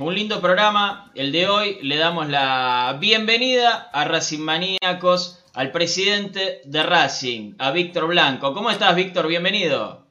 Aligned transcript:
un 0.00 0.14
lindo 0.14 0.38
programa, 0.42 1.10
el 1.14 1.32
de 1.32 1.48
hoy. 1.48 1.78
Le 1.80 1.96
damos 1.96 2.28
la 2.28 2.98
bienvenida 3.00 3.88
a 3.90 4.04
Racing 4.04 4.40
Maníacos, 4.40 5.42
al 5.54 5.72
presidente 5.72 6.60
de 6.66 6.82
Racing, 6.82 7.54
a 7.56 7.70
Víctor 7.70 8.06
Blanco. 8.06 8.52
¿Cómo 8.52 8.70
estás, 8.70 8.94
Víctor? 8.94 9.28
Bienvenido. 9.28 10.04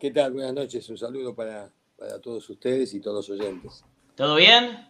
¿Qué 0.00 0.10
tal? 0.10 0.32
Buenas 0.32 0.54
noches. 0.54 0.88
Un 0.88 0.98
saludo 0.98 1.36
para, 1.36 1.70
todos 2.20 2.50
ustedes 2.50 2.94
y 2.94 3.00
todos 3.00 3.28
los 3.28 3.38
oyentes. 3.38 3.84
¿Todo 4.16 4.34
bien? 4.34 4.88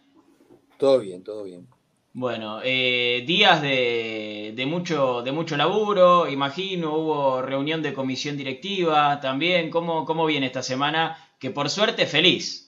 Todo 0.79 1.00
bien, 1.00 1.23
todo 1.23 1.45
bien. 1.45 1.68
Bueno, 2.14 2.61
eh, 2.64 3.23
días 3.27 3.61
de, 3.61 4.64
mucho, 4.66 5.21
de 5.21 5.32
mucho 5.32 5.59
laburo, 5.59 6.27
imagino, 6.27 6.96
hubo 6.96 7.43
reunión 7.43 7.82
de 7.82 7.93
comisión 7.93 8.39
directiva 8.39 9.21
también. 9.21 9.68
¿Cómo, 9.68 10.07
¿Cómo 10.07 10.25
viene 10.25 10.46
esta 10.46 10.62
semana? 10.62 11.18
Que 11.39 11.50
por 11.50 11.68
suerte 11.68 12.07
feliz. 12.07 12.66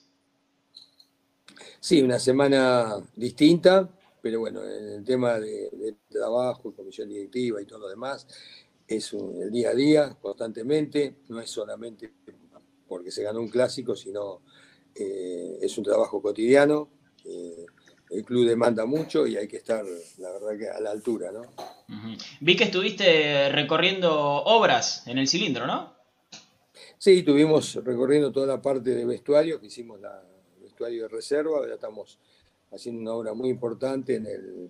Sí, 1.79 2.01
una 2.01 2.19
semana 2.19 2.97
distinta, 3.15 3.89
pero 4.21 4.41
bueno, 4.41 4.63
en 4.63 4.89
el 4.89 5.03
tema 5.03 5.39
de, 5.39 5.95
trabajo, 6.09 6.73
comisión 6.75 7.07
directiva 7.07 7.61
y 7.61 7.65
todo 7.65 7.79
lo 7.79 7.89
demás, 7.89 8.27
es 8.85 9.13
el 9.13 9.49
día 9.51 9.69
a 9.69 9.73
día, 9.73 10.17
constantemente, 10.21 11.15
no 11.29 11.39
es 11.39 11.49
solamente 11.49 12.11
porque 12.87 13.11
se 13.11 13.23
ganó 13.23 13.39
un 13.39 13.49
clásico, 13.49 13.95
sino 13.95 14.41
eh, 14.93 15.59
es 15.61 15.77
un 15.77 15.83
trabajo 15.83 16.21
cotidiano. 16.21 16.89
Eh, 17.23 17.65
el 18.09 18.25
club 18.25 18.47
demanda 18.47 18.85
mucho 18.85 19.27
y 19.27 19.37
hay 19.37 19.47
que 19.47 19.57
estar, 19.57 19.85
la 20.17 20.31
verdad, 20.31 20.57
que 20.57 20.67
a 20.67 20.79
la 20.81 20.89
altura, 20.89 21.31
¿no? 21.31 21.43
Vi 22.41 22.55
que 22.55 22.63
estuviste 22.65 23.49
recorriendo 23.51 24.11
obras 24.11 25.05
en 25.07 25.19
el 25.19 25.27
cilindro, 25.27 25.67
¿no? 25.67 25.93
Sí, 26.97 27.19
estuvimos 27.19 27.75
recorriendo 27.75 28.31
toda 28.31 28.47
la 28.47 28.61
parte 28.61 28.95
de 28.95 29.05
vestuario, 29.05 29.59
que 29.61 29.67
hicimos 29.67 30.01
la, 30.01 30.23
de 30.85 31.07
reserva, 31.07 31.57
ahora 31.57 31.75
estamos 31.75 32.17
haciendo 32.71 33.01
una 33.01 33.13
obra 33.13 33.33
muy 33.33 33.49
importante 33.49 34.15
en 34.15 34.25
el, 34.27 34.69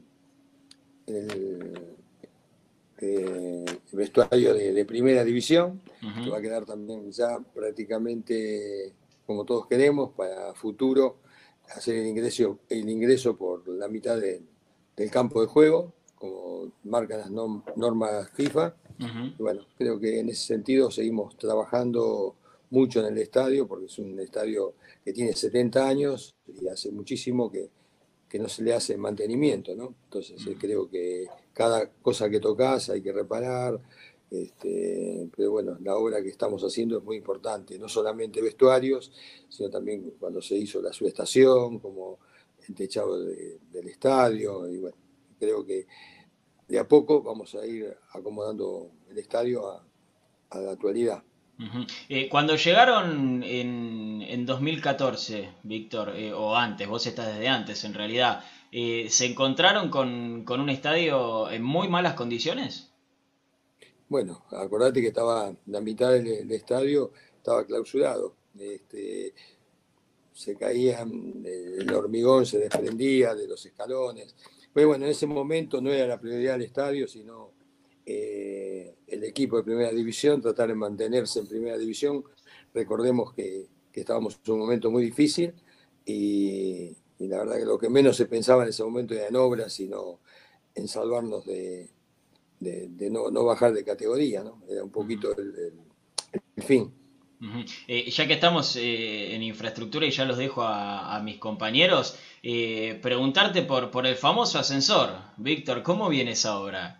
eh, 3.02 3.66
vestuario 3.92 4.54
de, 4.54 4.86
primera 4.86 5.24
división, 5.24 5.82
que 6.24 6.30
va 6.30 6.38
a 6.38 6.42
quedar 6.42 6.66
también 6.66 7.12
ya 7.12 7.40
prácticamente 7.54 8.94
como 9.26 9.46
todos 9.46 9.68
queremos 9.68 10.12
para 10.12 10.54
futuro 10.56 11.18
hacer 11.76 11.98
el 11.98 12.08
ingreso, 12.08 12.60
el 12.68 12.90
ingreso 12.90 13.38
por 13.38 13.68
la 13.68 13.88
mitad 13.88 14.18
del 14.18 15.12
campo 15.12 15.42
de 15.42 15.48
juego, 15.48 15.94
como 16.16 16.72
marcan 16.84 17.20
las 17.20 17.30
normas 17.30 18.30
FIFA. 18.32 18.76
bueno, 19.38 19.62
creo 19.78 20.00
que 20.00 20.20
en 20.20 20.30
ese 20.30 20.48
sentido 20.48 20.92
seguimos 20.92 21.38
trabajando 21.38 22.36
mucho 22.72 23.00
en 23.00 23.14
el 23.14 23.18
estadio, 23.20 23.68
porque 23.68 23.86
es 23.86 24.00
un 24.00 24.20
estadio 24.20 24.74
que 25.10 25.14
tiene 25.14 25.34
70 25.34 25.88
años 25.88 26.36
y 26.46 26.68
hace 26.68 26.92
muchísimo 26.92 27.52
que, 27.52 27.72
no 28.38 28.48
se 28.48 28.62
le 28.62 28.76
hace 28.76 28.96
mantenimiento, 28.96 29.76
¿no? 29.76 29.96
Entonces 30.04 30.46
eh, 30.46 30.56
creo 30.60 30.88
que 30.88 31.26
cada 31.52 31.92
cosa 31.94 32.30
que 32.30 32.40
tocas 32.40 32.92
hay 32.92 33.02
que 33.02 33.12
reparar, 33.12 33.82
este, 34.30 35.28
pero 35.36 35.50
bueno, 35.50 35.80
la 35.82 35.96
obra 35.96 36.22
que 36.22 36.30
estamos 36.30 36.62
haciendo 36.62 37.00
es 37.00 37.04
muy 37.04 37.18
importante, 37.18 37.80
no 37.80 37.90
solamente 37.90 38.40
vestuarios, 38.40 39.12
sino 39.50 39.72
también 39.72 40.14
cuando 40.20 40.44
se 40.44 40.56
hizo 40.56 40.80
la 40.80 40.94
subestación, 40.94 41.80
como 41.80 42.20
el 42.68 42.76
techado 42.76 43.20
del 43.20 43.88
estadio, 43.88 44.72
y 44.72 44.78
bueno, 44.78 44.98
creo 45.40 45.66
que 45.66 45.88
de 46.68 46.78
a 46.78 46.88
poco 46.88 47.24
vamos 47.24 47.56
a 47.56 47.66
ir 47.66 47.98
acomodando 48.14 48.92
el 49.10 49.18
estadio 49.18 49.68
a 50.52 50.60
la 50.60 50.70
actualidad. 50.70 51.24
Eh, 52.08 52.30
cuando 52.30 52.56
llegaron 52.56 53.44
en, 53.44 54.22
en 54.22 54.46
2014, 54.46 55.50
Víctor, 55.64 56.16
eh, 56.16 56.32
o 56.32 56.56
antes, 56.56 56.88
vos 56.88 57.06
estás 57.06 57.28
desde 57.28 57.50
antes 57.50 57.84
en 57.84 57.94
realidad, 57.94 58.44
eh, 58.72 59.08
¿se 59.10 59.26
encontraron 59.26 59.90
con, 59.90 60.46
un 60.48 60.70
estadio 60.70 61.52
en 61.52 61.62
muy 61.64 61.90
malas 61.90 62.14
condiciones? 62.14 62.92
Bueno, 64.08 64.46
acordate 64.52 65.02
que 65.02 65.08
estaba 65.08 65.54
la 65.66 65.82
mitad 65.82 66.12
del, 66.12 66.50
estadio 66.52 67.12
estaba 67.36 67.66
clausurado. 67.66 68.36
Este, 68.58 69.34
se 70.34 70.56
caía, 70.56 71.02
el 71.02 71.94
hormigón 71.94 72.46
se 72.46 72.60
desprendía 72.60 73.36
de 73.36 73.48
los 73.48 73.66
escalones. 73.66 74.34
Pero 74.74 74.88
bueno, 74.88 75.06
en 75.06 75.12
ese 75.12 75.28
momento 75.28 75.82
no 75.82 75.92
era 75.92 76.08
la 76.08 76.20
prioridad 76.20 76.54
del 76.54 76.64
estadio, 76.64 77.08
sino 77.08 77.52
eh, 78.12 78.96
el 79.06 79.24
equipo 79.24 79.58
de 79.58 79.64
primera 79.64 79.92
división, 79.92 80.42
tratar 80.42 80.70
de 80.70 80.74
mantenerse 80.74 81.40
en 81.40 81.48
primera 81.48 81.78
división. 81.78 82.24
Recordemos 82.74 83.34
que, 83.34 83.68
estábamos 83.94 84.40
en 84.46 84.54
un 84.54 84.60
momento 84.60 84.90
muy 84.90 85.04
difícil 85.04 85.54
y, 86.06 86.96
la 87.20 87.40
verdad 87.40 87.58
que 87.58 87.66
lo 87.66 87.78
que 87.78 87.90
menos 87.90 88.16
se 88.16 88.26
pensaba 88.26 88.64
en 88.64 88.70
ese 88.70 88.84
momento 88.84 89.14
era 89.14 89.28
en 89.28 89.36
obras, 89.36 89.74
sino 89.74 90.22
en 90.74 90.88
salvarnos 90.88 91.46
de, 91.46 91.90
no, 93.12 93.44
bajar 93.44 93.74
de 93.74 93.84
categoría, 93.84 94.44
¿no? 94.44 94.64
Era 94.70 94.84
un 94.84 94.90
poquito 94.90 95.36
el, 95.38 95.74
fin. 96.64 96.92
Eh, 97.88 98.10
ya 98.10 98.26
que 98.26 98.34
estamos 98.34 98.76
eh, 98.76 99.36
en 99.36 99.44
infraestructura 99.44 100.06
y 100.08 100.12
ya 100.12 100.26
los 100.26 100.38
dejo 100.38 100.64
a, 100.64 101.22
mis 101.24 101.38
compañeros, 101.38 102.18
preguntarte 102.42 103.62
por, 103.64 103.92
por 103.92 104.08
el 104.08 104.16
famoso 104.16 104.58
ascensor. 104.58 105.10
Víctor, 105.38 105.84
¿cómo 105.84 106.10
viene 106.10 106.32
esa 106.32 106.58
obra? 106.58 106.99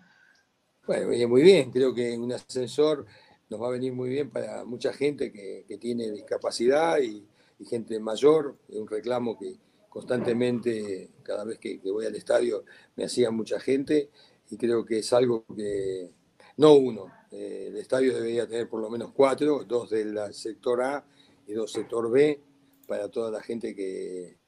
Bueno, 0.86 1.08
viene 1.08 1.26
muy 1.26 1.42
bien. 1.42 1.70
Creo 1.70 1.94
que 1.94 2.16
un 2.16 2.32
ascensor 2.32 3.06
nos 3.48 3.60
va 3.60 3.68
a 3.68 3.70
venir 3.70 3.92
muy 3.92 4.08
bien 4.10 4.30
para 4.30 4.64
mucha 4.64 4.92
gente 4.92 5.30
que, 5.32 5.64
tiene 5.78 6.10
discapacidad 6.10 6.98
y, 7.00 7.26
gente 7.68 8.00
mayor. 8.00 8.56
Es 8.68 8.76
un 8.76 8.88
reclamo 8.88 9.38
que 9.38 9.56
constantemente, 9.88 11.10
cada 11.22 11.44
vez 11.44 11.58
que, 11.58 11.78
voy 11.84 12.06
al 12.06 12.14
estadio, 12.14 12.64
me 12.96 13.04
hacía 13.04 13.30
mucha 13.30 13.60
gente 13.60 14.10
y 14.50 14.56
creo 14.56 14.84
que 14.84 14.98
es 15.00 15.12
algo 15.12 15.44
que, 15.54 16.10
no 16.56 16.74
uno, 16.74 17.06
eh, 17.30 17.66
el 17.68 17.76
estadio 17.76 18.14
debería 18.14 18.46
tener 18.48 18.68
por 18.68 18.80
lo 18.80 18.88
menos 18.88 19.12
cuatro, 19.12 19.64
dos 19.64 19.90
del 19.90 20.18
sector 20.32 20.82
A 20.82 21.04
y 21.46 21.52
dos 21.52 21.70
sector 21.70 22.10
B, 22.10 22.40
para 22.86 23.08
toda 23.08 23.30
la 23.30 23.42
gente 23.42 23.74
que, 23.74 24.38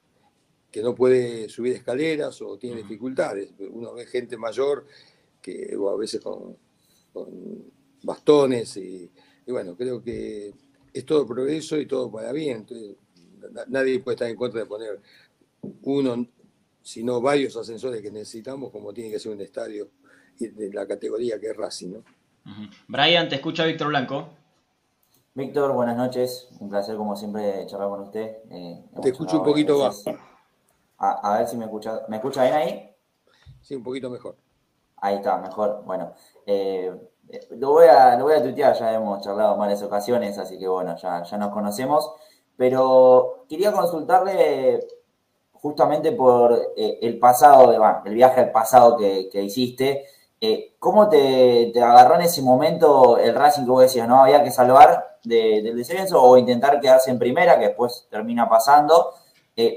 que 0.70 0.82
no 0.82 0.94
puede 0.94 1.48
subir 1.48 1.74
escaleras 1.74 2.40
o 2.40 2.56
tiene 2.56 2.78
dificultades. 2.78 3.50
Uno 3.58 3.92
ve 3.92 4.06
gente 4.06 4.36
mayor 4.38 4.86
que, 5.42 5.76
o 5.76 5.90
a 5.90 5.96
veces 5.96 6.20
con, 6.20 6.56
bastones, 8.02 8.76
y, 8.78 9.10
bueno, 9.48 9.76
creo 9.76 10.02
que 10.02 10.54
es 10.92 11.04
todo 11.04 11.26
progreso 11.26 11.78
y 11.78 11.86
todo 11.86 12.10
para 12.10 12.32
bien. 12.32 12.66
nadie 13.68 14.00
puede 14.00 14.14
estar 14.14 14.30
en 14.30 14.36
contra 14.36 14.60
de 14.60 14.66
poner 14.66 15.00
uno, 15.82 16.26
sino 16.80 17.20
varios 17.20 17.56
ascensores 17.56 18.00
que 18.00 18.10
necesitamos, 18.10 18.70
como 18.70 18.94
tiene 18.94 19.10
que 19.10 19.18
ser 19.18 19.32
un 19.32 19.40
estadio 19.40 19.90
de 20.38 20.72
la 20.72 20.86
categoría 20.86 21.38
que 21.38 21.48
es 21.48 21.56
Racing. 21.56 21.92
¿no? 21.92 22.04
Brian, 22.88 23.28
te 23.28 23.36
escucha 23.36 23.64
Víctor 23.66 23.88
Blanco. 23.88 24.30
Víctor, 25.34 25.72
buenas 25.72 25.96
noches. 25.96 26.48
Un 26.60 26.68
placer, 26.68 26.96
como 26.96 27.16
siempre, 27.16 27.64
charlar 27.66 27.88
con 27.88 28.00
usted. 28.00 28.36
Eh, 28.50 28.84
te 29.00 29.08
escucho 29.10 29.38
un 29.38 29.44
poquito 29.44 29.78
bajo. 29.78 30.02
A, 30.98 31.34
a, 31.34 31.38
ver 31.38 31.48
si 31.48 31.56
me 31.56 31.64
escucha. 31.64 32.02
¿Me 32.08 32.16
escucha 32.16 32.42
bien 32.42 32.54
ahí? 32.54 32.90
Sí, 33.62 33.74
un 33.74 33.82
poquito 33.82 34.10
mejor. 34.10 34.36
Ahí 35.02 35.16
está, 35.16 35.36
mejor. 35.38 35.82
Bueno, 35.84 36.12
eh, 36.46 36.92
lo, 37.50 37.72
voy 37.72 37.86
a, 37.86 38.16
lo 38.16 38.24
voy 38.24 38.34
a 38.34 38.42
tuitear, 38.42 38.72
ya 38.78 38.94
hemos 38.94 39.20
charlado 39.20 39.54
en 39.54 39.58
varias 39.58 39.82
ocasiones, 39.82 40.38
así 40.38 40.58
que 40.60 40.68
bueno, 40.68 40.96
ya, 40.96 41.24
ya 41.24 41.36
nos 41.38 41.50
conocemos. 41.50 42.12
Pero 42.56 43.44
quería 43.48 43.72
consultarle 43.72 44.86
justamente 45.54 46.12
por 46.12 46.52
eh, 46.76 47.00
el 47.02 47.18
pasado, 47.18 47.72
el 48.04 48.14
viaje 48.14 48.40
al 48.42 48.52
pasado 48.52 48.96
que, 48.96 49.42
hiciste. 49.42 50.04
Eh, 50.40 50.76
¿Cómo 50.78 51.08
te, 51.08 51.72
agarró 51.82 52.14
en 52.14 52.22
ese 52.22 52.40
momento 52.40 53.18
el 53.18 53.34
Racing 53.34 53.64
que 53.64 53.70
vos 53.70 53.82
decías, 53.82 54.06
no 54.06 54.22
había 54.22 54.44
que 54.44 54.52
salvar 54.52 55.18
del 55.24 55.76
descenso 55.76 56.22
o 56.22 56.36
intentar 56.38 56.80
quedarse 56.80 57.10
en 57.10 57.18
primera, 57.18 57.58
que 57.58 57.66
después 57.68 58.06
termina 58.08 58.48
pasando? 58.48 59.14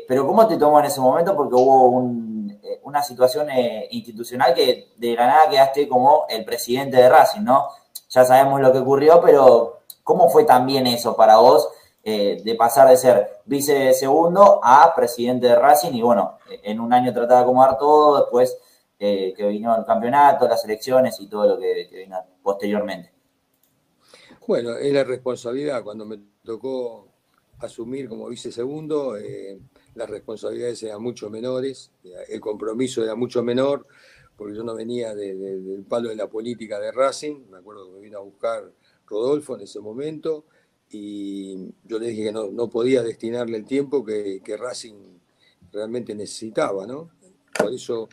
pero 0.08 0.26
¿cómo 0.26 0.48
te 0.48 0.58
tomó 0.58 0.80
en 0.80 0.86
ese 0.86 1.02
momento? 1.02 1.36
Porque 1.36 1.56
hubo 1.56 1.90
un 1.90 2.35
eh, 2.52 2.80
una 2.84 3.02
situación 3.04 3.50
eh, 3.50 3.88
institucional 3.92 4.54
que 4.54 4.94
de 4.98 5.16
la 5.16 5.28
nada 5.28 5.50
quedaste 5.50 5.88
como 5.88 6.26
el 6.30 6.44
presidente 6.46 6.98
de 6.98 7.10
Racing, 7.10 7.42
¿no? 7.42 7.68
Ya 8.10 8.26
sabemos 8.26 8.62
lo 8.62 8.72
que 8.72 8.80
ocurrió, 8.80 9.22
pero 9.22 9.82
¿cómo 10.04 10.30
fue 10.30 10.44
también 10.44 10.88
eso 10.88 11.16
para 11.16 11.38
vos 11.38 11.70
eh, 12.04 12.42
de 12.44 12.56
pasar 12.56 12.88
de 12.88 12.98
ser 12.98 13.42
vice 13.46 13.94
segundo 13.94 14.60
a 14.64 14.94
presidente 14.96 15.48
de 15.48 15.56
Racing 15.56 15.94
y 15.94 16.02
bueno, 16.02 16.38
en 16.50 16.80
un 16.80 16.94
año 16.94 17.14
tratar 17.14 17.38
de 17.38 17.44
acomodar 17.44 17.78
todo, 17.78 18.20
después 18.20 18.58
que 18.98 19.36
vino 19.38 19.76
el 19.76 19.86
campeonato, 19.86 20.48
las 20.48 20.64
elecciones 20.66 21.20
y 21.20 21.28
todo 21.28 21.48
lo 21.48 21.60
que, 21.60 21.88
vino 21.92 22.18
posteriormente? 22.42 23.12
Bueno, 24.48 24.78
es 24.78 24.94
la 24.94 25.04
responsabilidad. 25.04 25.84
Cuando 25.84 26.06
me 26.06 26.18
tocó 26.44 27.10
asumir 27.60 28.08
como 28.08 28.28
vice 28.28 28.52
segundo, 28.52 29.16
las 29.96 30.10
responsabilidades 30.10 30.84
eran 30.84 31.02
mucho 31.02 31.30
menores, 31.30 31.92
el 32.28 32.40
compromiso 32.40 33.04
era 33.04 33.16
mucho 33.16 33.44
menor, 33.44 33.88
porque 34.36 34.56
yo 34.56 34.64
no 34.64 34.76
venía 34.76 35.16
del 35.16 35.86
palo 35.88 36.10
de 36.10 36.16
la 36.16 36.28
política 36.28 36.80
de 36.80 36.92
Racing, 36.92 37.50
me 37.50 37.58
acuerdo 37.58 37.88
que 37.88 37.94
me 37.94 38.00
vino 38.02 38.20
a 38.20 38.22
buscar 38.22 38.72
Rodolfo 39.08 39.56
en 39.56 39.62
ese 39.62 39.80
momento, 39.80 40.46
y 40.90 41.74
yo 41.84 41.98
le 41.98 42.10
dije 42.10 42.26
que 42.26 42.32
no, 42.32 42.70
podía 42.70 43.02
destinarle 43.02 43.58
el 43.58 43.66
tiempo 43.66 44.06
que, 44.06 44.42
Racing 44.58 45.20
realmente 45.72 46.14
necesitaba, 46.14 46.86
¿no? 46.86 47.10
Por 47.58 47.74
eso 47.74 48.10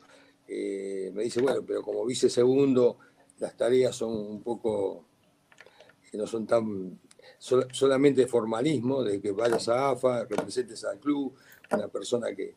eh, 0.48 1.10
me 1.14 1.24
dice, 1.24 1.42
bueno, 1.42 1.62
pero 1.66 1.82
como 1.82 2.04
vice 2.06 2.30
segundo, 2.30 2.98
las 3.38 3.56
tareas 3.56 3.96
son 3.96 4.12
un 4.14 4.42
poco, 4.42 5.04
que 6.10 6.16
no 6.16 6.26
son 6.26 6.46
tan 6.46 6.98
solamente 7.38 8.26
formalismo, 8.26 9.02
de 9.02 9.20
que 9.20 9.32
vayas 9.32 9.68
a 9.68 9.90
AFA, 9.90 10.24
representes 10.24 10.84
al 10.84 11.00
club, 11.00 11.34
una 11.74 11.88
persona 11.88 12.28
que, 12.34 12.54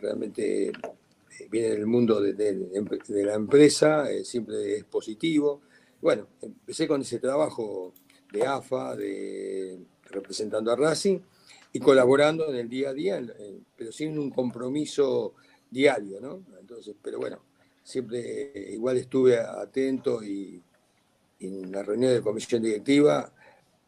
realmente 0.00 0.68
eh, 0.68 0.72
viene 1.50 1.68
del 1.70 1.86
mundo 1.86 2.20
de, 2.20 3.24
la 3.24 3.34
empresa, 3.34 4.10
eh, 4.10 4.24
siempre 4.24 4.76
es 4.76 4.84
positivo. 4.84 5.62
Bueno, 6.00 6.28
empecé 6.42 6.86
con 6.88 7.00
ese 7.00 7.18
trabajo 7.18 7.92
de 8.32 8.46
AFA, 8.46 8.96
de, 8.96 9.78
representando 10.10 10.72
a 10.72 10.76
Racing 10.76 11.18
y 11.72 11.80
colaborando 11.80 12.48
en 12.50 12.56
el 12.56 12.68
día 12.68 12.90
a 12.90 12.92
día, 12.92 13.22
pero 13.76 13.90
sin 13.92 14.18
un 14.18 14.30
compromiso 14.30 15.34
diario, 15.70 16.20
¿no? 16.20 16.44
Entonces, 16.60 16.94
pero 17.02 17.18
bueno, 17.18 17.42
siempre 17.82 18.52
igual 18.70 18.96
estuve 18.96 19.38
atento 19.38 20.22
y, 20.24 20.62
en 21.40 21.70
la 21.70 21.82
reunión 21.82 22.12
de 22.12 22.22
comisión 22.22 22.62
directiva 22.62 23.30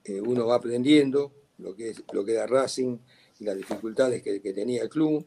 eh, 0.05 0.21
uno 0.21 0.47
va 0.47 0.57
aprendiendo 0.57 1.33
lo 1.59 1.75
que, 1.75 1.95
lo 2.13 2.23
que 2.25 2.33
era 2.33 2.47
Racing 2.47 2.99
las 3.41 3.57
dificultades 3.57 4.23
que, 4.23 4.41
tenía 4.53 4.83
el 4.83 4.89
club. 4.89 5.25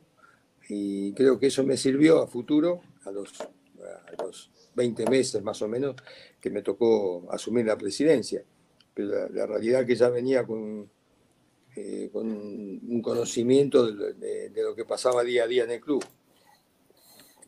Y 0.68 1.14
creo 1.14 1.40
que 1.40 1.48
eso 1.48 1.64
me 1.64 1.78
sirvió 1.78 2.22
a 2.22 2.28
futuro, 2.28 2.82
a 3.06 3.12
los, 3.12 3.40
a 3.42 4.24
los 4.24 4.52
20 4.76 5.10
meses 5.10 5.42
más 5.44 5.62
o 5.62 5.68
menos, 5.68 5.96
que 6.40 6.50
me 6.50 6.62
tocó 6.62 7.28
asumir 7.32 7.66
la 7.66 7.78
presidencia. 7.78 8.44
La, 8.96 9.46
realidad 9.46 9.86
que 9.86 9.96
ya 9.96 10.10
venía 10.10 10.46
con, 10.46 10.90
eh, 11.76 12.10
con 12.12 12.28
un 12.28 13.02
conocimiento 13.02 13.86
de, 13.92 14.52
lo 14.56 14.76
que 14.76 14.86
pasaba 14.86 15.24
día 15.24 15.44
a 15.44 15.48
día 15.48 15.64
en 15.64 15.72
el 15.72 15.80
club. 15.80 16.04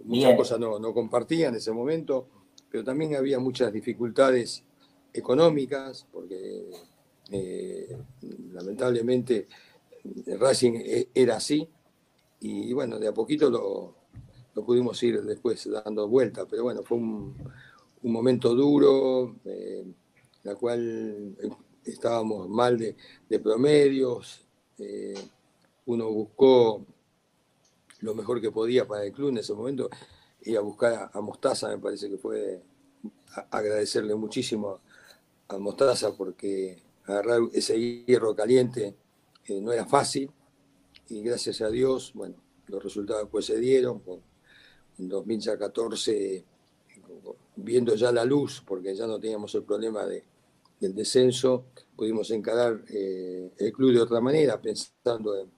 Muchas 0.03 0.35
cosas 0.35 0.59
no, 0.59 0.79
no 0.79 0.93
compartía 0.93 1.49
en 1.49 1.55
ese 1.55 1.71
momento, 1.71 2.27
pero 2.71 2.83
también 2.83 3.15
había 3.15 3.37
muchas 3.37 3.71
dificultades 3.71 4.63
económicas, 5.13 6.07
porque 6.11 6.69
eh, 7.31 7.97
lamentablemente 8.53 9.47
Racing 10.39 10.73
e, 10.75 11.09
era 11.13 11.37
así, 11.37 11.67
y 12.39 12.73
bueno, 12.73 12.99
de 12.99 13.07
a 13.07 13.13
poquito 13.13 13.49
lo, 13.49 14.63
pudimos 14.63 15.01
ir 15.03 15.21
después 15.23 15.69
dando 15.69 16.07
vuelta, 16.07 16.45
pero 16.45 16.63
bueno, 16.63 16.83
fue 16.83 16.97
un, 16.97 17.35
momento 18.03 18.55
duro. 18.55 19.35
Eh, 19.45 19.85
la 20.43 20.55
cual 20.55 21.35
eh, 21.39 21.49
estábamos 21.85 22.49
mal 22.49 22.77
de, 22.77 23.39
promedios. 23.39 24.45
Eh, 24.77 25.13
uno 25.85 26.09
buscó 26.11 26.85
lo 28.01 28.15
mejor 28.15 28.41
que 28.41 28.51
podía 28.51 28.87
para 28.87 29.05
el 29.05 29.11
club 29.11 29.29
en 29.29 29.37
ese 29.37 29.53
momento. 29.53 29.89
Y 30.43 30.55
a 30.55 30.61
buscar 30.61 31.11
a, 31.13 31.21
Mostaza, 31.21 31.69
me 31.69 31.77
parece 31.77 32.09
que 32.09 32.17
fue 32.17 32.61
agradecerle 33.51 34.15
muchísimo 34.15 34.79
a 35.47 35.57
Mostaza 35.57 36.15
porque 36.15 36.81
agarrar 37.05 37.41
ese 37.53 37.79
hierro 38.05 38.35
caliente 38.35 38.95
eh, 39.47 39.61
no 39.61 39.71
era 39.71 39.85
fácil. 39.85 40.31
Y 41.09 41.21
gracias 41.21 41.61
a 41.61 41.69
Dios, 41.69 42.11
bueno, 42.13 42.35
los 42.67 42.83
resultados 42.83 43.27
pues 43.29 43.45
se 43.45 43.59
dieron. 43.59 44.01
En 44.97 45.09
2014 45.09 46.45
viendo 47.55 47.95
ya 47.95 48.11
la 48.11 48.25
luz, 48.25 48.63
porque 48.65 48.95
ya 48.95 49.07
no 49.07 49.19
teníamos 49.19 49.53
el 49.55 49.63
problema 49.63 50.05
de, 50.05 50.23
del 50.79 50.95
descenso, 50.95 51.65
pudimos 51.95 52.31
encarar 52.31 52.83
eh, 52.89 53.51
el 53.57 53.71
club 53.71 53.93
de 53.93 54.01
otra 54.01 54.21
manera, 54.21 54.61
pensando 54.61 55.37
en, 55.37 55.51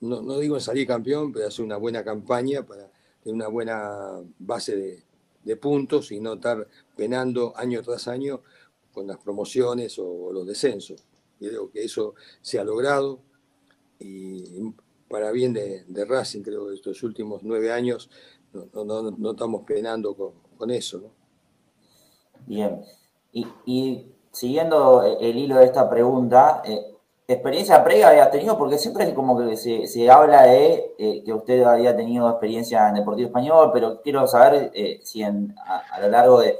no, 0.00 0.38
digo 0.38 0.56
en 0.56 0.60
salir 0.60 0.86
campeón, 0.86 1.32
pero 1.32 1.46
hacer 1.46 1.64
una 1.64 1.76
buena 1.76 2.04
campaña 2.04 2.64
para 2.64 2.90
tener 3.22 3.34
una 3.34 3.48
buena 3.48 4.20
base 4.38 4.76
de, 4.76 5.02
puntos 5.56 6.12
y 6.12 6.20
no 6.20 6.34
estar 6.34 6.68
penando 6.94 7.54
año 7.56 7.82
tras 7.82 8.06
año 8.06 8.42
con 8.92 9.06
las 9.06 9.16
promociones 9.16 9.98
o, 9.98 10.30
los 10.30 10.46
descensos. 10.46 11.06
Creo 11.38 11.70
que 11.70 11.84
eso 11.84 12.14
se 12.40 12.58
ha 12.58 12.64
logrado 12.64 13.20
y 13.98 14.72
para 15.08 15.30
bien 15.30 15.52
de, 15.52 16.04
Racing, 16.06 16.42
creo 16.42 16.68
que 16.68 16.74
estos 16.74 17.02
últimos 17.02 17.42
nueve 17.42 17.72
años 17.72 18.10
no, 18.52 19.30
estamos 19.30 19.62
penando 19.66 20.14
con, 20.14 20.70
eso. 20.70 21.10
Bien. 22.46 22.82
Y, 23.32 23.46
y 23.64 24.12
siguiendo 24.32 25.02
el 25.20 25.36
hilo 25.36 25.56
de 25.56 25.64
esta 25.64 25.88
pregunta, 25.88 26.62
eh, 26.64 26.94
¿experiencia 27.26 27.82
previa 27.84 28.08
había 28.08 28.30
tenido? 28.30 28.56
Porque 28.56 28.78
siempre 28.78 29.12
como 29.14 29.38
que 29.38 29.56
se, 29.56 30.10
habla 30.10 30.44
de 30.44 30.94
eh, 30.98 31.22
que 31.24 31.32
usted 31.32 31.62
había 31.62 31.96
tenido 31.96 32.28
experiencia 32.28 32.88
en 32.88 32.94
Deportivo 32.94 33.28
Español, 33.28 33.70
pero 33.72 34.00
quiero 34.00 34.26
saber 34.26 34.70
eh, 34.74 35.00
si 35.02 35.22
a, 35.22 35.32
lo 36.00 36.08
largo 36.08 36.40
de, 36.40 36.56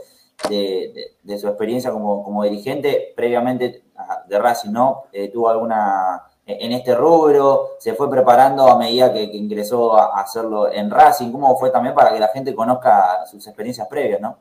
su 1.38 1.48
experiencia 1.48 1.90
como, 1.90 2.42
dirigente, 2.44 3.12
previamente 3.16 3.82
de 4.28 4.38
Racing, 4.38 4.70
¿no? 4.70 5.04
¿Tuvo 5.32 5.48
alguna 5.48 6.22
en 6.46 6.72
este 6.72 6.94
rubro? 6.94 7.76
¿Se 7.78 7.94
fue 7.94 8.10
preparando 8.10 8.66
a 8.66 8.78
medida 8.78 9.12
que, 9.12 9.22
ingresó 9.22 9.96
a 9.96 10.20
hacerlo 10.20 10.72
en 10.72 10.90
Racing? 10.90 11.30
¿Cómo 11.30 11.56
fue 11.58 11.70
también 11.70 11.94
para 11.94 12.12
que 12.12 12.20
la 12.20 12.28
gente 12.28 12.54
conozca 12.54 13.26
sus 13.26 13.46
experiencias 13.46 13.86
previas, 13.88 14.20
¿no? 14.20 14.38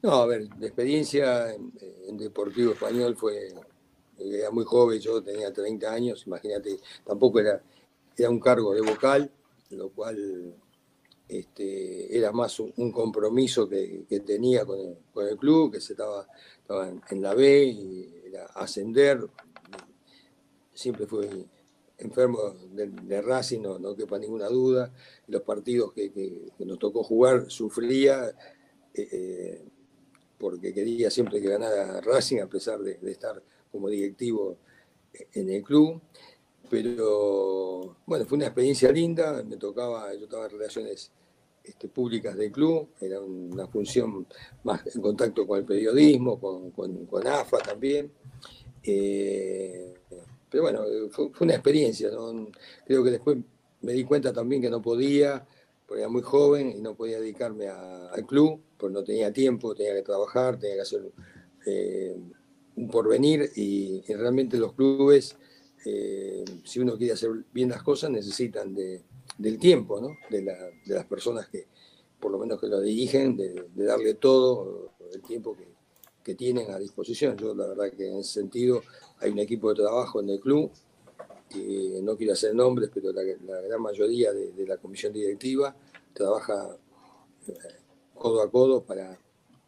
No, 0.00 0.12
a 0.12 0.26
ver, 0.26 0.48
la 0.58 0.66
experiencia 0.66 1.52
en, 1.52 2.16
Deportivo 2.16 2.72
Español 2.72 3.16
fue, 3.16 3.48
era 4.18 4.50
muy 4.50 4.64
joven, 4.64 4.98
yo 5.00 5.22
tenía 5.22 5.52
30 5.52 5.92
años, 5.92 6.26
imagínate, 6.26 6.78
tampoco 7.04 7.40
era, 7.40 7.60
era 8.16 8.30
un 8.30 8.40
cargo 8.40 8.74
de 8.74 8.80
vocal, 8.80 9.30
lo 9.70 9.90
cual 9.90 10.54
este, 11.28 12.16
era 12.16 12.32
más 12.32 12.58
un, 12.60 12.90
compromiso 12.92 13.68
que, 13.68 14.06
tenía 14.24 14.64
con 14.64 14.78
el, 15.28 15.36
club, 15.36 15.72
que 15.72 15.80
se 15.80 15.92
estaba, 15.92 16.26
en, 17.10 17.22
la 17.22 17.34
B 17.34 17.64
y 17.64 18.17
ascender. 18.54 19.26
Siempre 20.72 21.06
fue 21.06 21.28
enfermo 21.98 22.38
de, 22.72 23.22
Racing, 23.22 23.60
no, 23.60 23.78
no, 23.78 23.96
quepa 23.96 24.18
ninguna 24.18 24.48
duda. 24.48 24.92
Los 25.26 25.42
partidos 25.42 25.92
que, 25.92 26.52
nos 26.58 26.78
tocó 26.78 27.02
jugar 27.02 27.50
sufría. 27.50 28.28
Eh, 28.94 29.08
eh, 29.12 29.64
porque 30.38 30.72
quería 30.72 31.10
siempre 31.10 31.40
que 31.40 31.48
ganara 31.48 32.00
Racing, 32.00 32.38
a 32.40 32.46
pesar 32.46 32.78
de, 32.78 32.98
estar 33.10 33.42
como 33.72 33.88
directivo 33.88 34.56
en 35.32 35.50
el 35.50 35.62
club. 35.62 36.00
Pero 36.70 37.96
bueno, 38.06 38.24
fue 38.26 38.36
una 38.36 38.46
experiencia 38.46 38.92
linda, 38.92 39.42
me 39.42 39.56
tocaba, 39.56 40.12
yo 40.14 40.24
estaba 40.24 40.44
en 40.44 40.50
relaciones 40.52 41.10
este, 41.68 41.88
públicas 41.88 42.36
del 42.36 42.50
club, 42.50 42.88
era 43.00 43.20
una 43.20 43.66
función 43.66 44.26
más 44.64 44.94
en 44.94 45.02
contacto 45.02 45.46
con 45.46 45.58
el 45.58 45.64
periodismo, 45.64 46.40
con, 46.40 47.26
AFA 47.26 47.58
también. 47.58 48.10
Eh, 48.82 49.94
pero 50.50 50.62
bueno, 50.62 50.82
fue, 51.10 51.30
una 51.40 51.54
experiencia, 51.54 52.10
creo 52.86 53.04
que 53.04 53.10
después 53.10 53.38
me 53.82 53.92
di 53.92 54.04
cuenta 54.04 54.32
también 54.32 54.62
que 54.62 54.70
no 54.70 54.80
podía, 54.80 55.46
porque 55.86 56.02
era 56.02 56.10
muy 56.10 56.22
joven 56.22 56.72
y 56.76 56.80
no 56.80 56.94
podía 56.94 57.20
dedicarme 57.20 57.68
al 57.68 58.26
club 58.26 58.60
pues 58.78 58.92
no 58.92 59.02
tenía 59.02 59.32
tiempo, 59.32 59.74
tenía 59.74 59.94
que 59.94 60.02
trabajar, 60.02 60.58
tenía 60.58 60.76
que 60.76 60.82
hacer 60.82 61.02
eh, 61.66 62.16
un 62.76 62.88
porvenir 62.88 63.50
y, 63.56 64.02
realmente 64.14 64.56
los 64.56 64.72
clubes, 64.72 65.36
eh, 65.84 66.44
si 66.64 66.78
uno 66.78 66.96
quiere 66.96 67.14
hacer 67.14 67.30
bien 67.52 67.68
las 67.70 67.82
cosas, 67.82 68.10
necesitan 68.10 68.74
del 69.38 69.58
tiempo, 69.58 70.00
¿no? 70.00 70.16
de, 70.28 70.42
las 70.86 71.04
personas 71.06 71.48
que, 71.48 71.66
por 72.20 72.32
lo 72.32 72.38
menos 72.38 72.60
que 72.60 72.66
lo 72.66 72.80
dirigen, 72.80 73.36
de, 73.36 73.68
darle 73.74 74.14
todo 74.14 74.90
el 75.12 75.22
tiempo 75.22 75.56
que, 75.56 75.66
tienen 76.36 76.70
a 76.70 76.78
disposición. 76.78 77.38
Yo 77.38 77.54
la 77.54 77.68
verdad 77.68 77.90
que 77.90 78.06
en 78.06 78.18
ese 78.18 78.40
sentido 78.40 78.82
hay 79.18 79.30
un 79.30 79.38
equipo 79.38 79.70
de 79.70 79.76
trabajo 79.76 80.20
en 80.20 80.28
el 80.28 80.38
club, 80.38 80.70
que 81.48 82.00
no 82.02 82.18
quiero 82.18 82.34
hacer 82.34 82.54
nombres, 82.54 82.90
pero 82.92 83.14
la, 83.14 83.22
gran 83.22 83.80
mayoría 83.80 84.34
de, 84.34 84.52
de, 84.52 84.66
la 84.66 84.76
comisión 84.76 85.10
directiva 85.10 85.74
trabaja 86.12 86.76
eh, 87.46 87.54
codo 88.14 88.42
a 88.42 88.50
codo 88.50 88.82
para, 88.82 89.18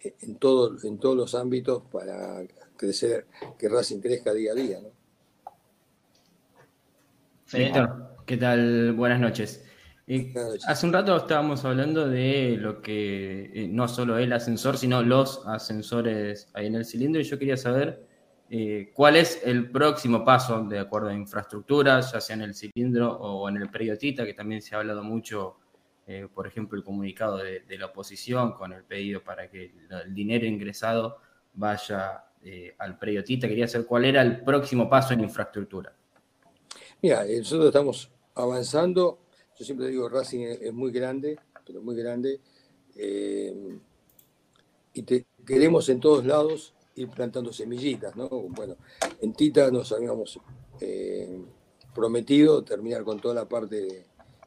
en, 0.02 0.36
todo, 0.36 0.76
en 0.82 0.98
todos 0.98 1.16
los 1.16 1.34
ámbitos 1.34 1.82
para 1.90 2.42
crecer, 2.76 3.26
que 3.58 3.68
Racing 3.68 4.00
crezca 4.00 4.32
día 4.32 4.52
a 4.52 4.54
día. 4.54 4.80
¿no? 4.80 4.90
¿Qué 8.30 8.36
tal? 8.36 8.92
Buenas 8.92 9.18
noches. 9.18 9.64
Eh, 10.06 10.32
hace 10.64 10.86
un 10.86 10.92
rato 10.92 11.16
estábamos 11.16 11.64
hablando 11.64 12.08
de 12.08 12.56
lo 12.56 12.80
que 12.80 13.50
eh, 13.52 13.66
no 13.68 13.88
solo 13.88 14.18
el 14.18 14.32
ascensor, 14.32 14.78
sino 14.78 15.02
los 15.02 15.44
ascensores 15.48 16.48
ahí 16.54 16.68
en 16.68 16.76
el 16.76 16.84
cilindro 16.84 17.20
y 17.20 17.24
yo 17.24 17.40
quería 17.40 17.56
saber 17.56 18.06
eh, 18.48 18.92
cuál 18.94 19.16
es 19.16 19.42
el 19.44 19.72
próximo 19.72 20.24
paso 20.24 20.62
de 20.62 20.78
acuerdo 20.78 21.08
a 21.08 21.14
infraestructuras, 21.14 22.12
ya 22.12 22.20
sea 22.20 22.36
en 22.36 22.42
el 22.42 22.54
cilindro 22.54 23.10
o 23.10 23.48
en 23.48 23.56
el 23.56 23.68
periodista, 23.68 24.24
que 24.24 24.34
también 24.34 24.62
se 24.62 24.76
ha 24.76 24.78
hablado 24.78 25.02
mucho 25.02 25.56
eh, 26.06 26.28
por 26.32 26.46
ejemplo, 26.46 26.78
el 26.78 26.84
comunicado 26.84 27.38
de, 27.38 27.64
la 27.76 27.86
oposición 27.86 28.52
con 28.52 28.72
el 28.72 28.84
pedido 28.84 29.24
para 29.24 29.50
que 29.50 29.74
el 30.04 30.14
dinero 30.14 30.46
ingresado 30.46 31.18
vaya 31.54 32.26
eh, 32.44 32.76
al 32.78 32.96
predio 32.96 33.24
Tita. 33.24 33.48
Quería 33.48 33.66
saber 33.66 33.88
cuál 33.88 34.04
era 34.04 34.22
el 34.22 34.44
próximo 34.44 34.88
paso 34.88 35.14
en 35.14 35.22
infraestructura. 35.22 35.92
Mira, 37.02 37.24
nosotros 37.24 37.66
estamos 37.66 38.10
avanzando. 38.34 39.18
Yo 39.58 39.64
siempre 39.64 39.88
digo, 39.88 40.08
Racing 40.08 40.40
es, 40.40 40.72
muy 40.72 40.90
grande, 40.90 41.38
pero 41.66 41.82
muy 41.82 41.96
grande. 41.96 42.40
Eh, 42.96 43.78
y 44.94 45.04
queremos 45.44 45.88
en 45.88 46.00
todos 46.00 46.24
lados 46.24 46.74
ir 46.96 47.08
plantando 47.08 47.52
semillitas, 47.52 48.16
¿no? 48.16 48.28
Bueno, 48.28 48.76
en 49.20 49.32
Tita 49.32 49.70
nos 49.70 49.92
habíamos 49.92 50.38
eh, 50.80 51.40
prometido 51.94 52.64
terminar 52.64 53.04
con 53.04 53.20
toda 53.20 53.34
la 53.34 53.48
parte 53.48 54.06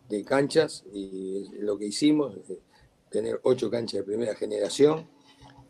de, 0.09 0.23
canchas 0.25 0.83
y 0.93 1.47
lo 1.61 1.75
que 1.75 1.85
hicimos, 1.87 2.37
eh, 2.47 2.59
tener 3.09 3.39
ocho 3.41 3.71
canchas 3.71 4.01
de 4.01 4.03
primera 4.03 4.35
generación 4.35 5.07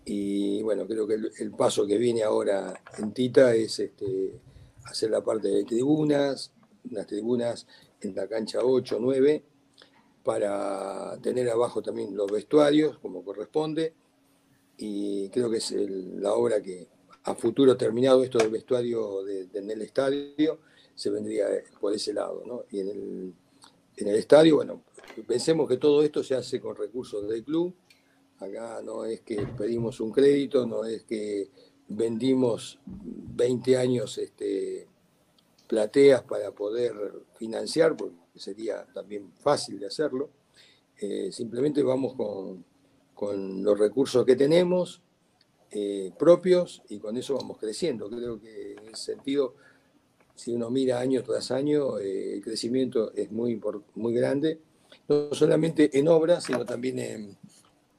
y 0.06 0.62
bueno, 0.64 0.86
creo 0.86 1.08
que 1.08 1.14
el, 1.14 1.52
paso 1.52 1.88
que 1.88 1.98
viene 1.98 2.24
ahora 2.24 2.74
en 2.98 3.14
Tita 3.14 3.56
es 3.56 3.80
este, 3.80 4.38
hacer 4.84 5.12
la 5.12 5.24
parte 5.24 5.48
de 5.48 5.64
tribunas, 5.64 6.52
unas 6.90 7.08
tribunas 7.08 7.68
en 8.02 8.16
la 8.16 8.28
cancha 8.28 8.60
8, 8.62 8.98
9, 9.00 9.44
para 10.24 11.18
tener 11.22 11.50
abajo 11.50 11.82
también 11.82 12.16
los 12.16 12.32
vestuarios 12.32 12.98
como 13.00 13.24
corresponde 13.24 13.94
y 14.78 15.30
creo 15.30 15.50
que 15.50 15.58
es 15.58 15.72
la 15.72 16.34
obra 16.34 16.62
que 16.62 16.88
a 17.24 17.36
futuro 17.36 17.78
terminado 17.78 18.24
esto 18.24 18.38
del 18.38 18.50
vestuario 18.50 19.24
de, 19.24 19.48
en 19.54 19.70
el 19.70 19.82
estadio 19.82 20.60
se 20.96 21.10
vendría 21.10 21.46
por 21.80 21.94
ese 21.94 22.14
lado. 22.14 22.44
¿no? 22.46 22.66
Y 22.72 22.80
en 22.80 22.90
el, 22.90 23.34
en 23.98 24.08
el 24.08 24.16
estadio, 24.16 24.58
bueno, 24.58 24.82
pensemos 25.28 25.68
que 25.70 25.78
todo 25.78 26.04
esto 26.04 26.24
se 26.24 26.36
hace 26.36 26.60
con 26.60 26.76
recursos 26.76 27.28
del 27.28 27.44
club. 27.44 27.74
Acá 28.40 28.82
no 28.84 29.06
es 29.06 29.22
que 29.22 29.38
pedimos 29.58 30.00
un 30.00 30.12
crédito, 30.12 30.66
no 30.66 30.84
es 30.86 31.04
que 31.04 31.50
vendimos 31.88 32.80
20 32.86 33.78
años 33.78 34.18
este, 34.18 34.88
plateas 35.68 36.24
para 36.24 36.52
poder 36.52 36.94
financiar, 37.36 37.96
porque 37.96 38.16
sería 38.36 38.86
también 38.94 39.32
fácil 39.42 39.80
de 39.80 39.88
hacerlo. 39.88 40.30
Eh, 41.00 41.32
simplemente 41.32 41.82
vamos 41.84 42.16
con, 42.16 42.64
con 43.14 43.64
los 43.64 43.78
recursos 43.78 44.26
que 44.26 44.36
tenemos 44.36 45.02
eh, 45.72 46.12
propios 46.20 46.84
y 46.90 47.00
con 47.00 47.18
eso 47.18 47.36
vamos 47.36 47.58
creciendo. 47.58 48.10
Creo 48.10 48.40
que 48.40 48.74
en 48.74 48.90
ese 48.90 49.14
sentido, 49.14 49.56
si 50.36 50.52
uno 50.54 50.70
mira 50.70 51.00
año 51.00 51.24
tras 51.24 51.52
año, 51.52 51.98
eh, 51.98 52.36
el 52.36 52.42
crecimiento 52.44 53.12
es 53.14 53.32
muy, 53.32 53.60
muy 53.96 54.14
grande, 54.14 54.60
no 55.08 55.34
solamente 55.34 55.98
en 55.98 56.08
obras, 56.08 56.44
sino 56.44 56.66
también 56.66 57.00
en, 57.00 57.38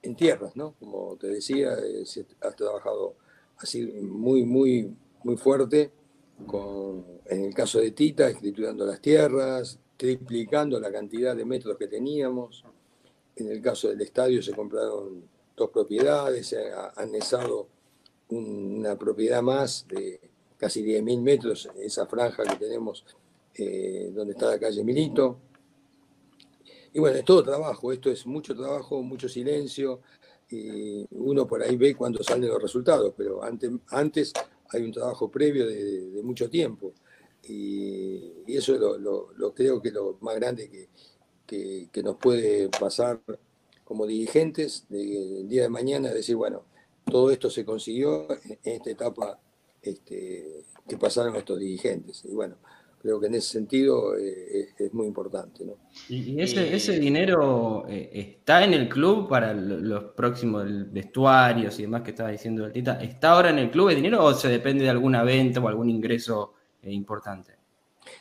en 0.03 0.15
tierras, 0.15 0.55
¿no? 0.55 0.75
Como 0.79 1.17
te 1.17 1.27
decía, 1.27 1.75
eh, 1.75 2.05
has 2.41 2.57
trabajado 2.57 3.17
así 3.57 3.83
muy, 3.87 4.45
muy, 4.45 4.95
muy 5.25 5.37
fuerte 5.37 5.91
en 7.27 7.45
el 7.45 7.55
caso 7.55 7.81
de 7.81 7.93
Tita, 7.93 8.29
escriturando 8.29 8.85
las 8.85 9.01
tierras, 9.01 9.79
triplicando 9.97 10.79
la 10.81 10.93
cantidad 10.93 11.35
de 11.35 11.45
metros 11.45 11.77
que 11.79 11.87
teníamos. 11.87 12.65
En 13.37 13.51
el 13.51 13.61
caso 13.61 13.89
del 13.89 14.01
estadio 14.01 14.43
se 14.43 14.53
compraron 14.53 15.25
dos 15.57 15.71
propiedades, 15.71 16.49
se 16.49 16.73
ha 16.73 16.93
anexado 16.97 17.69
una 18.29 18.97
propiedad 18.99 19.43
más 19.43 19.87
de 19.89 20.21
casi 20.57 20.83
10.000 20.83 21.21
metros, 21.21 21.69
esa 21.77 22.07
franja 22.07 22.43
que 22.45 22.57
tenemos 22.57 23.05
eh, 23.55 24.11
donde 24.13 24.33
está 24.33 24.47
la 24.47 24.59
calle 24.59 24.83
Milito. 24.83 25.39
Y 26.93 27.01
bueno, 27.01 27.17
es 27.17 27.25
todo 27.25 27.43
trabajo, 27.43 27.93
esto 27.93 28.11
es 28.11 28.25
mucho 28.27 28.55
trabajo, 28.55 29.03
mucho 29.03 29.29
silencio, 29.29 30.01
y 30.49 31.07
uno 31.11 31.47
por 31.47 31.63
ahí 31.63 31.77
ve 31.77 31.95
cuando 31.95 32.23
salen 32.23 32.49
los 32.49 32.63
resultados, 32.63 33.13
pero 33.17 33.43
antes, 33.43 33.71
antes 33.89 34.33
hay 34.71 34.83
un 34.83 34.93
trabajo 34.93 35.31
previo 35.31 35.67
de, 35.67 36.21
mucho 36.23 36.49
tiempo. 36.49 36.93
Y, 37.43 38.33
eso 38.47 38.77
lo, 38.99 39.55
creo 39.55 39.81
que 39.81 39.89
es 39.89 39.95
lo 39.95 40.19
más 40.21 40.37
grande 40.37 40.71
que, 41.47 41.89
que, 41.91 42.03
nos 42.03 42.17
puede 42.17 42.69
pasar 42.69 43.21
como 43.85 44.07
dirigentes 44.07 44.87
del 44.89 45.49
día 45.49 45.63
de 45.63 45.69
mañana, 45.69 46.11
decir, 46.11 46.37
bueno, 46.37 46.65
todo 47.05 47.31
esto 47.31 47.51
se 47.51 47.65
consiguió 47.65 48.27
en 48.31 48.59
esta 48.63 48.91
etapa 48.91 49.41
este, 49.83 50.65
que 50.89 50.97
pasaron 50.97 51.37
estos 51.37 51.59
dirigentes. 51.59 52.25
Y 52.25 52.33
bueno, 52.33 52.57
creo 53.05 53.21
que 53.21 53.27
en 53.27 53.35
ese 53.35 53.51
sentido 53.51 54.17
eh, 54.17 54.71
es 54.79 54.95
muy 54.95 55.07
importante. 55.07 55.63
¿no? 55.63 55.77
¿Y 56.09 56.41
ese, 56.41 56.75
ese 56.75 56.99
dinero 56.99 57.85
eh, 57.87 58.09
está 58.15 58.65
en 58.65 58.73
el 58.73 58.89
club 58.89 59.29
para 59.29 59.53
los 59.53 60.05
próximos 60.15 60.65
vestuarios 60.91 61.79
y 61.79 61.83
demás 61.83 62.01
que 62.01 62.13
estaba 62.13 62.31
diciendo 62.31 62.65
el 62.65 62.73
Tita? 62.73 62.95
¿Está 63.03 63.33
ahora 63.33 63.51
en 63.51 63.59
el 63.59 63.71
club 63.71 63.91
el 63.91 63.97
dinero 63.97 64.25
o 64.25 64.33
se 64.33 64.49
depende 64.49 64.85
de 64.85 64.91
alguna 64.91 65.23
venta 65.23 65.61
o 65.61 65.69
algún 65.69 65.91
ingreso 65.91 66.55
eh, 66.83 66.91
importante? 66.91 67.53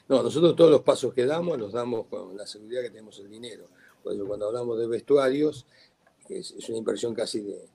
No, 0.10 0.22
nosotros 0.22 0.54
todos 0.54 0.72
los 0.72 0.82
pasos 0.82 1.14
que 1.14 1.26
damos 1.26 1.58
los 1.58 1.72
damos 1.72 2.08
con 2.08 2.36
la 2.36 2.46
seguridad 2.46 2.82
que 2.82 2.90
tenemos 2.90 3.18
el 3.20 3.30
dinero. 3.30 3.70
Por 4.04 4.12
eso 4.12 4.26
cuando 4.26 4.48
hablamos 4.48 4.78
de 4.78 4.88
vestuarios, 4.88 5.66
es, 6.28 6.56
una 6.68 6.78
inversión 6.78 7.14
casi 7.14 7.40
de 7.40 7.70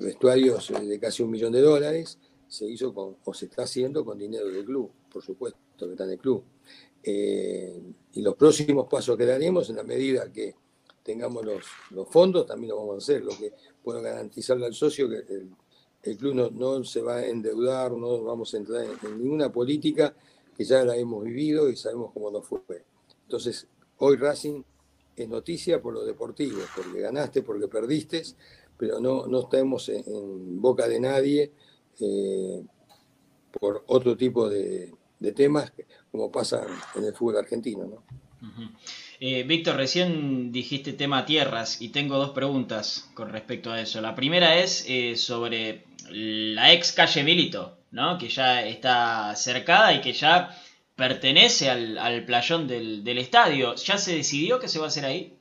vestuarios 0.00 0.72
de 0.72 0.98
casi 0.98 1.22
un 1.22 1.32
millón 1.32 1.52
de 1.52 1.60
dólares, 1.60 2.18
se 2.48 2.64
hizo 2.64 2.94
con, 2.94 3.16
o 3.24 3.34
se 3.34 3.44
está 3.44 3.64
haciendo 3.64 4.06
con 4.06 4.16
dinero 4.16 4.48
del 4.48 4.64
club, 4.64 4.90
por 5.10 5.22
supuesto, 5.22 5.58
que 5.78 5.92
está 5.92 6.04
en 6.04 6.10
el 6.10 6.18
club. 6.18 6.44
Eh, 7.02 7.80
y 8.12 8.22
los 8.22 8.34
próximos 8.34 8.86
pasos 8.88 9.16
que 9.16 9.26
daremos, 9.26 9.70
en 9.70 9.76
la 9.76 9.82
medida 9.82 10.30
que 10.32 10.54
tengamos 11.02 11.44
los, 11.44 12.08
fondos, 12.08 12.46
también 12.46 12.70
lo 12.70 12.76
vamos 12.76 12.94
a 12.94 12.98
hacer. 12.98 13.24
Lo 13.24 13.36
que 13.36 13.52
puedo 13.82 14.00
garantizarle 14.00 14.66
al 14.66 14.74
socio 14.74 15.08
que 15.08 15.24
el, 16.02 16.16
club 16.16 16.52
no, 16.52 16.84
se 16.84 17.02
va 17.02 17.16
a 17.16 17.26
endeudar, 17.26 17.92
no 17.92 18.22
vamos 18.22 18.54
a 18.54 18.58
entrar 18.58 18.84
en 19.02 19.22
ninguna 19.22 19.52
política 19.52 20.14
que 20.56 20.64
ya 20.64 20.84
la 20.84 20.96
hemos 20.96 21.24
vivido 21.24 21.68
y 21.68 21.76
sabemos 21.76 22.12
cómo 22.12 22.30
nos 22.30 22.46
fue. 22.46 22.84
Entonces, 23.22 23.66
hoy 23.98 24.16
Racing 24.16 24.62
es 25.16 25.28
noticia 25.28 25.80
por 25.80 25.94
lo 25.94 26.04
deportivo, 26.04 26.60
porque 26.74 27.00
ganaste, 27.00 27.42
porque 27.42 27.68
perdiste, 27.68 28.22
pero 28.76 28.98
no, 29.00 29.26
no 29.26 29.40
estamos 29.40 29.88
en, 29.88 30.60
boca 30.60 30.88
de 30.88 31.00
nadie 31.00 31.52
eh, 32.00 32.62
por 33.58 33.84
otro 33.86 34.16
tipo 34.16 34.48
de, 34.48 34.94
temas, 35.32 35.72
como 36.10 36.30
pasa 36.30 36.66
en 36.96 37.04
el 37.04 37.14
fútbol 37.14 37.38
argentino. 37.38 37.84
¿no? 37.84 38.02
Eh, 39.20 39.42
Víctor, 39.42 39.76
recién 39.76 40.50
dijiste 40.50 40.92
tema 40.94 41.26
tierras 41.26 41.80
y 41.82 41.90
tengo 41.90 42.16
dos 42.16 42.30
preguntas 42.30 43.10
con 43.14 43.30
respecto 43.30 43.70
a 43.70 43.80
eso. 43.80 44.00
La 44.00 44.14
primera 44.14 44.56
es 44.58 44.84
eh, 44.88 45.16
sobre 45.16 45.84
la 46.08 46.72
ex 46.72 46.92
calle 46.92 47.22
Milito. 47.22 47.76
¿no? 47.90 48.18
que 48.18 48.28
ya 48.28 48.66
está 48.66 49.34
cercada 49.36 49.92
y 49.94 50.00
que 50.00 50.12
ya 50.12 50.56
pertenece 50.96 51.70
al, 51.70 52.24
playón 52.24 52.68
del, 52.68 53.18
estadio. 53.18 53.74
¿Ya 53.74 53.98
se 53.98 54.14
decidió 54.14 54.58
qué 54.58 54.68
se 54.68 54.78
va 54.78 54.86
a 54.86 54.88
hacer 54.88 55.04
ahí? 55.04 55.36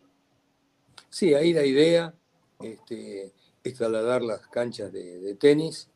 Sí, 1.10 1.34
ahí 1.34 1.54
la 1.54 1.66
idea 1.66 2.14
este, 2.62 3.32
es 3.64 3.74
trasladar 3.76 4.22
las 4.22 4.48
canchas 4.48 4.92
de, 4.92 5.36
tenis 5.36 5.90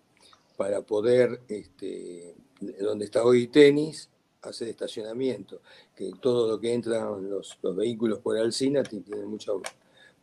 para 0.57 0.81
poder, 0.81 1.41
este, 1.47 2.35
donde 2.79 3.05
está 3.05 3.23
hoy 3.23 3.47
tenis, 3.47 4.09
hacer 4.41 4.67
estacionamiento, 4.67 5.61
que 5.95 6.11
todo 6.21 6.47
lo 6.47 6.59
que 6.59 6.73
entran 6.73 7.29
los, 7.29 7.57
vehículos 7.75 8.19
por 8.19 8.37
Alcina 8.37 8.83
tiene 8.83 9.25
mucha, 9.25 9.51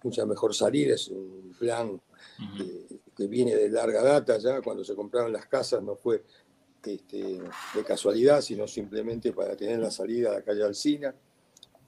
mucha 0.02 0.26
mejor 0.26 0.54
salida, 0.54 0.94
es 0.94 1.08
un 1.08 1.54
plan 1.58 2.00
que 3.16 3.26
viene 3.26 3.54
de 3.54 3.68
larga 3.68 4.02
data 4.02 4.38
ya, 4.38 4.60
cuando 4.60 4.84
se 4.84 4.94
compraron 4.94 5.32
las 5.32 5.46
casas 5.46 5.82
no 5.82 5.94
fue 5.94 6.22
este, 6.82 7.38
de 7.74 7.84
casualidad, 7.84 8.40
sino 8.40 8.66
simplemente 8.66 9.32
para 9.32 9.54
tener 9.54 9.78
la 9.78 9.90
salida 9.90 10.30
a 10.30 10.34
la 10.34 10.42
calle 10.42 10.62
Alcina. 10.62 11.14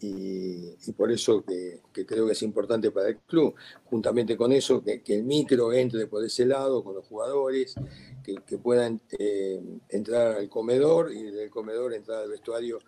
Y, 0.01 0.93
por 0.97 1.13
eso 1.13 1.45
que, 1.45 1.81
creo 2.05 2.27
que 2.27 2.33
es 2.33 2.43
importante 2.43 2.91
para 2.91 3.09
el 3.09 3.19
club, 3.19 3.55
juntamente 3.85 4.37
con 4.37 4.53
eso, 4.53 4.83
que, 4.83 5.01
el 5.07 5.23
micro 5.23 5.73
entre 5.73 6.09
por 6.09 6.25
ese 6.25 6.45
lado 6.45 6.83
con 6.83 6.95
los 6.97 7.07
jugadores, 7.07 7.77
que, 8.23 8.59
puedan 8.59 9.01
eh, 9.19 9.61
entrar 9.89 10.37
al 10.37 10.49
comedor 10.49 11.13
y 11.13 11.23
del 11.31 11.51
comedor 11.51 11.93
entrar 11.95 12.23
al 12.23 12.31
vestuario 12.31 12.79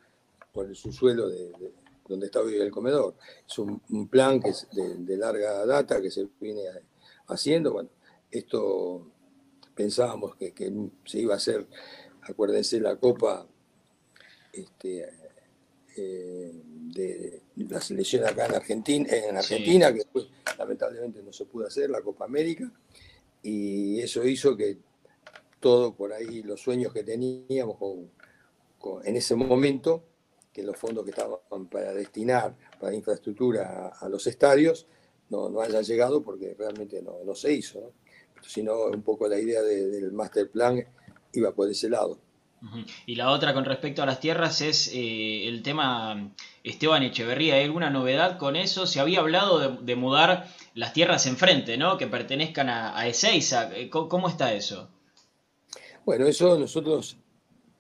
por 0.53 0.67
el 0.67 0.77
subsuelo 0.77 1.29
de, 1.29 1.53
donde 2.09 2.27
está 2.27 2.41
hoy 2.41 2.57
el 2.57 2.71
comedor. 2.71 3.15
Es 3.49 3.59
un, 3.59 3.81
plan 4.09 4.41
que 4.41 4.51
es 4.51 4.69
de, 4.73 4.97
de, 4.97 5.17
larga 5.17 5.67
data 5.67 6.01
que 6.01 6.11
se 6.11 6.29
viene 6.41 6.63
haciendo. 7.27 7.73
Bueno, 7.73 7.91
esto 8.31 9.07
pensábamos 9.75 10.37
que, 10.37 10.53
se 11.05 11.19
iba 11.19 11.35
a 11.35 11.37
hacer, 11.37 11.67
acuérdense, 12.23 12.81
la 12.81 12.97
Copa 12.97 13.47
este, 14.53 15.09
eh, 15.97 16.53
de 16.65 17.43
la 17.57 17.81
selección 17.81 18.25
acá 18.25 18.47
en 18.47 18.55
Argentina, 18.55 19.09
en 19.11 19.37
Argentina 19.37 19.89
que 19.89 19.99
después 19.99 20.27
lamentablemente 20.59 21.23
no 21.23 21.33
se 21.33 21.45
pudo 21.47 21.67
hacer, 21.67 21.91
la 21.91 22.03
Copa 22.03 22.25
América, 22.25 22.71
y 23.43 24.01
eso 24.01 24.25
hizo 24.25 24.57
que 24.57 24.79
todo 25.65 25.95
por 25.95 26.13
ahí, 26.13 26.43
los 26.43 26.61
sueños 26.61 26.93
que 26.93 27.03
teníamos 27.03 27.79
en 29.05 29.17
ese 29.17 29.35
momento, 29.35 30.05
que 30.53 30.63
los 30.63 30.77
fondos 30.77 31.05
que 31.05 31.11
estaban 31.11 31.39
para 31.71 31.95
destinar 31.95 32.55
para 32.79 32.95
infraestructura 32.95 33.89
a, 33.99 34.09
los 34.11 34.27
estadios, 34.27 34.87
no, 35.31 35.49
no 35.49 35.63
hayan 35.63 35.83
llegado 35.83 36.23
porque 36.23 36.55
realmente 36.59 37.01
no, 37.01 37.25
no 37.25 37.35
se 37.35 37.55
hizo. 37.55 37.81
¿no? 37.81 38.05
sino 38.47 38.75
un 38.85 39.03
poco 39.03 39.27
la 39.27 39.39
idea 39.39 39.63
del 39.63 40.13
master 40.13 40.51
plan 40.51 40.85
iba 41.33 41.53
por 41.53 41.71
ese 41.71 41.89
lado. 41.89 42.19
Y 43.07 43.15
la 43.17 43.31
otra 43.31 43.53
con 43.53 43.65
respecto 43.67 44.03
a 44.03 44.07
las 44.07 44.21
tierras 44.21 44.63
es 44.63 44.91
eh, 44.95 45.49
el 45.49 45.63
tema 45.63 46.33
Esteban 46.63 47.03
Echeverría. 47.03 47.57
¿Hay 47.57 47.65
alguna 47.65 47.91
novedad 47.91 48.39
con 48.39 48.57
eso? 48.57 48.87
Se 48.87 49.01
había 49.01 49.21
hablado 49.21 49.79
de, 49.83 49.97
mudar 49.97 50.47
las 50.75 50.95
tierras 50.95 51.27
enfrente, 51.27 51.77
¿no? 51.77 51.99
Que 51.99 52.07
pertenezcan 52.07 52.71
a, 52.71 52.99
a 52.99 53.07
Ezeiza. 53.07 53.71
Eh, 53.77 53.91
¿Cómo, 53.91 54.29
está 54.29 54.55
eso? 54.55 54.89
Bueno, 56.05 56.27
eso 56.27 56.59
nosotros 56.59 57.17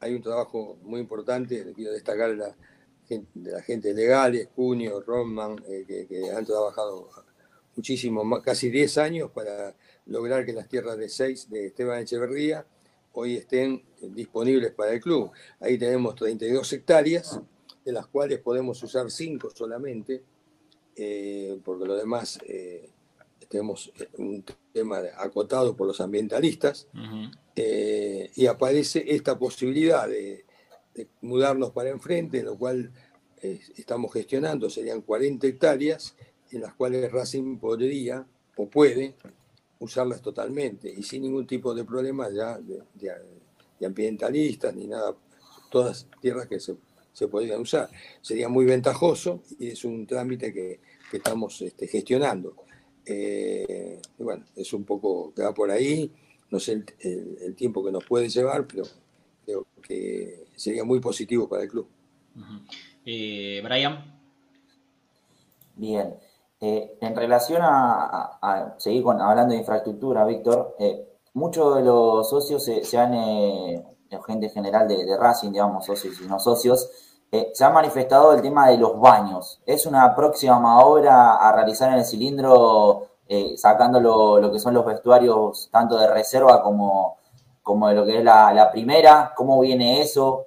hay 0.00 0.14
un 0.14 0.22
trabajo 0.22 0.78
muy 0.82 1.00
importante, 1.00 1.72
quiero 1.74 1.92
destacar 1.92 2.30
la, 2.30 2.56
la 3.34 3.62
gente 3.62 3.92
legales, 3.92 4.48
Junio, 4.56 5.02
Roman, 5.02 5.62
eh, 5.68 6.06
que, 6.08 6.30
han 6.30 6.46
trabajado 6.46 7.10
muchísimo, 7.76 8.40
casi 8.40 8.70
10 8.70 8.98
años 8.98 9.30
para 9.30 9.74
lograr 10.06 10.46
que 10.46 10.54
las 10.54 10.68
tierras 10.68 10.96
de 10.96 11.10
6 11.10 11.50
de 11.50 11.66
Esteban 11.66 12.00
Echeverría 12.00 12.66
hoy 13.12 13.36
estén 13.36 13.82
disponibles 14.00 14.72
para 14.72 14.92
el 14.92 15.00
club. 15.00 15.30
Ahí 15.60 15.76
tenemos 15.76 16.14
32 16.14 16.72
hectáreas, 16.72 17.38
de 17.84 17.92
las 17.92 18.06
cuales 18.06 18.38
podemos 18.40 18.82
usar 18.82 19.10
5 19.10 19.50
solamente, 19.54 20.22
eh, 20.96 21.60
porque 21.62 21.84
lo 21.84 21.96
demás 21.96 22.38
eh, 22.46 22.88
tenemos 23.54 23.92
un 24.18 24.44
tema 24.72 24.98
acotado 25.16 25.76
por 25.76 25.86
los 25.86 26.00
ambientalistas, 26.00 26.88
eh, 27.54 28.32
y 28.34 28.46
aparece 28.46 29.04
esta 29.06 29.38
posibilidad 29.38 30.08
de, 30.08 30.44
mudarnos 31.20 31.70
para 31.70 31.90
enfrente, 31.90 32.40
en 32.40 32.46
lo 32.46 32.58
cual 32.58 32.92
estamos 33.76 34.12
gestionando, 34.12 34.68
serían 34.68 35.02
40 35.02 35.46
hectáreas, 35.46 36.16
en 36.50 36.62
las 36.62 36.74
cuales 36.74 37.12
Racing 37.12 37.58
podría 37.58 38.26
o 38.56 38.68
puede 38.68 39.14
usarlas 39.78 40.20
totalmente 40.20 40.92
y 40.92 41.02
sin 41.02 41.22
ningún 41.22 41.46
tipo 41.46 41.74
de 41.74 41.84
problema 41.84 42.28
ya 42.30 42.58
de, 42.58 43.86
ambientalistas 43.86 44.74
ni 44.74 44.86
nada, 44.86 45.14
todas 45.70 46.08
tierras 46.20 46.48
que 46.48 46.58
se, 46.58 46.76
podrían 47.28 47.60
usar. 47.60 47.88
Sería 48.20 48.48
muy 48.48 48.64
ventajoso 48.64 49.42
y 49.60 49.68
es 49.68 49.84
un 49.84 50.06
trámite 50.06 50.52
que, 50.52 50.80
estamos 51.12 51.62
este, 51.62 51.86
gestionando. 51.86 52.63
Eh, 53.06 54.00
bueno, 54.18 54.44
es 54.56 54.72
un 54.72 54.84
poco 54.84 55.32
que 55.34 55.42
va 55.42 55.52
por 55.52 55.70
ahí, 55.70 56.10
no 56.50 56.58
sé 56.58 56.84
el, 57.00 57.54
tiempo 57.54 57.84
que 57.84 57.92
nos 57.92 58.04
puede 58.04 58.28
llevar, 58.28 58.66
pero 58.66 58.84
creo 59.44 59.66
que 59.82 60.46
sería 60.56 60.84
muy 60.84 61.00
positivo 61.00 61.48
para 61.48 61.64
el 61.64 61.68
club. 61.68 61.86
Eh, 63.04 63.60
Brian. 63.62 64.14
Bien. 65.76 66.14
Eh, 66.60 66.96
en 67.00 67.14
relación 67.14 67.60
a, 67.62 68.74
seguir 68.78 69.04
hablando 69.06 69.52
de 69.52 69.60
infraestructura, 69.60 70.24
Víctor, 70.24 70.76
eh, 70.78 71.06
muchos 71.34 71.76
de 71.76 71.82
los 71.82 72.30
socios 72.30 72.64
se, 72.64 72.96
han, 72.96 73.12
eh, 73.12 73.84
gente 74.26 74.48
general 74.48 74.88
de, 74.88 75.16
Racing, 75.18 75.50
digamos, 75.52 75.84
socios 75.84 76.18
y 76.22 76.26
no 76.26 76.38
socios, 76.38 76.88
se 77.52 77.64
ha 77.64 77.70
manifestado 77.70 78.32
el 78.32 78.42
tema 78.42 78.68
de 78.68 78.78
los 78.78 78.98
baños. 78.98 79.60
¿Es 79.66 79.86
una 79.86 80.14
próxima 80.14 80.84
obra 80.84 81.34
a 81.34 81.52
realizar 81.52 81.90
en 81.92 81.98
el 81.98 82.04
cilindro, 82.04 83.08
sacando 83.56 84.00
lo, 84.00 84.52
que 84.52 84.58
son 84.58 84.74
los 84.74 84.86
vestuarios 84.86 85.68
tanto 85.72 85.96
de 85.96 86.06
reserva 86.06 86.62
como, 86.62 87.18
como 87.62 87.88
de 87.88 87.94
lo 87.94 88.04
que 88.04 88.18
es 88.18 88.24
la, 88.24 88.70
primera? 88.70 89.32
¿Cómo 89.36 89.60
viene 89.60 90.00
eso? 90.00 90.46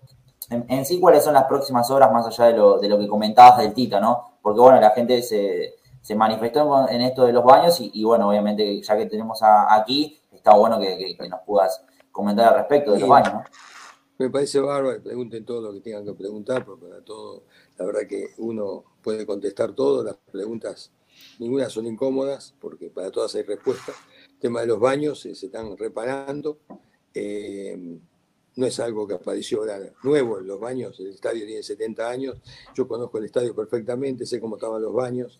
En, 0.49 0.85
sí, 0.85 0.99
¿cuáles 0.99 1.25
son 1.25 1.33
las 1.33 1.43
próximas 1.43 1.89
obras 1.91 2.11
más 2.11 2.25
allá 2.25 2.45
de 2.45 2.53
lo, 2.53 2.79
de 2.79 2.87
lo 2.87 2.97
que 2.97 3.07
comentabas 3.07 3.57
del 3.57 3.73
Tita, 3.73 3.99
no? 3.99 4.37
Porque, 4.41 4.61
bueno, 4.61 4.79
la 4.79 4.91
gente 4.91 5.21
se 5.21 5.77
se 6.07 6.15
manifestó 6.15 6.87
en 6.87 7.01
esto 7.01 7.25
de 7.25 7.33
los 7.33 7.43
baños 7.43 7.79
y, 7.81 8.01
bueno, 8.05 8.29
obviamente 8.29 8.81
ya 8.81 8.95
que 8.95 9.07
tenemos 9.07 9.41
aquí, 9.43 10.17
está 10.31 10.53
bueno 10.53 10.79
que, 10.79 11.17
nos 11.29 11.41
puedas 11.41 11.83
comentar 12.13 12.47
al 12.47 12.59
respecto 12.59 12.93
de 12.93 12.99
los 13.01 13.09
baños. 13.09 13.33
¿no? 13.33 13.43
Me 14.17 14.29
parece 14.29 14.59
bárbaro, 14.59 15.01
pregunten 15.01 15.45
todo 15.45 15.61
lo 15.61 15.73
que 15.73 15.81
tengan 15.81 16.05
que 16.05 16.13
preguntar, 16.13 16.65
porque 16.65 16.87
para 16.87 17.01
todo, 17.01 17.43
la 17.77 17.85
verdad 17.85 18.07
que 18.07 18.31
uno 18.37 18.83
puede 19.03 19.25
contestar 19.25 19.73
todo, 19.73 20.03
las 20.03 20.17
preguntas, 20.31 20.91
ninguna 21.39 21.69
son 21.69 21.85
incómodas, 21.85 22.55
porque 22.59 22.89
para 22.89 23.11
todas 23.11 23.35
hay 23.35 23.43
respuesta. 23.43 23.93
El 24.29 24.39
tema 24.39 24.61
de 24.61 24.67
los 24.67 24.79
baños 24.79 25.25
eh, 25.25 25.35
se 25.35 25.47
están 25.47 25.77
reparando. 25.77 26.57
Eh, 27.13 27.99
no 28.57 28.65
es 28.65 28.79
algo 28.79 29.07
que 29.07 29.13
apareció 29.13 29.59
ahora 29.59 29.79
nuevo 30.03 30.39
en 30.39 30.47
los 30.47 30.59
baños, 30.59 30.99
el 30.99 31.09
estadio 31.09 31.45
tiene 31.45 31.61
70 31.61 32.09
años, 32.09 32.41
yo 32.75 32.87
conozco 32.87 33.19
el 33.19 33.25
estadio 33.25 33.55
perfectamente, 33.55 34.25
sé 34.25 34.41
cómo 34.41 34.55
estaban 34.55 34.81
los 34.81 34.93
baños, 34.93 35.39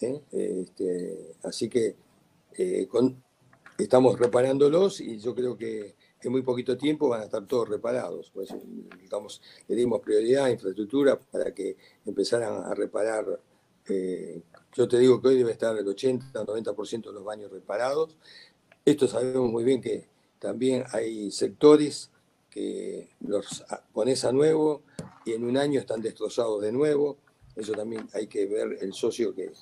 este, 0.00 1.34
así 1.42 1.68
que 1.68 1.96
eh, 2.56 2.88
estamos 3.78 4.18
reparándolos 4.18 5.00
y 5.00 5.18
yo 5.18 5.34
creo 5.34 5.56
que 5.56 5.94
en 6.22 6.32
muy 6.32 6.42
poquito 6.42 6.76
tiempo 6.76 7.08
van 7.08 7.22
a 7.22 7.24
estar 7.24 7.46
todos 7.46 7.68
reparados. 7.68 8.30
Pues, 8.32 8.50
le 9.68 9.74
dimos 9.74 10.00
prioridad 10.00 10.44
a 10.46 10.50
infraestructura 10.50 11.18
para 11.18 11.52
que 11.54 11.76
empezaran 12.06 12.64
a 12.64 12.74
reparar. 12.74 13.40
Eh, 13.88 14.42
yo 14.74 14.88
te 14.88 14.98
digo 14.98 15.20
que 15.20 15.28
hoy 15.28 15.38
debe 15.38 15.52
estar 15.52 15.76
el 15.76 15.86
80-90% 15.86 17.06
de 17.06 17.12
los 17.12 17.24
baños 17.24 17.50
reparados. 17.50 18.16
Esto 18.84 19.06
sabemos 19.06 19.50
muy 19.50 19.64
bien 19.64 19.80
que 19.80 20.08
también 20.38 20.84
hay 20.92 21.30
sectores 21.30 22.10
que 22.50 23.08
los 23.20 23.64
pones 23.92 24.24
a 24.24 24.32
nuevo 24.32 24.82
y 25.24 25.32
en 25.32 25.44
un 25.44 25.56
año 25.56 25.80
están 25.80 26.02
destrozados 26.02 26.60
de 26.62 26.72
nuevo. 26.72 27.18
Eso 27.56 27.72
también 27.72 28.08
hay 28.14 28.26
que 28.26 28.46
ver 28.46 28.78
el 28.80 28.92
socio 28.92 29.34
que, 29.34 29.52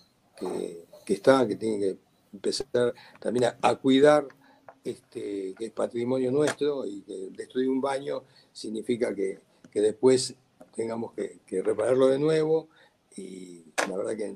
que, 1.05 1.13
está, 1.13 1.47
que 1.47 1.57
tiene 1.57 1.79
que 1.79 1.99
empezar 2.33 2.95
también 3.21 3.53
a, 3.61 3.75
cuidar 3.77 4.27
este, 4.85 5.55
que 5.59 5.67
es 5.67 5.71
patrimonio 5.73 6.31
nuestro 6.31 6.87
y 6.87 7.03
que 7.03 7.31
destruir 7.31 7.69
un 7.69 7.81
baño 7.81 8.25
significa 8.53 9.15
que, 9.15 9.39
después 9.73 10.35
tengamos 10.75 11.13
que, 11.15 11.63
repararlo 11.63 12.09
de 12.09 12.19
nuevo 12.19 12.69
y 13.17 13.65
la 13.89 13.97
verdad 13.97 14.17
que 14.17 14.35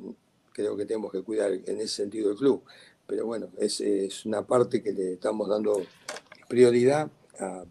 creo 0.52 0.76
que 0.76 0.86
tenemos 0.86 1.10
que 1.12 1.22
cuidar 1.22 1.52
en 1.52 1.80
ese 1.80 1.88
sentido 1.88 2.30
el 2.30 2.36
club. 2.36 2.62
Pero 3.06 3.26
bueno, 3.26 3.50
es, 3.58 3.80
es 3.80 4.24
una 4.24 4.46
parte 4.46 4.82
que 4.82 4.92
le 4.92 5.14
estamos 5.14 5.48
dando 5.48 5.82
prioridad 6.48 7.10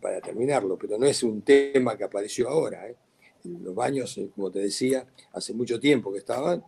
para 0.01 0.19
terminarlo, 0.21 0.77
pero 0.77 0.97
no 0.97 1.05
es 1.05 1.23
un 1.23 1.41
tema 1.41 1.97
que 1.97 2.03
apareció 2.03 2.49
ahora. 2.49 2.87
¿eh? 2.89 2.95
Los 3.43 3.73
baños, 3.73 4.17
eh, 4.17 4.29
como 4.35 4.51
te 4.51 4.59
decía, 4.59 5.05
hace 5.31 5.53
mucho 5.53 5.79
tiempo 5.79 6.11
que 6.11 6.19
estaban 6.19 6.63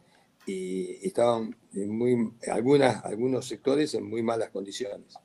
y 0.46 1.06
estaban 1.06 1.56
en 1.74 1.89
muy, 1.89 2.32
algunas, 2.48 3.04
algunos 3.04 3.48
sectores 3.48 3.94
en 3.96 4.08
muy 4.08 4.22
malas 4.22 4.50
condiciones. 4.50 5.15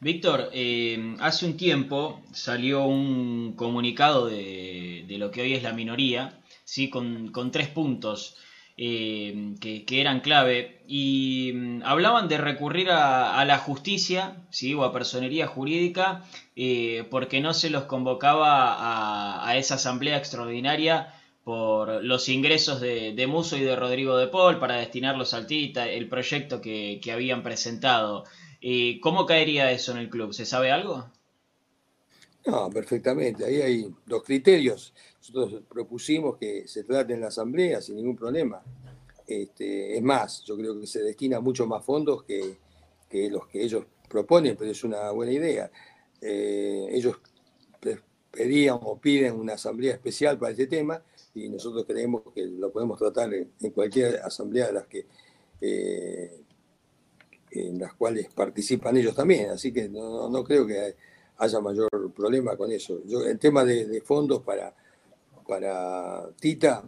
Víctor, 0.00 0.50
eh, 0.52 1.16
hace 1.20 1.46
un 1.46 1.56
tiempo 1.56 2.20
salió 2.32 2.84
un 2.84 3.54
comunicado 3.56 4.26
de, 4.26 5.06
lo 5.18 5.30
que 5.30 5.42
hoy 5.42 5.54
es 5.54 5.62
la 5.62 5.72
minoría, 5.72 6.40
¿sí? 6.64 6.88
con, 6.90 7.30
tres 7.52 7.68
puntos 7.68 8.36
eh, 8.76 9.54
que, 9.60 10.00
eran 10.00 10.20
clave 10.20 10.82
y 10.88 11.52
mm, 11.54 11.82
hablaban 11.84 12.28
de 12.28 12.38
recurrir 12.38 12.90
a, 12.90 13.44
la 13.44 13.58
justicia 13.58 14.36
¿sí? 14.50 14.74
o 14.74 14.84
a 14.84 14.92
personería 14.92 15.46
jurídica 15.46 16.24
eh, 16.56 17.04
porque 17.10 17.40
no 17.40 17.54
se 17.54 17.70
los 17.70 17.84
convocaba 17.84 19.48
a, 19.48 19.56
esa 19.56 19.74
asamblea 19.74 20.16
extraordinaria 20.16 21.14
por 21.44 22.02
los 22.02 22.28
ingresos 22.28 22.80
de, 22.80 23.26
Muso 23.28 23.56
y 23.56 23.60
de 23.60 23.76
Rodrigo 23.76 24.16
de 24.16 24.28
Paul 24.28 24.58
para 24.58 24.76
destinarlos 24.76 25.34
al 25.34 25.46
Tita, 25.46 25.88
el 25.88 26.08
proyecto 26.08 26.60
que, 26.60 27.00
habían 27.12 27.42
presentado. 27.42 28.24
¿Y 28.66 28.98
¿Cómo 29.00 29.26
caería 29.26 29.70
eso 29.70 29.92
en 29.92 29.98
el 29.98 30.08
club? 30.08 30.32
¿Se 30.32 30.46
sabe 30.46 30.70
algo? 30.70 31.04
No, 32.46 32.70
perfectamente. 32.70 33.44
Ahí 33.44 33.60
hay 33.60 33.94
dos 34.06 34.22
criterios. 34.22 34.94
Nosotros 35.18 35.62
propusimos 35.68 36.38
que 36.38 36.66
se 36.66 36.82
trate 36.84 37.12
en 37.12 37.20
la 37.20 37.26
asamblea 37.26 37.82
sin 37.82 37.96
ningún 37.96 38.16
problema. 38.16 38.62
Este, 39.26 39.98
es 39.98 40.02
más, 40.02 40.42
yo 40.44 40.56
creo 40.56 40.80
que 40.80 40.86
se 40.86 41.02
destina 41.02 41.40
mucho 41.40 41.66
más 41.66 41.84
fondos 41.84 42.22
que, 42.22 42.56
los 43.28 43.46
que 43.48 43.62
ellos 43.62 43.84
proponen, 44.08 44.56
pero 44.56 44.70
es 44.70 44.82
una 44.82 45.10
buena 45.10 45.32
idea. 45.32 45.70
Eh, 46.22 46.86
ellos 46.90 47.16
pedían 48.30 48.78
o 48.80 48.98
piden 48.98 49.34
una 49.34 49.52
asamblea 49.52 49.92
especial 49.92 50.38
para 50.38 50.52
este 50.52 50.68
tema 50.68 51.02
y 51.34 51.50
nosotros 51.50 51.84
creemos 51.86 52.22
que 52.34 52.46
lo 52.46 52.72
podemos 52.72 52.98
tratar 52.98 53.30
en, 53.34 53.70
cualquier 53.74 54.22
asamblea 54.22 54.68
de 54.68 54.72
las 54.72 54.86
que 54.86 55.06
eh, 55.60 56.43
en 57.54 57.78
las 57.78 57.94
cuales 57.94 58.28
participan 58.34 58.96
ellos 58.96 59.14
también, 59.14 59.50
así 59.50 59.72
que 59.72 59.88
no, 59.88 60.44
creo 60.44 60.66
que 60.66 60.96
haya 61.38 61.60
mayor 61.60 61.88
problema 62.14 62.56
con 62.56 62.70
eso. 62.72 63.00
Yo, 63.06 63.24
el 63.24 63.38
tema 63.38 63.64
de, 63.64 64.00
fondos 64.00 64.42
para, 64.42 64.74
para 65.46 66.28
Tita, 66.38 66.84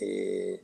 eh, 0.00 0.62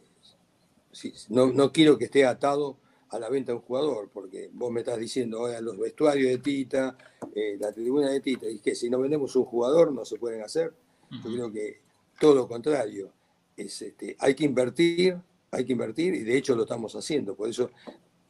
no, 1.29 1.73
quiero 1.73 1.99
que 1.99 2.07
esté 2.07 2.25
atado 2.25 2.79
a 3.11 3.19
la 3.19 3.29
venta 3.29 3.53
de 3.53 3.59
un 3.59 3.65
jugador, 3.65 4.11
porque 4.13 4.51
vos 4.53 4.73
me 4.73 4.81
estás 4.81 4.99
diciendo, 4.99 5.41
oiga, 5.41 5.61
los 5.61 5.79
vestuarios 5.79 6.31
de 6.31 6.39
Tita, 6.39 6.97
eh, 7.35 7.57
la 7.59 7.73
tribuna 7.73 8.11
de 8.11 8.21
Tita, 8.21 8.49
y 8.49 8.59
que 8.59 8.75
si 8.75 8.91
no 8.91 8.99
vendemos 9.01 9.35
un 9.37 9.45
jugador 9.45 9.93
no 9.93 10.05
se 10.05 10.17
pueden 10.17 10.43
hacer. 10.43 10.73
Yo 11.11 11.33
creo 11.33 11.53
que 11.53 11.81
todo 12.19 12.35
lo 12.35 12.49
contrario 12.49 13.13
este, 13.57 14.17
hay 14.19 14.35
que 14.35 14.45
invertir, 14.45 15.17
hay 15.51 15.65
que 15.65 15.73
invertir, 15.73 16.15
y 16.15 16.25
de 16.25 16.37
hecho 16.37 16.57
lo 16.57 16.63
estamos 16.63 16.95
haciendo. 16.97 17.35
Por 17.35 17.49
eso, 17.49 17.71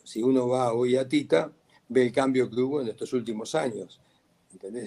si 0.04 0.22
uno 0.22 0.48
va 0.48 0.72
hoy 0.72 0.96
a 0.96 1.08
Tita, 1.08 1.52
ve 1.88 2.02
el 2.02 2.12
cambio 2.12 2.48
que 2.48 2.60
hubo 2.60 2.80
en 2.80 2.88
estos 2.88 3.12
últimos 3.12 3.54
años. 3.54 4.00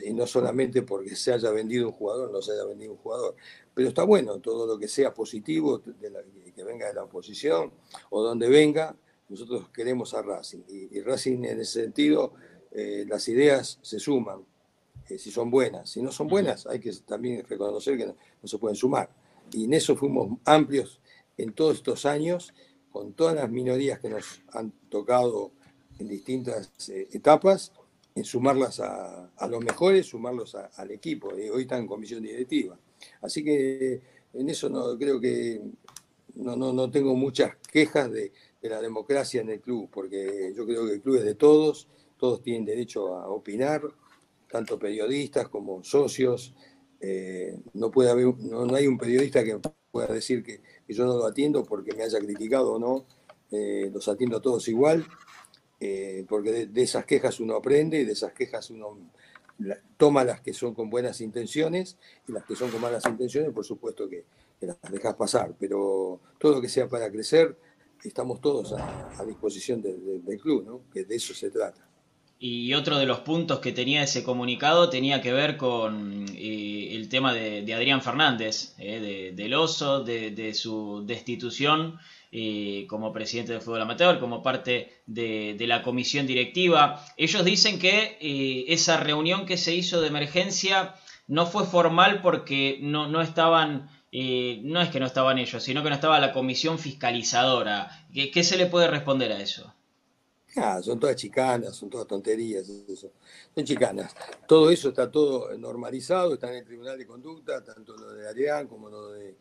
Y 0.05 0.13
no 0.13 0.25
solamente 0.25 0.83
porque 0.83 1.15
se 1.15 1.33
haya 1.33 1.51
vendido 1.51 1.87
un 1.87 1.93
jugador, 1.93 2.31
no 2.31 2.41
se 2.41 2.53
haya 2.53 2.63
vendido 2.63 2.93
un 2.93 2.97
jugador. 2.97 3.35
Pero 3.73 3.89
está 3.89 4.03
bueno, 4.03 4.39
todo 4.39 4.65
lo 4.65 4.79
que 4.79 4.87
sea 4.87 5.13
positivo, 5.13 5.81
que 5.81 6.63
venga 6.63 6.87
de 6.87 6.93
la 6.93 7.03
oposición 7.03 7.71
o 8.09 8.23
donde 8.23 8.47
venga, 8.47 8.95
nosotros 9.29 9.69
queremos 9.73 10.13
a 10.13 10.21
Racing. 10.21 10.61
Y, 10.69 11.01
Racing 11.01 11.43
en 11.43 11.59
ese 11.59 11.83
sentido, 11.83 12.33
eh, 12.71 13.05
las 13.07 13.27
ideas 13.27 13.79
se 13.81 13.99
suman, 13.99 14.45
eh, 15.09 15.17
si 15.17 15.31
son 15.31 15.51
buenas. 15.51 15.89
Si 15.89 16.01
no 16.01 16.11
son 16.11 16.27
buenas, 16.27 16.65
hay 16.67 16.79
que 16.79 16.91
también 17.05 17.45
reconocer 17.47 17.97
que 17.97 18.05
no, 18.05 18.15
se 18.43 18.57
pueden 18.57 18.75
sumar. 18.75 19.09
Y 19.51 19.65
en 19.65 19.73
eso 19.73 19.95
fuimos 19.95 20.39
amplios 20.45 20.99
en 21.37 21.53
todos 21.53 21.77
estos 21.77 22.05
años, 22.05 22.53
con 22.97 23.13
todas 23.13 23.35
las 23.35 23.47
minorías 23.51 23.99
que 23.99 24.09
nos 24.09 24.41
han 24.53 24.71
tocado 24.89 25.51
en 25.99 26.07
distintas 26.07 26.71
eh, 26.89 27.07
etapas, 27.11 27.71
en 28.15 28.23
sumarlas 28.23 28.79
a, 28.79 29.29
los 29.47 29.63
mejores, 29.63 30.07
sumarlos 30.07 30.55
al 30.55 30.89
equipo. 30.89 31.27
hoy 31.27 31.61
están 31.61 31.81
en 31.81 31.87
comisión 31.87 32.23
directiva. 32.23 32.75
Así 33.21 33.43
que 33.43 34.01
en 34.33 34.49
eso 34.49 34.67
no 34.67 34.97
creo 34.97 35.19
que 35.19 35.61
no, 36.33 36.55
no, 36.55 36.73
no 36.73 36.89
tengo 36.89 37.13
muchas 37.13 37.55
quejas 37.71 38.11
de, 38.11 38.31
la 38.61 38.81
democracia 38.81 39.41
en 39.41 39.49
el 39.49 39.61
club, 39.61 39.89
porque 39.91 40.51
yo 40.55 40.65
creo 40.65 40.87
que 40.87 40.93
el 40.93 41.01
club 41.01 41.17
es 41.17 41.23
de 41.23 41.35
todos, 41.35 41.87
todos 42.17 42.41
tienen 42.41 42.65
derecho 42.65 43.15
a 43.15 43.29
opinar, 43.29 43.81
tanto 44.51 44.79
periodistas 44.79 45.47
como 45.49 45.83
socios. 45.83 46.55
Eh, 46.99 47.55
no, 47.75 47.91
puede 47.91 48.09
haber, 48.09 48.35
no, 48.39 48.75
hay 48.75 48.87
un 48.87 48.97
periodista 48.97 49.43
que 49.43 49.57
pueda 49.91 50.07
decir 50.07 50.43
que, 50.43 50.61
yo 50.93 51.05
no 51.05 51.17
lo 51.17 51.25
atiendo 51.25 51.63
porque 51.63 51.93
me 51.95 52.03
haya 52.03 52.19
criticado 52.19 52.73
o 52.73 52.79
no. 52.79 53.05
Eh, 53.51 53.89
los 53.93 54.07
atiendo 54.09 54.37
a 54.37 54.41
todos 54.41 54.67
igual, 54.67 55.07
eh, 55.79 56.25
porque 56.27 56.65
de, 56.67 56.81
esas 56.81 57.05
quejas 57.05 57.39
uno 57.39 57.55
aprende 57.55 57.99
y 58.01 58.03
de 58.03 58.11
esas 58.11 58.33
quejas 58.33 58.69
uno 58.69 58.97
toma 59.95 60.25
las 60.25 60.41
que 60.41 60.53
son 60.53 60.73
con 60.73 60.89
buenas 60.89 61.21
intenciones 61.21 61.97
y 62.27 62.33
las 62.33 62.43
que 62.43 62.55
son 62.55 62.69
con 62.69 62.81
malas 62.81 63.05
intenciones, 63.05 63.51
por 63.51 63.65
supuesto 63.65 64.09
que, 64.09 64.25
las 64.59 64.77
dejas 64.91 65.15
pasar. 65.15 65.55
Pero 65.57 66.19
todo 66.39 66.55
lo 66.55 66.61
que 66.61 66.67
sea 66.67 66.89
para 66.89 67.09
crecer, 67.11 67.57
estamos 68.03 68.41
todos 68.41 68.73
a, 68.73 69.23
disposición 69.25 69.81
del 69.81 70.39
club, 70.41 70.65
¿no? 70.65 70.81
que 70.91 71.05
de 71.05 71.15
eso 71.15 71.33
se 71.33 71.49
trata. 71.49 71.86
Y 72.39 72.75
otro 72.75 72.99
de 72.99 73.07
los 73.07 73.19
puntos 73.21 73.59
que 73.59 73.71
tenía 73.71 74.03
ese 74.03 74.23
comunicado 74.23 74.89
tenía 74.89 75.21
que 75.21 75.33
ver 75.33 75.57
con 75.57 76.25
eh, 76.35 76.89
el 76.91 77.09
tema 77.09 77.33
de, 77.33 77.73
Adrián 77.73 78.03
Fernández, 78.03 78.75
eh, 78.77 79.33
del 79.35 79.55
oso, 79.55 80.03
de, 80.03 80.53
su 80.53 81.03
destitución 81.07 81.99
eh, 82.31 82.85
como 82.87 83.11
presidente 83.11 83.53
del 83.53 83.61
fútbol 83.61 83.81
amateur, 83.81 84.19
como 84.19 84.43
parte 84.43 85.01
de, 85.07 85.57
la 85.61 85.81
comisión 85.81 86.27
directiva. 86.27 87.03
Ellos 87.17 87.43
dicen 87.43 87.79
que 87.79 88.17
esa 88.67 88.97
reunión 88.97 89.47
que 89.47 89.57
se 89.57 89.73
hizo 89.73 89.99
de 89.99 90.07
emergencia 90.07 90.93
no 91.27 91.47
fue 91.47 91.65
formal 91.65 92.21
porque 92.21 92.77
no, 92.81 93.07
no 93.07 93.21
estaban... 93.21 93.89
no 94.11 94.81
es 94.81 94.89
que 94.89 94.99
no 94.99 95.07
estaban 95.07 95.39
ellos, 95.39 95.63
sino 95.63 95.81
que 95.81 95.89
no 95.89 95.95
estaba 95.95 96.19
la 96.19 96.33
comisión 96.33 96.77
fiscalizadora. 96.77 97.89
qué 98.13 98.43
se 98.43 98.57
le 98.57 98.67
puede 98.67 98.87
responder 98.87 99.31
a 99.31 99.41
eso? 99.41 99.73
Ah, 100.59 100.81
son 100.81 100.99
todas 100.99 101.15
chicanas, 101.15 101.75
son 101.75 101.89
todas 101.89 102.07
tonterías, 102.07 102.67
eso. 102.67 103.11
son 103.53 103.63
chicanas. 103.63 104.15
Todo 104.47 104.71
eso 104.71 104.89
está 104.89 105.11
todo 105.11 105.55
normalizado, 105.57 106.33
está 106.33 106.49
en 106.49 106.57
el 106.57 106.65
Tribunal 106.65 106.97
de 106.97 107.05
Conducta, 107.05 107.63
tanto 107.63 107.95
lo 107.95 108.13
de 108.13 108.27
Arián 108.27 108.67
como 108.67 108.89
lo 108.89 109.11
de 109.11 109.35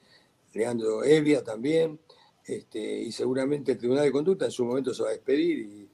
Leandro 0.52 1.04
Evia 1.04 1.42
también, 1.42 1.98
este, 2.44 2.80
y 2.80 3.12
seguramente 3.12 3.72
el 3.72 3.78
Tribunal 3.78 4.04
de 4.04 4.12
Conducta 4.12 4.44
en 4.44 4.50
su 4.50 4.64
momento 4.64 4.92
se 4.92 5.02
va 5.02 5.08
a 5.08 5.12
despedir 5.12 5.88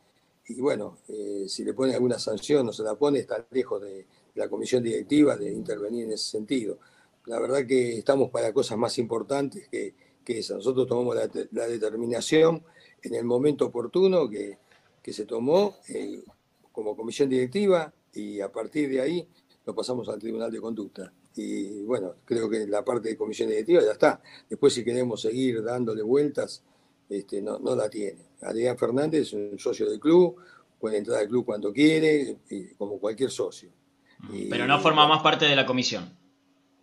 y, 0.49 0.61
bueno, 0.61 0.99
eh, 1.09 1.45
si 1.49 1.65
le 1.65 1.73
pone 1.73 1.95
alguna 1.95 2.19
sanción 2.19 2.69
o 2.69 2.73
se 2.73 2.83
la 2.83 2.95
pone, 2.97 3.21
está 3.21 3.47
lejos 3.51 3.81
de, 3.81 4.07
la 4.35 4.49
comisión 4.49 4.83
directiva 4.83 5.37
de 5.37 5.53
intervenir 5.53 6.05
en 6.05 6.13
ese 6.13 6.31
sentido. 6.31 6.79
La 7.27 7.39
verdad 7.39 7.67
que 7.67 7.99
estamos 7.99 8.31
para 8.31 8.53
cosas 8.53 8.79
más 8.79 8.99
importantes 8.99 9.69
que, 9.69 9.95
que 10.25 10.39
esa. 10.39 10.55
Nosotros 10.55 10.87
tomamos 10.87 11.15
la, 11.15 11.31
la 11.53 11.67
determinación 11.69 12.63
en 13.03 13.15
el 13.15 13.25
momento 13.25 13.67
oportuno 13.67 14.29
que 14.29 14.59
que 15.03 15.13
se 15.13 15.27
tomó 15.27 15.77
eh, 15.89 16.23
como 16.71 16.97
comisión 16.97 17.29
directiva 17.29 17.93
y 18.15 18.41
a 18.41 18.51
partir 18.51 18.89
de 18.89 19.01
ahí 19.01 19.29
lo 19.65 19.75
pasamos 19.75 20.09
al 20.09 20.19
Tribunal 20.19 20.51
de 20.51 20.61
Conducta. 20.61 21.13
Y 21.35 21.83
bueno, 21.83 22.15
creo 22.25 22.49
que 22.49 22.67
la 22.67 22.85
parte 22.85 23.11
de 23.11 23.17
comisión 23.17 23.49
directiva 23.49 23.83
ya 23.83 23.93
está. 23.93 24.23
Después 24.49 24.75
si 24.75 24.85
queremos 24.85 25.23
seguir 25.23 25.63
dándole 25.63 26.03
vueltas, 26.03 26.63
este, 27.09 27.41
no, 27.41 27.59
no 27.59 27.75
la 27.75 27.89
tiene. 27.89 28.27
Adrián 28.43 28.77
Fernández 28.77 29.23
es 29.23 29.33
un 29.33 29.59
socio 29.59 29.89
del 29.89 29.99
club, 29.99 30.37
puede 30.79 30.99
entrar 30.99 31.21
al 31.21 31.29
club 31.29 31.45
cuando 31.45 31.73
quiere, 31.73 32.39
como 32.77 32.99
cualquier 32.99 33.31
socio. 33.31 33.71
Pero 34.51 34.67
no 34.67 34.81
forma 34.81 35.07
más 35.07 35.23
parte 35.23 35.47
de 35.47 35.57
la 35.57 35.67
comisión. 35.67 36.17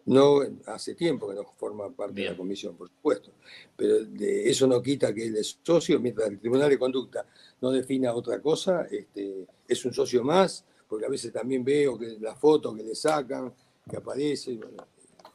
No, 0.05 0.41
hace 0.65 0.95
tiempo 0.95 1.27
que 1.27 1.35
no 1.35 1.43
forma 1.57 1.91
parte 1.91 2.21
de 2.21 2.29
la 2.29 2.37
comisión, 2.37 2.75
por 2.75 2.89
supuesto. 2.89 3.31
Pero 3.75 4.03
de 4.05 4.49
eso 4.49 4.65
no 4.65 4.81
quita 4.81 5.13
que 5.13 5.27
él 5.27 5.35
es 5.35 5.59
socio, 5.61 5.99
mientras 5.99 6.29
el 6.29 6.39
Tribunal 6.39 6.69
de 6.69 6.79
Conducta 6.79 7.25
no 7.61 7.71
defina 7.71 8.13
otra 8.13 8.41
cosa, 8.41 8.87
este, 8.89 9.45
es 9.67 9.85
un 9.85 9.93
socio 9.93 10.23
más, 10.23 10.65
porque 10.87 11.05
a 11.05 11.09
veces 11.09 11.31
también 11.31 11.63
veo 11.63 11.97
que 11.97 12.17
la 12.19 12.35
foto 12.35 12.73
que 12.73 12.83
le 12.83 12.95
sacan, 12.95 13.53
que 13.87 13.97
aparece, 13.97 14.59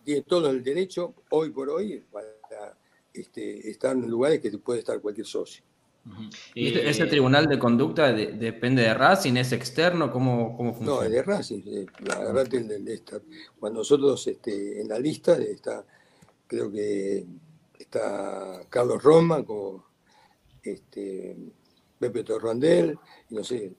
tiene 0.03 0.23
todo 0.23 0.51
el 0.51 0.63
derecho, 0.63 1.15
hoy 1.31 1.51
por 1.51 1.71
hoy, 1.71 2.03
para 2.11 2.77
este, 3.13 3.71
estar 3.71 3.97
en 3.97 4.11
lugares 4.11 4.41
que 4.41 4.51
puede 4.59 4.81
estar 4.81 5.01
cualquier 5.01 5.27
socio. 5.27 5.63
¿Ese 6.55 6.89
este 6.89 7.07
tribunal 7.07 7.47
de 7.47 7.59
conducta 7.59 8.13
depende 8.13 8.83
de 8.83 8.95
Racing? 8.95 9.37
¿Es 9.37 9.53
externo? 9.53 10.13
¿Cómo, 10.13 10.57
cómo 10.57 10.75
funciona? 10.75 11.01
No, 11.01 11.07
es 11.07 11.13
de 11.13 11.23
Racing. 11.23 11.63
cuando 13.59 13.81
nosotros 13.81 14.27
este, 14.27 14.81
en 14.81 14.89
la 14.89 14.99
lista 14.99 15.37
está, 15.39 15.85
creo 16.47 16.71
que 16.71 17.27
está 17.79 18.61
Carlos 18.69 19.03
Roma, 19.03 19.45
como 19.45 19.87
este, 20.63 21.37
Pepe 21.99 22.23
Torrandel, 22.23 22.99
y 23.31 23.35
no 23.35 23.43
sé, 23.43 23.73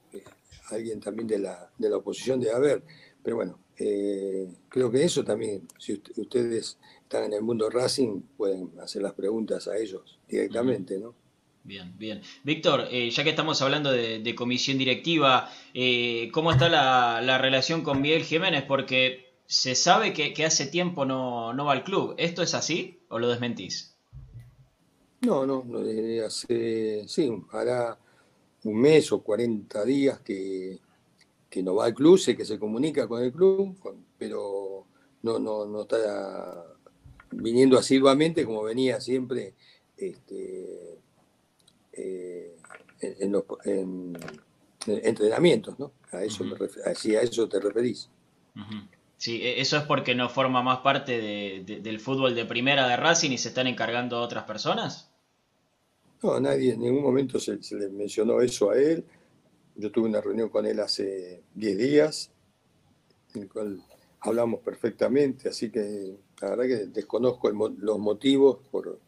alguien 0.72 1.00
también 1.00 1.28
de 1.28 1.40
la, 1.40 1.72
de 1.78 1.90
la 1.90 1.98
oposición 1.98 2.40
de 2.40 2.52
haber. 2.52 2.84
Pero 3.22 3.36
bueno, 3.36 3.60
eh, 3.78 4.48
creo 4.68 4.90
que 4.90 5.04
eso 5.04 5.24
también, 5.24 5.68
si 5.78 6.02
ustedes 6.18 6.80
están 7.04 7.26
en 7.26 7.34
el 7.34 7.44
mundo 7.44 7.70
Racing, 7.70 8.22
pueden 8.36 8.72
hacer 8.80 9.04
las 9.04 9.14
preguntas 9.14 9.68
a 9.68 9.78
ellos 9.78 10.20
directamente, 10.28 10.98
¿no? 10.98 11.25
Bien, 11.66 11.98
bien. 11.98 12.22
Víctor, 12.44 12.88
eh, 12.92 13.10
ya 13.10 13.24
que 13.24 13.32
estamos 13.32 13.60
hablando 13.64 13.92
de, 13.92 14.36
comisión 14.36 14.78
directiva, 14.78 15.50
eh, 15.74 16.30
¿cómo 16.32 16.52
está 16.52 16.70
la, 16.70 17.38
relación 17.40 17.82
con 17.82 18.02
Miguel 18.02 18.24
Jiménez? 18.24 18.64
Porque 18.68 19.34
se 19.48 19.74
sabe 19.74 20.14
que, 20.14 20.46
hace 20.46 20.68
tiempo 20.68 21.06
no, 21.06 21.56
va 21.66 21.72
al 21.72 21.84
club. 21.84 22.14
¿Esto 22.20 22.44
es 22.44 22.54
así 22.54 23.00
o 23.10 23.18
lo 23.18 23.30
desmentís? 23.30 23.96
No, 25.22 25.48
no, 25.48 25.64
no 25.66 25.80
hace, 26.24 27.08
sí, 27.08 27.32
hará 27.52 27.98
un 28.64 28.80
mes 28.80 29.12
o 29.12 29.24
40 29.24 29.84
días 29.86 30.20
que, 30.20 30.80
no 31.64 31.74
va 31.74 31.86
al 31.86 31.96
club, 31.96 32.20
sé 32.20 32.38
que 32.38 32.46
se 32.46 32.60
comunica 32.60 33.08
con 33.08 33.24
el 33.24 33.32
club, 33.32 33.76
pero 34.20 34.86
no, 35.24 35.40
no, 35.40 35.66
no 35.66 35.82
está 35.82 36.64
viniendo 37.32 37.80
asiduamente 37.80 38.46
como 38.46 38.62
venía 38.62 39.00
siempre 39.02 39.56
este, 39.98 40.95
eh, 41.96 42.56
en, 43.02 43.32
los 43.32 43.46
entrenamientos, 44.88 45.80
¿no? 45.80 45.92
A 46.12 46.24
eso, 46.24 46.44
me 46.44 46.56
a 46.56 46.92
eso 47.22 47.50
te 47.50 47.60
referís. 47.60 48.10
Sí, 49.18 49.42
e, 49.42 49.62
eso 49.62 49.78
es 49.78 49.84
porque 49.84 50.16
no 50.16 50.30
forma 50.30 50.62
más 50.62 50.80
parte 50.80 51.64
del 51.64 52.00
fútbol 52.00 52.36
de 52.36 52.46
primera 52.46 52.88
de 52.88 52.98
Racing 52.98 53.32
y 53.32 53.38
se 53.38 53.50
están 53.50 53.68
encargando 53.68 54.22
otras 54.22 54.44
personas. 54.44 55.12
No, 56.22 56.40
nadie 56.40 56.74
en 56.74 56.82
ningún 56.82 57.04
momento 57.04 57.40
se, 57.40 57.58
le 57.76 57.90
mencionó 57.90 58.42
eso 58.42 58.72
a 58.72 58.78
él. 58.78 59.06
Yo 59.76 59.92
tuve 59.92 60.08
una 60.08 60.22
reunión 60.22 60.50
con 60.50 60.66
él 60.66 60.80
hace 60.80 61.44
10 61.54 61.78
días, 61.78 62.32
en 63.34 63.44
el 63.44 63.50
cual 63.50 63.82
hablamos 64.22 64.62
perfectamente, 64.62 65.50
así 65.50 65.70
que 65.70 66.16
la 66.42 66.50
verdad 66.52 66.64
que 66.64 66.86
desconozco 66.88 67.50
los 67.50 68.00
motivos 68.00 68.60
por, 68.72 69.00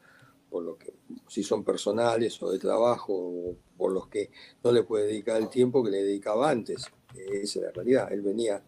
por 0.50 0.64
lo 0.64 0.78
que, 0.78 0.94
si 1.28 1.44
son 1.44 1.64
personales 1.64 2.42
o 2.42 2.52
de 2.52 2.60
trabajo, 2.60 3.56
por 3.78 3.92
los 3.92 4.08
que 4.08 4.30
no 4.64 4.72
le 4.72 4.84
puede 4.84 5.08
dedicar 5.08 5.42
el 5.42 5.50
tiempo 5.50 5.84
que 5.84 5.92
le 5.92 6.04
dedicaba 6.04 6.50
antes. 6.50 6.86
Esa 7.16 7.60
es 7.60 7.66
la 7.66 7.72
realidad. 7.72 8.12
Él 8.12 8.22
venía, 8.22 8.62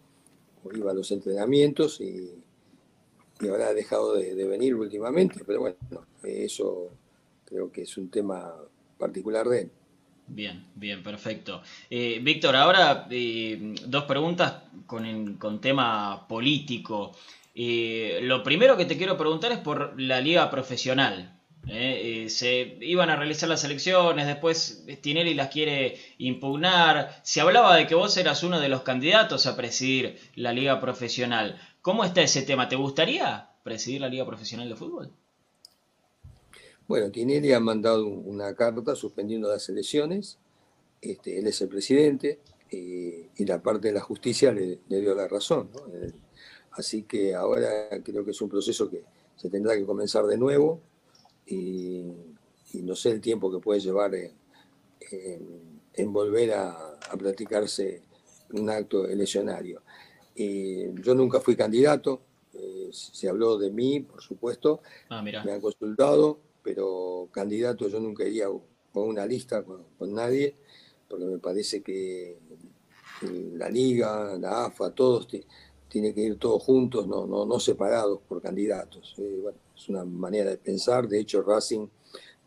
iba 0.73 0.91
a 0.91 0.93
los 0.93 1.11
entrenamientos 1.11 2.01
y, 2.01 2.31
ahora 3.41 3.69
ha 3.69 3.73
dejado 3.73 4.15
de, 4.15 4.33
venir 4.45 4.75
últimamente, 4.75 5.41
pero 5.45 5.61
bueno, 5.61 5.77
eso 6.23 6.89
creo 7.45 7.71
que 7.71 7.83
es 7.83 7.97
un 7.97 8.09
tema 8.09 8.53
particular 8.97 9.47
de 9.47 9.61
él. 9.61 9.71
Bien, 10.27 10.67
bien, 10.75 11.01
perfecto. 11.01 11.63
Eh, 11.89 12.19
Víctor, 12.21 12.55
ahora 12.55 13.07
eh, 13.09 13.73
dos 13.87 14.03
preguntas 14.03 14.63
con, 14.85 15.37
con 15.37 15.59
tema 15.59 16.27
político. 16.27 17.13
Eh, 17.55 18.19
lo 18.21 18.43
primero 18.43 18.77
que 18.77 18.85
te 18.85 18.95
quiero 18.95 19.17
preguntar 19.17 19.51
es 19.51 19.57
por 19.57 19.99
la 19.99 20.21
liga 20.21 20.49
profesional. 20.51 21.38
¿Eh? 21.67 22.23
Eh, 22.25 22.29
se 22.29 22.77
iban 22.81 23.09
a 23.09 23.15
realizar 23.15 23.49
las 23.49 23.63
elecciones, 23.63 24.27
después 24.27 24.85
Tinelli 25.01 25.33
las 25.33 25.49
quiere 25.49 25.97
impugnar. 26.17 27.19
Se 27.23 27.41
hablaba 27.41 27.75
de 27.75 27.87
que 27.87 27.95
vos 27.95 28.15
eras 28.17 28.43
uno 28.43 28.59
de 28.59 28.69
los 28.69 28.81
candidatos 28.83 29.45
a 29.45 29.55
presidir 29.55 30.17
la 30.35 30.53
liga 30.53 30.79
profesional. 30.79 31.59
¿Cómo 31.81 32.03
está 32.03 32.21
ese 32.21 32.41
tema? 32.43 32.69
¿Te 32.69 32.75
gustaría 32.75 33.49
presidir 33.63 34.01
la 34.01 34.09
liga 34.09 34.25
profesional 34.25 34.69
de 34.69 34.75
fútbol? 34.75 35.11
Bueno, 36.87 37.11
Tinelli 37.11 37.53
ha 37.53 37.59
mandado 37.59 38.07
una 38.07 38.55
carta 38.55 38.95
suspendiendo 38.95 39.49
las 39.49 39.69
elecciones. 39.69 40.39
Este, 41.01 41.39
él 41.39 41.47
es 41.47 41.61
el 41.61 41.69
presidente 41.69 42.39
eh, 42.71 43.29
y 43.37 43.45
la 43.45 43.61
parte 43.61 43.89
de 43.89 43.93
la 43.93 44.01
justicia 44.01 44.51
le, 44.51 44.79
dio 44.87 45.15
la 45.15 45.27
razón. 45.27 45.69
así 46.71 47.03
que 47.03 47.35
ahora 47.35 47.89
creo 48.03 48.25
que 48.25 48.31
es 48.31 48.41
un 48.41 48.49
proceso 48.49 48.89
que 48.89 49.03
se 49.35 49.49
tendrá 49.49 49.75
que 49.77 49.85
comenzar 49.85 50.25
de 50.25 50.37
nuevo 50.37 50.81
y, 51.49 52.05
no 52.81 52.95
sé 52.95 53.11
el 53.11 53.21
tiempo 53.21 53.51
que 53.51 53.59
puede 53.59 53.79
llevar 53.79 54.13
en, 54.15 56.13
volver 56.13 56.53
a, 56.53 56.99
practicarse 57.17 58.03
un 58.53 58.69
acto 58.69 59.07
eleccionario. 59.07 59.81
yo 60.35 61.15
nunca 61.15 61.39
fui 61.39 61.55
candidato, 61.55 62.21
eh, 62.53 62.89
se 62.91 63.29
habló 63.29 63.57
de 63.57 63.71
mí, 63.71 63.99
por 63.99 64.21
supuesto, 64.21 64.81
ah, 65.09 65.21
me 65.21 65.35
han 65.35 65.61
consultado, 65.61 66.39
pero 66.63 67.29
candidato 67.31 67.87
yo 67.87 67.99
nunca 67.99 68.25
iría 68.25 68.47
con 68.91 69.07
una 69.07 69.25
lista 69.25 69.63
con, 69.63 70.13
nadie, 70.13 70.55
porque 71.07 71.25
me 71.25 71.37
parece 71.37 71.81
que 71.81 72.37
la 73.53 73.69
liga, 73.69 74.37
la 74.39 74.65
AFA, 74.65 74.91
todos 74.91 75.27
tienen 75.87 76.13
que 76.13 76.21
ir 76.21 76.37
todos 76.37 76.63
juntos, 76.63 77.07
no, 77.07 77.25
no, 77.25 77.45
no 77.45 77.59
separados 77.59 78.19
por 78.27 78.41
candidatos. 78.41 79.15
Eh, 79.17 79.43
es 79.79 79.87
una 79.89 80.03
manera 80.03 80.49
de 80.49 80.57
pensar, 80.57 81.07
de 81.07 81.19
hecho 81.19 81.41
Racing 81.41 81.87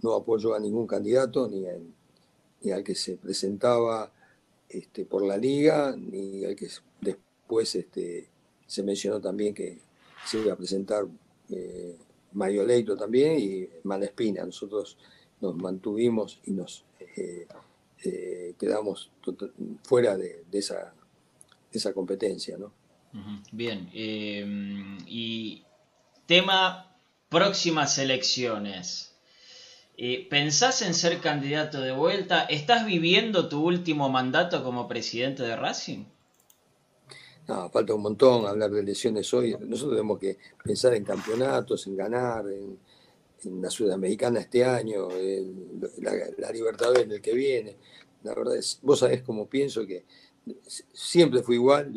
no 0.03 0.15
apoyó 0.15 0.55
a 0.55 0.61
ningún 0.61 0.87
candidato, 0.87 1.49
ni, 1.49 1.65
ni 2.63 2.73
al 2.73 2.85
que 2.85 2.95
se 2.95 3.17
presentaba 3.17 4.13
este, 4.69 5.07
por 5.07 5.25
la 5.25 5.37
liga, 5.37 5.97
ni 5.97 6.45
al 6.45 6.55
que 6.55 6.69
después 7.01 7.75
este, 7.75 8.29
se 8.67 8.83
mencionó 8.83 9.21
también 9.21 9.55
que 9.55 9.79
se 10.27 10.41
iba 10.41 10.53
a 10.53 10.57
presentar 10.57 11.07
eh, 11.51 11.97
Mario 12.33 12.67
Leito 12.67 12.97
también 12.97 13.39
y 13.39 13.69
Malespina. 13.85 14.45
Nosotros 14.45 14.99
nos 15.41 15.57
mantuvimos 15.57 16.41
y 16.45 16.51
nos 16.51 16.85
eh, 17.17 17.47
eh, 18.05 18.55
quedamos 18.59 19.11
fuera 19.83 20.17
de, 20.17 20.45
esa, 20.53 20.93
esa, 21.73 21.93
competencia. 21.93 22.59
¿no? 22.59 22.73
Bien, 23.53 23.89
em, 23.93 24.99
y 25.07 25.65
tema 26.27 26.92
próximas 27.33 27.97
elecciones. 27.99 29.11
Eh, 29.97 30.27
¿Pensás 30.29 30.83
en 30.83 30.95
ser 30.95 31.19
candidato 31.21 31.81
de 31.81 31.93
vuelta? 31.93 32.45
¿Estás 32.45 32.85
viviendo 32.87 33.49
tu 33.49 33.65
último 33.65 34.09
mandato 34.11 34.63
como 34.63 34.87
presidente 34.87 35.43
de 35.43 35.57
Racing? 35.57 36.05
No, 37.49 37.69
falta 37.71 37.95
un 37.95 38.03
montón 38.03 38.47
hablar 38.47 38.71
de 38.71 38.83
lesiones 38.83 39.33
hoy. 39.35 39.57
Nosotros 39.61 39.97
tenemos 39.97 40.19
que 40.19 40.39
pensar 40.63 40.95
en 40.95 41.05
campeonatos, 41.05 41.87
en 41.87 41.97
ganar, 41.97 42.45
en, 42.47 42.79
la 43.61 43.71
Sudamericana 43.71 44.39
este 44.39 44.65
año, 44.65 45.09
la, 45.99 46.13
la, 46.39 46.53
Libertadores 46.53 47.03
en 47.03 47.13
el 47.13 47.21
que 47.21 47.35
viene. 47.35 47.77
La 48.23 48.35
verdad 48.35 48.57
es, 48.57 48.79
vos 48.83 49.01
sabés 49.01 49.23
cómo 49.23 49.49
pienso 49.49 49.85
que 49.85 50.05
siempre 50.93 51.43
fui 51.43 51.57
igual, 51.57 51.93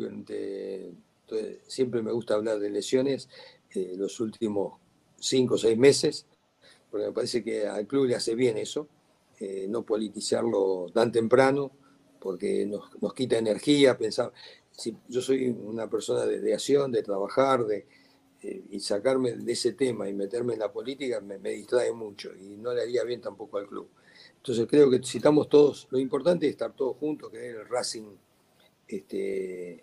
siempre 1.68 2.02
me 2.02 2.10
gusta 2.10 2.34
hablar 2.34 2.58
de 2.58 2.70
lesiones 2.70 3.28
eh, 3.70 3.94
los 3.96 4.18
últimos 4.18 4.80
cinco 5.26 5.54
o 5.54 5.58
seis 5.58 5.76
meses, 5.76 6.26
porque 6.90 7.06
me 7.06 7.12
parece 7.12 7.42
que 7.42 7.66
al 7.66 7.86
club 7.86 8.06
le 8.06 8.14
hace 8.14 8.34
bien 8.34 8.56
eso, 8.58 8.88
eh, 9.38 9.66
no 9.68 9.82
politizarlo 9.82 10.86
tan 10.92 11.12
temprano, 11.12 11.70
porque 12.20 12.66
nos, 12.66 13.00
nos 13.00 13.14
quita 13.14 13.38
energía, 13.38 13.96
pensar, 13.96 14.32
si 14.76 14.96
yo 15.08 15.20
soy 15.20 15.48
una 15.48 15.88
persona 15.88 16.26
de, 16.26 16.54
acción, 16.54 16.92
de 16.92 17.02
trabajar, 17.02 17.64
de, 17.64 17.86
eh, 18.42 18.62
y 18.70 18.80
sacarme 18.80 19.32
de 19.32 19.52
ese 19.52 19.72
tema 19.72 20.08
y 20.08 20.14
meterme 20.14 20.52
en 20.54 20.60
la 20.60 20.72
política 20.72 21.20
me, 21.20 21.38
distrae 21.38 21.92
mucho 21.92 22.34
y 22.34 22.56
no 22.56 22.74
le 22.74 22.82
haría 22.82 23.02
bien 23.04 23.20
tampoco 23.20 23.58
al 23.58 23.66
club. 23.66 23.88
Entonces 24.36 24.66
creo 24.68 24.90
que 24.90 25.02
si 25.02 25.18
estamos 25.18 25.48
todos, 25.48 25.88
lo 25.90 25.98
importante 25.98 26.46
es 26.46 26.52
estar 26.52 26.74
todos 26.74 26.96
juntos, 26.98 27.30
que 27.30 27.50
el 27.50 27.68
Racing 27.68 28.16
este, 28.86 29.82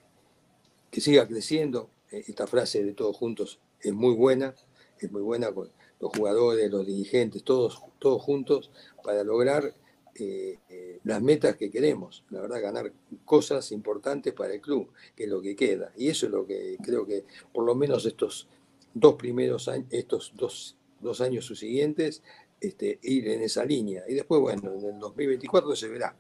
que 0.89 1.01
siga 1.01 1.27
creciendo. 1.27 1.89
E, 2.11 2.23
esta 2.27 2.45
frase 2.45 2.83
de 2.83 2.93
todos 2.93 3.17
juntos 3.17 3.59
es 3.81 3.93
muy 3.93 4.13
buena, 4.15 4.55
es 5.05 5.11
muy 5.11 5.21
buena 5.21 5.51
con 5.51 5.69
los 5.99 6.11
jugadores, 6.15 6.69
los 6.69 6.85
dirigentes, 6.85 7.43
todos, 7.43 7.81
todos 7.99 8.21
juntos 8.21 8.71
para 9.03 9.23
lograr 9.23 9.73
eh, 10.15 10.59
eh, 10.69 10.99
las 11.05 11.23
metas 11.23 11.55
que 11.55 11.71
queremos, 11.71 12.23
la 12.29 12.41
verdad, 12.41 12.61
ganar 12.61 12.93
cosas 13.25 13.71
importantes 13.71 14.31
para 14.33 14.53
el 14.53 14.61
club, 14.61 14.91
que 15.15 15.23
es 15.23 15.29
lo 15.29 15.41
que 15.41 15.55
queda. 15.55 15.91
Y 15.97 16.09
eso 16.09 16.27
es 16.27 16.31
lo 16.31 16.45
que 16.45 16.77
creo 16.83 17.05
que 17.07 17.25
por 17.51 17.65
lo 17.65 17.73
menos 17.73 18.05
estos 18.05 18.47
dos 18.93 19.15
primeros 19.15 19.67
años, 19.67 19.87
estos 19.89 20.33
dos, 20.35 21.21
años 21.21 21.47
siguientes, 21.47 22.21
este, 22.61 22.99
ir 23.01 23.27
en 23.27 23.41
esa 23.41 23.65
línea. 23.65 24.03
Y 24.07 24.13
después, 24.13 24.39
bueno, 24.39 24.71
en 24.73 24.85
el 24.85 24.99
2024 24.99 25.75
se 25.75 25.87
verá, 25.87 26.15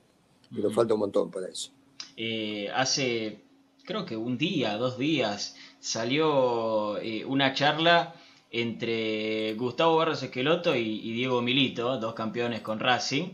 pero 0.53 0.71
falta 0.71 0.95
un 0.95 1.01
montón 1.01 1.29
para 1.29 1.47
eso. 1.47 1.71
Eh, 2.17 2.69
hace, 2.73 3.41
creo 3.85 4.05
que 4.05 4.17
un 4.17 4.39
día, 4.39 4.75
dos 4.77 4.97
días, 4.97 5.55
salió 5.79 6.97
una 7.27 7.53
charla 7.53 8.15
entre 8.53 9.55
Gustavo 9.55 9.97
Barros 9.97 10.23
Esqueloto 10.23 10.75
y 10.75 11.11
Diego 11.11 11.41
Milito, 11.41 11.97
dos 11.97 12.13
campeones 12.13 12.61
con 12.61 12.79
Racing. 12.79 13.31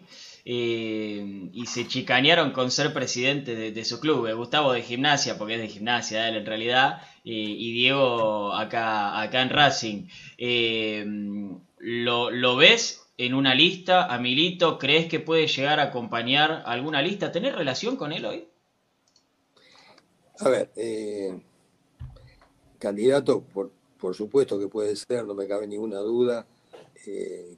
Eh, 0.51 1.49
y 1.53 1.65
se 1.67 1.88
chicanearon 1.88 2.51
con 2.51 2.71
ser 2.71 2.91
presidente 2.91 3.55
de, 3.55 3.86
su 3.86 3.99
club. 3.99 4.25
Eh, 4.25 4.34
Gustavo 4.34 4.73
de 4.73 4.82
gimnasia, 4.82 5.38
porque 5.38 5.53
es 5.53 5.62
de 5.62 5.67
gimnasia 5.67 6.27
él 6.27 6.38
en 6.38 6.45
realidad, 6.47 7.03
y 7.23 7.71
Diego 7.73 8.53
acá, 8.55 9.21
acá 9.21 9.43
en 9.43 9.49
Racing. 9.49 10.08
Eh, 10.39 11.05
¿lo, 11.77 12.55
ves 12.55 13.08
en 13.17 13.36
una 13.36 13.53
lista 13.53 14.05
a 14.12 14.17
Milito? 14.17 14.79
¿Crees 14.79 15.08
que 15.08 15.19
puede 15.19 15.45
llegar 15.45 15.79
a 15.79 15.84
acompañar 15.84 16.63
alguna 16.65 17.03
lista? 17.03 17.32
¿Tenés 17.32 17.53
relación 17.53 17.95
con 17.95 18.12
él 18.12 18.25
hoy? 18.25 18.47
A 20.39 20.49
ver, 20.49 20.71
candidato, 22.79 23.43
por, 23.43 23.71
por 23.99 24.15
supuesto 24.15 24.59
que 24.59 24.67
puede 24.67 24.95
ser, 24.95 25.25
no 25.25 25.33
me 25.33 25.47
cabe 25.47 25.67
ninguna 25.67 25.99
duda. 25.99 26.47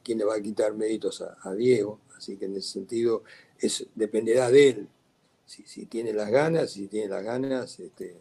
¿Quién 0.04 0.18
le 0.18 0.24
va 0.24 0.36
a 0.36 0.42
quitar 0.42 0.74
méritos 0.74 1.22
a 1.22 1.54
Diego? 1.54 2.00
Así 2.22 2.38
que 2.38 2.46
en 2.46 2.56
ese 2.56 2.74
sentido 2.74 3.24
es, 3.60 3.88
dependerá 3.96 4.52
de 4.52 4.70
él. 4.70 4.88
Si, 5.46 5.86
tiene 5.88 6.14
las 6.14 6.30
ganas, 6.30 6.72
si 6.72 6.88
tiene 6.88 7.10
las 7.10 7.24
ganas, 7.24 7.80
este, 7.80 8.16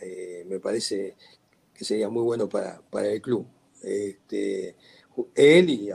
eh, 0.00 0.44
me 0.46 0.60
parece 0.60 1.16
que 1.72 1.84
sería 1.84 2.10
muy 2.10 2.22
bueno 2.22 2.48
para, 2.50 2.82
el 3.10 3.22
club. 3.22 3.46
Este, 3.82 4.76
él 5.34 5.70
y 5.70 5.90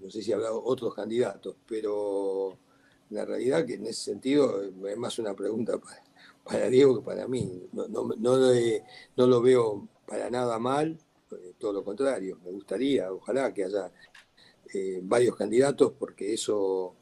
no 0.00 0.10
sé 0.10 0.22
si 0.22 0.32
habrá 0.32 0.52
otros 0.52 0.94
candidatos, 0.94 1.56
pero 1.66 2.58
la 3.08 3.24
realidad 3.24 3.64
que 3.64 3.74
en 3.74 3.86
ese 3.86 4.04
sentido 4.12 4.62
es 4.62 4.96
más 4.96 5.18
una 5.18 5.34
pregunta 5.34 5.80
para, 6.44 6.68
Diego 6.68 6.98
que 6.98 7.04
para 7.04 7.26
mí. 7.26 7.68
No, 7.72 7.88
no, 7.88 9.26
lo 9.26 9.40
veo 9.40 9.88
para 10.06 10.30
nada 10.30 10.58
mal, 10.58 10.98
eh, 11.32 11.54
todo 11.58 11.72
lo 11.72 11.84
contrario, 11.84 12.38
me 12.44 12.50
gustaría, 12.50 13.12
ojalá 13.12 13.52
que 13.52 13.64
haya 13.64 13.90
eh, 14.72 15.00
varios 15.02 15.36
candidatos 15.36 15.92
porque 15.98 16.34
eso 16.34 16.94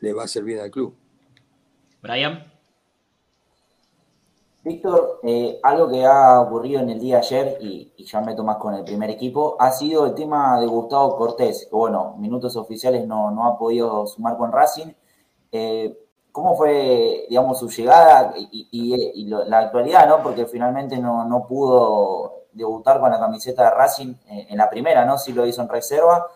le 0.00 0.12
va 0.12 0.24
a 0.24 0.28
servir 0.28 0.60
al 0.60 0.70
club. 0.70 0.94
Brian. 2.02 2.52
Víctor, 4.64 5.18
eh, 5.24 5.58
algo 5.64 5.90
que 5.90 6.04
ha 6.04 6.40
ocurrido 6.40 6.80
en 6.80 6.90
el 6.90 7.00
día 7.00 7.16
de 7.16 7.22
ayer, 7.22 7.58
y, 7.60 7.92
ya 8.04 8.20
me 8.20 8.34
tomas 8.36 8.58
con 8.58 8.74
el 8.74 8.84
primer 8.84 9.10
equipo, 9.10 9.56
ha 9.58 9.72
sido 9.72 10.06
el 10.06 10.14
tema 10.14 10.60
de 10.60 10.66
Gustavo 10.66 11.16
Cortés, 11.16 11.66
que 11.68 11.74
bueno, 11.74 12.14
minutos 12.18 12.54
oficiales 12.56 13.04
no, 13.06 13.44
ha 13.44 13.58
podido 13.58 14.06
sumar 14.06 14.36
con 14.36 14.52
Racing. 14.52 14.92
Eh, 15.50 16.01
¿Cómo 16.32 16.56
fue, 16.56 17.26
digamos, 17.28 17.58
su 17.58 17.68
llegada 17.68 18.34
y, 18.36 19.26
la 19.26 19.58
actualidad, 19.58 20.08
no? 20.08 20.22
Porque 20.22 20.46
finalmente 20.46 20.98
no, 20.98 21.24
no, 21.24 21.46
pudo 21.46 22.46
debutar 22.52 23.00
con 23.00 23.10
la 23.10 23.20
camiseta 23.20 23.64
de 23.64 23.70
Racing 23.70 24.14
en 24.26 24.56
la 24.56 24.68
primera, 24.70 25.04
¿no? 25.04 25.18
Sí 25.18 25.32
lo 25.32 25.46
hizo 25.46 25.62
en 25.62 25.68
reserva. 25.68 26.26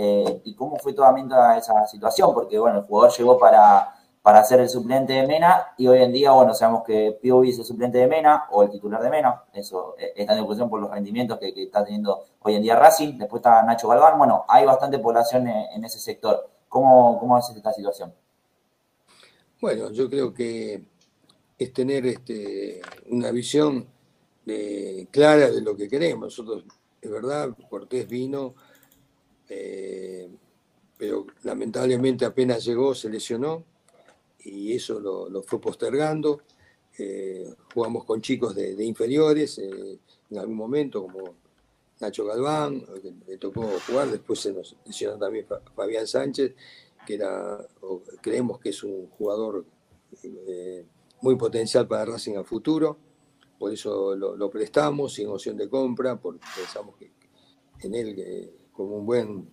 Eh, 0.00 0.42
y 0.44 0.54
cómo 0.54 0.76
fue 0.76 0.92
toda 0.92 1.56
esa 1.56 1.84
situación, 1.88 2.32
porque 2.32 2.56
bueno, 2.56 2.78
el 2.78 2.84
jugador 2.84 3.10
llegó 3.18 3.36
para, 3.36 3.96
para 4.22 4.44
ser 4.44 4.60
el 4.60 4.68
suplente 4.68 5.12
de 5.12 5.26
Mena 5.26 5.74
y 5.76 5.88
hoy 5.88 6.00
en 6.00 6.12
día, 6.12 6.30
bueno, 6.30 6.54
sabemos 6.54 6.84
que 6.84 7.18
Piovi 7.20 7.50
es 7.50 7.58
el 7.58 7.64
suplente 7.64 7.98
de 7.98 8.06
Mena 8.06 8.46
o 8.52 8.62
el 8.62 8.70
titular 8.70 9.02
de 9.02 9.10
Mena, 9.10 9.42
eso 9.52 9.96
eh, 9.98 10.12
está 10.14 10.34
en 10.34 10.38
discusión 10.38 10.70
por 10.70 10.80
los 10.80 10.88
rendimientos 10.88 11.38
que, 11.40 11.52
está 11.56 11.82
teniendo 11.82 12.26
hoy 12.42 12.54
en 12.54 12.62
día 12.62 12.76
Racing, 12.76 13.18
después 13.18 13.40
está 13.40 13.60
Nacho 13.64 13.88
Galván, 13.88 14.16
bueno, 14.18 14.44
hay 14.46 14.64
bastante 14.64 15.00
población 15.00 15.48
en, 15.48 15.84
ese 15.84 15.98
sector. 15.98 16.48
¿Cómo, 16.68 17.18
¿Cómo 17.18 17.34
haces 17.34 17.56
esta 17.56 17.72
situación? 17.72 18.14
Bueno, 19.60 19.90
yo 19.92 20.08
creo 20.08 20.32
que 20.32 20.82
es 21.58 21.72
tener 21.72 22.06
este, 22.06 22.80
una 23.08 23.30
visión 23.30 23.86
clara 25.10 25.50
de 25.50 25.60
lo 25.60 25.76
que 25.76 25.88
queremos. 25.88 26.38
Nosotros, 26.38 26.64
es 27.02 27.10
verdad, 27.10 27.54
Cortés 27.68 28.08
vino 28.08 28.54
eh, 29.48 30.28
pero 30.96 31.26
lamentablemente 31.44 32.24
apenas 32.24 32.64
llegó 32.64 32.94
se 32.94 33.08
lesionó 33.08 33.64
y 34.40 34.74
eso 34.74 35.00
lo, 35.00 35.42
fue 35.42 35.60
postergando. 35.60 36.42
Eh, 36.98 37.54
jugamos 37.72 38.04
con 38.04 38.20
chicos 38.20 38.54
de, 38.54 38.84
inferiores 38.84 39.58
en 39.58 40.38
algún 40.38 40.56
momento, 40.56 41.02
como 41.02 41.34
Nacho 42.00 42.24
Galván, 42.24 42.84
le 43.26 43.38
tocó 43.38 43.68
jugar, 43.86 44.10
después 44.10 44.40
se 44.40 44.52
nos 44.52 44.76
lesionó 44.84 45.16
también 45.18 45.46
Fabián 45.74 46.06
Sánchez, 46.06 46.52
que 47.08 47.14
era, 47.14 47.66
creemos 48.20 48.60
que 48.60 48.68
es 48.68 48.82
un 48.84 49.08
jugador 49.08 49.64
muy 51.22 51.36
potencial 51.36 51.88
para 51.88 52.04
Racing 52.04 52.36
a 52.36 52.44
futuro, 52.44 52.98
por 53.58 53.72
eso 53.72 54.14
lo, 54.14 54.50
prestamos 54.50 55.14
sin 55.14 55.28
opción 55.28 55.56
de 55.56 55.70
compra, 55.70 56.20
porque 56.20 56.44
pensamos 56.54 56.96
que 56.96 57.10
en 57.80 57.94
él 57.94 58.52
como 58.72 58.96
un 58.96 59.06
buen 59.06 59.48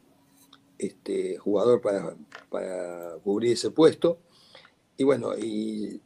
este, 0.78 1.38
jugador 1.38 1.80
para, 1.80 2.18
para 2.50 3.16
cubrir 3.24 3.54
ese 3.54 3.72
puesto. 3.72 4.20
Y 4.98 5.06
bueno, 5.06 5.32
y 5.38 6.02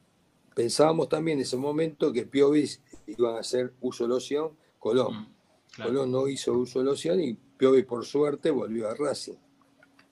pensábamos 0.54 1.10
también 1.10 1.40
en 1.40 1.42
ese 1.42 1.58
momento 1.58 2.14
que 2.14 2.28
Piovis 2.28 2.80
iban 3.08 3.38
a 3.38 3.40
hacer 3.40 3.74
uso 3.82 4.04
de 4.04 4.10
loción 4.10 4.52
Colón. 4.78 5.16
Mm, 5.78 5.82
Colón 5.82 6.12
no 6.12 6.28
hizo 6.28 6.54
uso 6.54 6.78
de 6.78 6.86
loción 6.86 7.20
y 7.20 7.34
Piovi 7.34 7.82
por 7.82 8.06
suerte 8.06 8.52
volvió 8.52 8.88
a 8.88 8.94
Racing. 8.94 9.49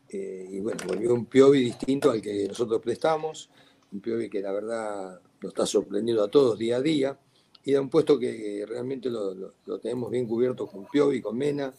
Eh, 0.09 0.47
y 0.51 0.59
bueno, 0.59 0.79
volvió 0.87 1.13
un 1.13 1.25
Piovi 1.25 1.63
distinto 1.63 2.11
al 2.11 2.21
que 2.21 2.47
nosotros 2.47 2.81
prestamos, 2.81 3.49
un 3.91 3.99
Piovi 3.99 4.29
que 4.29 4.41
la 4.41 4.51
verdad 4.51 5.21
nos 5.41 5.51
está 5.51 5.65
sorprendiendo 5.65 6.23
a 6.23 6.31
todos 6.31 6.57
día 6.57 6.77
a 6.77 6.81
día, 6.81 7.19
y 7.63 7.73
da 7.73 7.81
un 7.81 7.89
puesto 7.89 8.17
que 8.17 8.65
realmente 8.67 9.09
lo, 9.09 9.53
tenemos 9.81 10.09
bien 10.09 10.25
cubierto 10.25 10.67
con 10.67 10.85
Piovi, 10.85 11.21
con 11.21 11.37
Mena, 11.37 11.73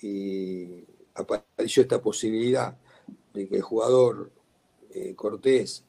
y 0.00 0.84
apareció 1.14 1.82
esta 1.82 2.02
posibilidad 2.02 2.76
de 3.32 3.48
que 3.48 3.56
el 3.56 3.62
jugador 3.62 4.30
eh, 4.90 5.14
Cortés 5.14 5.84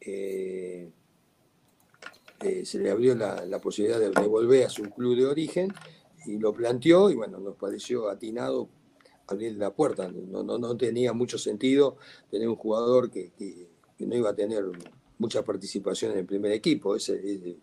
eh, 0.00 0.90
se 2.64 2.78
le 2.78 2.90
abrió 2.90 3.14
la, 3.14 3.60
posibilidad 3.60 4.00
de, 4.00 4.10
volver 4.26 4.66
a 4.66 4.68
su 4.68 4.82
club 4.90 5.16
de 5.16 5.26
origen 5.26 5.72
y 6.26 6.38
lo 6.38 6.52
planteó 6.52 7.10
y 7.10 7.14
bueno, 7.14 7.38
nos 7.38 7.56
pareció 7.56 8.08
atinado 8.08 8.68
abrir 9.32 9.56
la 9.56 9.70
puerta. 9.70 10.08
No, 10.08 10.42
no, 10.42 10.76
tenía 10.76 11.12
mucho 11.12 11.38
sentido 11.38 11.96
tener 12.30 12.48
un 12.48 12.56
jugador 12.56 13.10
que, 13.10 13.32
no 13.98 14.16
iba 14.16 14.30
a 14.30 14.34
tener 14.34 14.64
mucha 15.18 15.44
participación 15.44 16.12
en 16.12 16.18
el 16.18 16.26
primer 16.26 16.52
equipo. 16.52 16.96
Ese, 16.96 17.58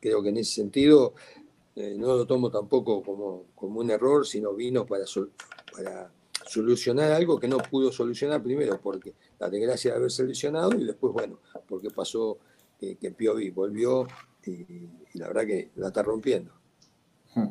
creo 0.00 0.22
que 0.22 0.30
en 0.30 0.38
ese 0.38 0.54
sentido 0.54 1.14
no 1.76 2.16
lo 2.16 2.26
tomo 2.26 2.50
tampoco 2.50 3.02
como, 3.02 3.44
como 3.54 3.80
un 3.80 3.90
error, 3.90 4.26
sino 4.26 4.54
vino 4.54 4.86
para, 4.86 5.04
solucionar 6.46 7.10
algo 7.12 7.40
que 7.40 7.48
no 7.48 7.58
pudo 7.58 7.90
solucionar 7.90 8.40
primero 8.40 8.80
porque 8.80 9.14
la 9.38 9.50
desgracia 9.50 9.90
de 9.90 9.96
haber 9.96 10.12
seleccionado 10.12 10.72
y 10.78 10.84
después, 10.84 11.12
bueno, 11.12 11.40
porque 11.68 11.90
pasó 11.90 12.38
que, 12.78 12.96
que 12.96 13.10
Piovi 13.10 13.50
volvió 13.50 14.06
y, 14.46 14.88
la 15.14 15.28
verdad 15.28 15.46
que 15.46 15.70
la 15.76 15.88
está 15.88 16.02
rompiendo. 16.02 16.52
Hmm. 17.34 17.48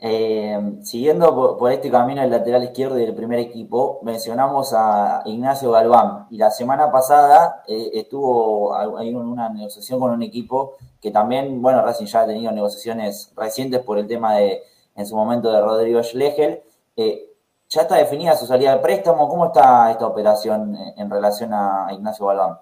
Eh, 0.00 0.78
siguiendo 0.82 1.56
por, 1.58 1.72
este 1.72 1.90
camino 1.90 2.20
del 2.20 2.30
lateral 2.30 2.62
izquierdo 2.62 2.94
del 2.94 3.14
primer 3.14 3.40
equipo, 3.40 3.98
mencionamos 4.02 4.72
a 4.72 5.22
Ignacio 5.26 5.72
Galván 5.72 6.28
y 6.30 6.36
la 6.36 6.52
semana 6.52 6.92
pasada 6.92 7.64
eh, 7.66 7.90
estuvo 7.94 8.76
ahí 8.76 9.12
una 9.12 9.48
negociación 9.48 9.98
con 9.98 10.12
un 10.12 10.22
equipo 10.22 10.76
que 11.00 11.10
también, 11.10 11.60
bueno, 11.60 11.82
Racing 11.82 12.06
ya 12.06 12.20
ha 12.20 12.26
tenido 12.26 12.52
negociaciones 12.52 13.32
recientes 13.36 13.80
por 13.80 13.98
el 13.98 14.06
tema 14.06 14.36
de, 14.36 14.62
en 14.94 15.06
su 15.06 15.16
momento, 15.16 15.50
de 15.50 15.60
Rodrigo 15.60 16.02
Schlegel. 16.02 16.62
Eh, 16.96 17.24
¿Ya 17.68 17.82
está 17.82 17.96
definida 17.96 18.36
su 18.36 18.46
salida 18.46 18.76
de 18.76 18.80
préstamo? 18.80 19.28
¿Cómo 19.28 19.46
está 19.46 19.90
esta 19.90 20.06
operación 20.06 20.76
en 20.96 21.10
relación 21.10 21.52
a 21.52 21.88
Ignacio 21.92 22.26
Balbán? 22.26 22.58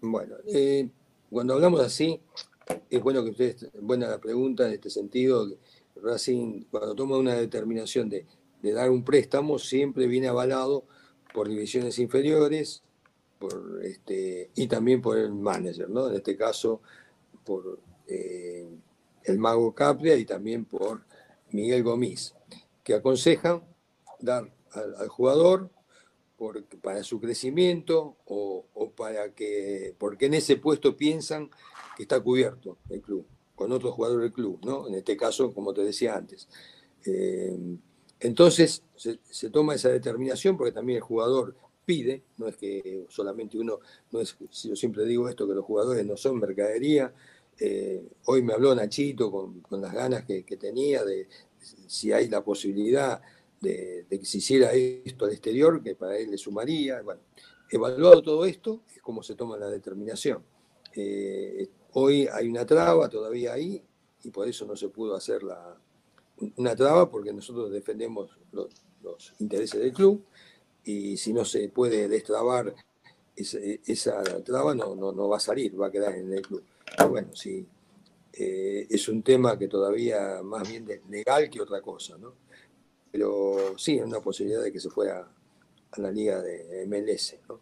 Bueno, 0.00 0.34
eh, 0.46 0.88
cuando 1.30 1.54
hablamos 1.54 1.80
así, 1.80 2.20
es 2.90 3.02
bueno 3.02 3.24
que 3.24 3.30
ustedes, 3.30 3.70
buena 3.80 4.08
la 4.08 4.18
pregunta 4.18 4.66
en 4.66 4.72
este 4.72 4.90
sentido, 4.90 5.46
Racing 6.02 6.64
cuando 6.70 6.94
toma 6.94 7.16
una 7.16 7.34
determinación 7.34 8.08
de, 8.08 8.26
dar 8.62 8.90
un 8.90 9.04
préstamo 9.04 9.58
siempre 9.58 10.06
viene 10.06 10.28
avalado 10.28 10.84
por 11.32 11.48
divisiones 11.48 11.98
inferiores 11.98 12.82
por 13.38 13.80
este, 13.84 14.50
y 14.56 14.66
también 14.66 15.00
por 15.00 15.16
el 15.16 15.32
manager, 15.32 15.88
¿no? 15.88 16.08
En 16.08 16.16
este 16.16 16.36
caso 16.36 16.80
por 17.44 17.78
eh, 18.08 18.68
el 19.24 19.38
mago 19.38 19.74
Capria 19.74 20.16
y 20.16 20.24
también 20.24 20.64
por 20.64 21.02
Miguel 21.50 21.82
Gomis, 21.82 22.34
que 22.82 22.94
aconsejan 22.94 23.62
dar 24.20 24.52
al, 24.72 25.08
jugador 25.08 25.70
para 26.82 27.02
su 27.02 27.20
crecimiento 27.20 28.16
o, 28.24 28.64
para 28.96 29.34
que, 29.34 29.94
porque 29.98 30.26
en 30.26 30.34
ese 30.34 30.56
puesto 30.56 30.96
piensan 30.96 31.50
que 31.96 32.02
está 32.04 32.20
cubierto 32.20 32.78
el 32.90 33.00
club, 33.00 33.26
con 33.58 33.72
otro 33.72 33.90
jugador 33.90 34.20
del 34.22 34.32
club, 34.32 34.60
¿no? 34.64 34.86
En 34.86 34.94
este 34.94 35.16
caso, 35.16 35.52
como 35.52 35.74
te 35.74 35.82
decía 35.82 36.14
antes. 36.14 36.48
Eh, 37.04 37.58
entonces 38.20 38.84
se, 38.94 39.50
toma 39.50 39.74
esa 39.74 39.88
determinación 39.88 40.56
porque 40.56 40.70
también 40.70 40.98
el 40.98 41.02
jugador 41.02 41.56
pide, 41.84 42.22
no 42.36 42.46
es 42.46 42.56
que 42.56 43.06
solamente 43.08 43.58
uno, 43.58 43.80
no 44.12 44.20
es, 44.20 44.36
yo 44.62 44.76
siempre 44.76 45.04
digo 45.04 45.28
esto, 45.28 45.48
que 45.48 45.54
los 45.54 45.64
jugadores 45.64 46.06
no 46.06 46.16
son 46.16 46.38
mercadería. 46.38 47.12
Eh, 47.58 48.00
hoy 48.26 48.42
me 48.42 48.52
habló 48.52 48.72
Nachito 48.76 49.28
con, 49.32 49.82
las 49.82 49.92
ganas 49.92 50.24
que, 50.24 50.44
tenía 50.56 51.04
de 51.04 51.26
si 51.88 52.12
hay 52.12 52.28
la 52.28 52.44
posibilidad 52.44 53.20
de, 53.60 54.06
que 54.08 54.24
se 54.24 54.38
hiciera 54.38 54.72
esto 54.72 55.24
al 55.24 55.32
exterior, 55.32 55.82
que 55.82 55.96
para 55.96 56.16
él 56.16 56.30
le 56.30 56.38
sumaría. 56.38 57.02
Bueno, 57.02 57.22
evaluado 57.68 58.22
todo 58.22 58.44
esto, 58.44 58.82
es 58.94 59.02
como 59.02 59.24
se 59.24 59.34
toma 59.34 59.56
la 59.56 59.68
determinación. 59.68 60.44
Eh, 60.94 61.68
hoy 61.92 62.28
hay 62.32 62.48
una 62.48 62.66
traba 62.66 63.08
todavía 63.08 63.52
ahí 63.52 63.82
y 64.22 64.30
por 64.30 64.48
eso 64.48 64.66
no 64.66 64.76
se 64.76 64.88
pudo 64.88 65.14
hacer 65.14 65.42
la, 65.42 65.76
una 66.56 66.74
traba 66.76 67.10
porque 67.10 67.32
nosotros 67.32 67.70
defendemos 67.70 68.30
los, 68.52 68.70
intereses 69.38 69.80
del 69.80 69.92
club 69.92 70.22
y 70.84 71.16
si 71.16 71.32
no 71.32 71.44
se 71.44 71.68
puede 71.70 72.08
destrabar 72.08 72.74
esa, 73.34 74.22
traba 74.44 74.74
no, 74.74 74.94
no, 74.94 75.28
va 75.28 75.36
a 75.36 75.40
salir, 75.40 75.80
va 75.80 75.86
a 75.86 75.90
quedar 75.90 76.14
en 76.14 76.32
el 76.32 76.42
club. 76.42 76.62
bueno, 77.08 77.34
sí, 77.34 77.66
eh, 78.32 78.86
es 78.90 79.08
un 79.08 79.22
tema 79.22 79.58
que 79.58 79.68
todavía 79.68 80.42
más 80.42 80.68
bien 80.68 80.86
legal 81.08 81.48
que 81.48 81.60
otra 81.60 81.80
cosa, 81.80 82.18
¿no? 82.18 82.34
pero 83.10 83.78
sí, 83.78 83.98
es 83.98 84.04
una 84.04 84.20
posibilidad 84.20 84.62
de 84.62 84.72
que 84.72 84.80
se 84.80 84.90
fuera 84.90 85.28
a 85.90 86.00
la 86.00 86.10
liga 86.10 86.42
de 86.42 86.86
MLS. 86.86 87.36
¿no? 87.48 87.60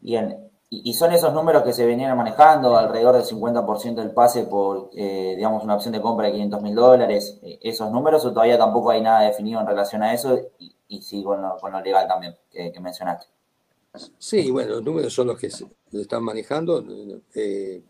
Bien, 0.00 0.50
y 0.68 0.94
son 0.94 1.12
esos 1.12 1.32
números 1.32 1.62
que 1.62 1.72
se 1.72 1.86
venían 1.86 2.16
manejando, 2.16 2.76
alrededor 2.76 3.14
del 3.14 3.24
50% 3.24 3.94
del 3.94 4.10
pase 4.10 4.44
por, 4.44 4.90
eh, 4.94 5.34
digamos, 5.36 5.62
una 5.62 5.76
opción 5.76 5.92
de 5.92 6.00
compra 6.00 6.26
de 6.26 6.32
500 6.32 6.62
mil 6.62 6.74
dólares, 6.74 7.38
eh, 7.42 7.60
esos 7.62 7.90
números, 7.92 8.24
o 8.24 8.32
todavía 8.32 8.58
tampoco 8.58 8.90
hay 8.90 9.00
nada 9.00 9.22
definido 9.22 9.60
en 9.60 9.66
relación 9.66 10.02
a 10.02 10.12
eso, 10.12 10.38
y, 10.58 11.02
sí 11.02 11.22
con 11.22 11.40
lo, 11.40 11.80
legal 11.82 12.08
también 12.08 12.34
que, 12.50 12.72
mencionaste. 12.80 13.26
Sí, 14.18 14.50
bueno, 14.50 14.72
los 14.72 14.82
números 14.82 15.14
son 15.14 15.28
los 15.28 15.38
que 15.38 15.50
se, 15.50 15.66
están 15.92 16.24
manejando 16.24 16.84
eh, 17.34 17.82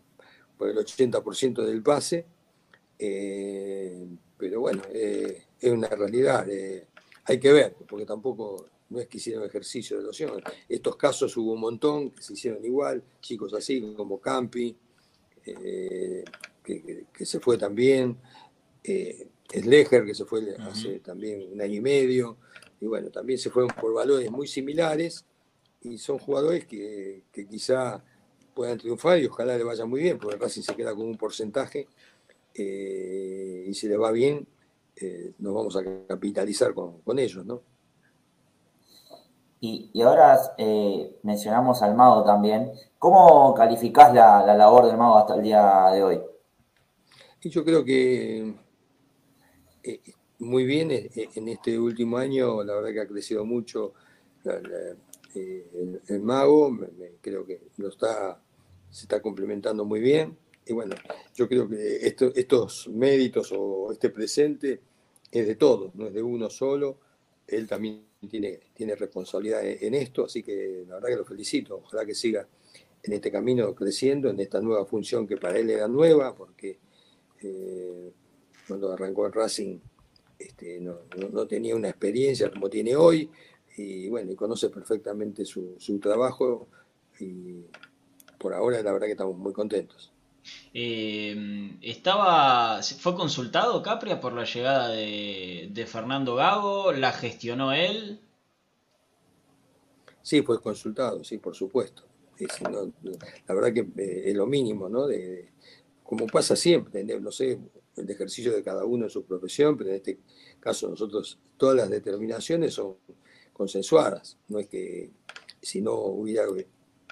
por 0.57 0.69
el 0.69 0.77
80% 0.77 1.65
del 1.65 1.81
pase, 1.81 2.25
pero 4.37 4.61
bueno, 4.61 4.83
es 5.59 5.71
una 5.71 5.87
realidad. 5.87 6.47
Eh, 6.49 6.87
hay 7.25 7.39
que 7.39 7.51
ver, 7.51 7.75
porque 7.87 8.05
tampoco 8.05 8.65
no 8.89 8.99
es 8.99 9.07
que 9.07 9.17
hicieron 9.17 9.43
ejercicio 9.43 9.97
de 9.97 10.03
loción. 10.03 10.41
Estos 10.67 10.95
casos 10.95 11.35
hubo 11.37 11.53
un 11.53 11.59
montón 11.59 12.11
que 12.11 12.21
se 12.21 12.33
hicieron 12.33 12.63
igual, 12.63 13.03
chicos 13.21 13.53
así 13.53 13.93
como 13.95 14.19
Campi, 14.19 14.75
eh, 15.45 16.23
que, 16.63 17.25
se 17.25 17.39
fue 17.39 17.57
también, 17.57 18.17
eh, 18.83 19.27
Sleger, 19.49 20.05
que 20.05 20.13
se 20.13 20.25
fue 20.25 20.55
hace 20.59 20.99
también 20.99 21.51
un 21.51 21.61
año 21.61 21.75
y 21.75 21.81
medio, 21.81 22.37
y 22.81 22.85
bueno, 22.85 23.09
también 23.09 23.39
se 23.39 23.49
fueron 23.49 23.71
por 23.79 23.93
valores 23.93 24.29
muy 24.29 24.47
similares, 24.47 25.25
y 25.81 25.97
son 25.97 26.17
jugadores 26.17 26.65
que, 26.65 27.23
quizá 27.49 28.03
puedan 28.53 28.77
triunfar 28.77 29.19
y 29.19 29.27
ojalá 29.27 29.57
le 29.57 29.63
vaya 29.63 29.85
muy 29.85 30.01
bien, 30.01 30.17
porque 30.17 30.37
Racing 30.37 30.63
se 30.63 30.75
queda 30.75 30.93
con 30.93 31.05
un 31.05 31.17
porcentaje, 31.17 31.87
y 32.53 33.73
si 33.73 33.87
le 33.87 33.97
va 33.97 34.11
bien, 34.11 34.47
eh, 34.99 35.33
nos 35.37 35.53
vamos 35.53 35.75
a 35.75 35.83
capitalizar 36.07 36.73
con, 36.73 37.19
ellos, 37.19 37.45
¿no? 37.45 37.61
Y, 39.59 40.01
ahora 40.01 40.39
eh, 40.57 41.17
mencionamos 41.23 41.81
al 41.81 41.95
mago 41.95 42.23
también. 42.23 42.71
¿Cómo 42.99 43.53
calificás 43.55 44.13
la, 44.13 44.55
labor 44.55 44.85
del 44.85 44.97
mago 44.97 45.17
hasta 45.17 45.35
el 45.35 45.43
día 45.43 45.89
de 45.91 46.03
hoy? 46.03 46.21
Y 47.41 47.49
yo 47.49 47.63
creo 47.65 47.83
que 47.83 48.55
eh, 49.83 50.01
muy 50.39 50.65
bien 50.65 50.91
en 50.91 51.47
este 51.47 51.79
último 51.79 52.17
año, 52.17 52.63
la 52.63 52.75
verdad 52.75 52.91
que 52.91 53.01
ha 53.01 53.07
crecido 53.07 53.45
mucho 53.45 53.93
el, 54.43 56.21
mago, 56.21 56.77
creo 57.21 57.45
que 57.45 57.61
lo 57.77 57.89
está, 57.89 58.39
se 58.89 59.03
está 59.03 59.21
complementando 59.21 59.85
muy 59.85 59.99
bien. 59.99 60.37
Y 60.65 60.73
bueno, 60.73 60.95
yo 61.33 61.47
creo 61.47 61.67
que 61.67 62.13
estos 62.35 62.89
méritos 62.89 63.53
o 63.57 63.91
este 63.91 64.09
presente 64.09 64.81
es 65.31 65.47
de 65.47 65.55
todos, 65.55 65.95
no 65.95 66.07
es 66.07 66.13
de 66.13 66.21
uno 66.21 66.49
solo. 66.49 66.99
él 67.47 67.67
también 67.67 68.06
tiene, 68.25 68.59
tiene 68.73 68.95
responsabilidad 68.95 69.61
en, 69.63 69.93
esto, 69.93 70.25
así 70.25 70.41
que 70.41 70.85
la 70.87 70.95
verdad 70.95 71.09
que 71.09 71.15
lo 71.17 71.25
felicito, 71.25 71.81
ojalá 71.85 72.05
que 72.05 72.15
siga 72.15 72.47
en 73.03 73.13
este 73.13 73.31
camino 73.31 73.73
creciendo, 73.75 74.29
en 74.29 74.39
esta 74.39 74.59
nueva 74.59 74.85
función 74.85 75.27
que 75.27 75.37
para 75.37 75.57
él 75.59 75.69
era 75.69 75.87
nueva, 75.87 76.35
porque 76.35 76.79
eh, 77.41 78.11
cuando 78.67 78.91
arrancó 78.91 79.27
el 79.27 79.33
Racing 79.33 79.79
este, 80.39 80.79
no, 80.79 81.47
tenía 81.47 81.75
una 81.75 81.89
experiencia 81.89 82.49
como 82.49 82.69
tiene 82.69 82.95
hoy, 82.95 83.29
y 83.75 84.09
bueno, 84.09 84.31
y 84.31 84.35
conoce 84.35 84.69
perfectamente 84.69 85.45
su, 85.45 85.75
su 85.77 85.99
trabajo, 85.99 86.67
y 87.19 87.65
por 88.39 88.53
ahora 88.53 88.81
la 88.81 88.91
verdad 88.91 89.05
que 89.05 89.13
estamos 89.13 89.37
muy 89.37 89.53
contentos. 89.53 90.11
Eh, 90.73 91.77
estaba, 91.81 92.81
¿Fue 92.81 93.15
consultado 93.15 93.81
Capria 93.81 94.19
por 94.19 94.33
la 94.33 94.45
llegada 94.45 94.89
de, 94.89 95.85
Fernando 95.87 96.35
Gago? 96.35 96.91
¿La 96.91 97.11
gestionó 97.11 97.73
él? 97.73 98.19
Sí, 100.21 100.41
fue 100.41 100.61
consultado, 100.61 101.23
sí, 101.23 101.37
por 101.37 101.55
supuesto. 101.55 102.03
la 102.39 103.55
verdad 103.55 103.73
que 103.73 104.01
eh, 104.01 104.23
es 104.29 104.35
lo 104.35 104.45
mínimo, 104.45 104.89
¿no? 104.89 105.07
De, 105.07 105.51
como 106.03 106.27
pasa 106.27 106.55
siempre, 106.55 107.03
no 107.03 107.31
sé, 107.31 107.59
el 107.97 108.09
ejercicio 108.09 108.53
de 108.53 108.63
cada 108.63 108.85
uno 108.85 109.05
en 109.05 109.09
su 109.09 109.25
profesión, 109.25 109.77
pero 109.77 109.89
en 109.89 109.97
este 109.97 110.19
caso 110.59 110.87
nosotros 110.89 111.39
todas 111.57 111.75
las 111.75 111.89
determinaciones 111.89 112.73
son 112.73 112.95
consensuadas. 113.53 114.37
No 114.47 114.59
es 114.59 114.67
que 114.67 115.11
si 115.61 115.81
no 115.81 115.95
hubiera, 115.95 116.45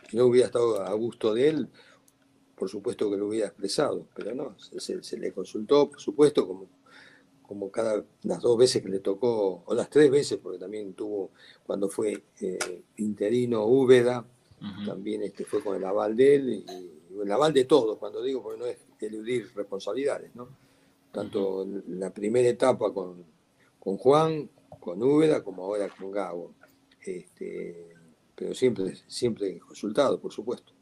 si 0.09 0.15
no 0.15 0.25
hubiera 0.25 0.47
estado 0.47 0.81
a 0.81 0.93
gusto 0.93 1.33
de 1.33 1.49
él, 1.49 1.69
por 2.56 2.70
supuesto 2.70 3.10
que 3.10 3.18
lo 3.18 3.28
hubiera 3.28 3.47
expresado, 3.47 4.08
pero 4.16 4.34
no, 4.34 4.56
se, 4.58 5.18
le 5.18 5.34
consultó, 5.34 5.89
por 5.89 5.99
supuesto, 5.99 6.47
como, 6.47 6.68
como 7.41 7.70
cada 7.70 8.03
las 8.24 8.41
dos 8.41 8.58
veces 8.58 8.82
que 8.82 8.89
le 8.89 8.99
tocó, 8.99 9.64
o 9.66 9.74
las 9.74 9.89
tres 9.89 10.10
veces, 10.10 10.39
porque 10.41 10.60
también 10.60 10.93
tuvo, 10.93 11.32
cuando 11.66 11.89
fue 11.89 12.24
eh, 12.39 12.84
interino 12.97 13.66
Úbeda, 13.66 14.26
también 14.86 15.22
este, 15.22 15.45
fue 15.45 15.62
con 15.62 15.76
el 15.76 15.84
aval 15.84 16.16
de 16.16 16.36
él, 16.36 16.49
y, 16.49 16.66
el 17.22 17.32
aval 17.32 17.53
de 17.53 17.66
todos, 17.66 17.97
cuando 17.97 18.22
digo, 18.22 18.41
porque 18.41 18.60
no 18.60 18.66
es 18.66 18.78
eludir 18.99 19.49
responsabilidades, 19.56 20.36
¿no? 20.36 20.49
Tanto 21.12 21.66
la 21.88 22.14
primera 22.14 22.49
etapa 22.49 22.91
con, 22.93 23.24
con 23.80 23.97
Juan, 23.97 24.49
con 24.80 25.01
Úbeda, 25.01 25.43
como 25.43 25.64
ahora 25.64 25.89
con 25.89 26.12
Gabo. 26.12 26.53
Este, 27.01 27.95
pero 28.36 28.53
siempre, 28.53 28.95
siempre 29.08 29.60
consultado, 29.60 30.20
por 30.20 30.34
supuesto. 30.34 30.74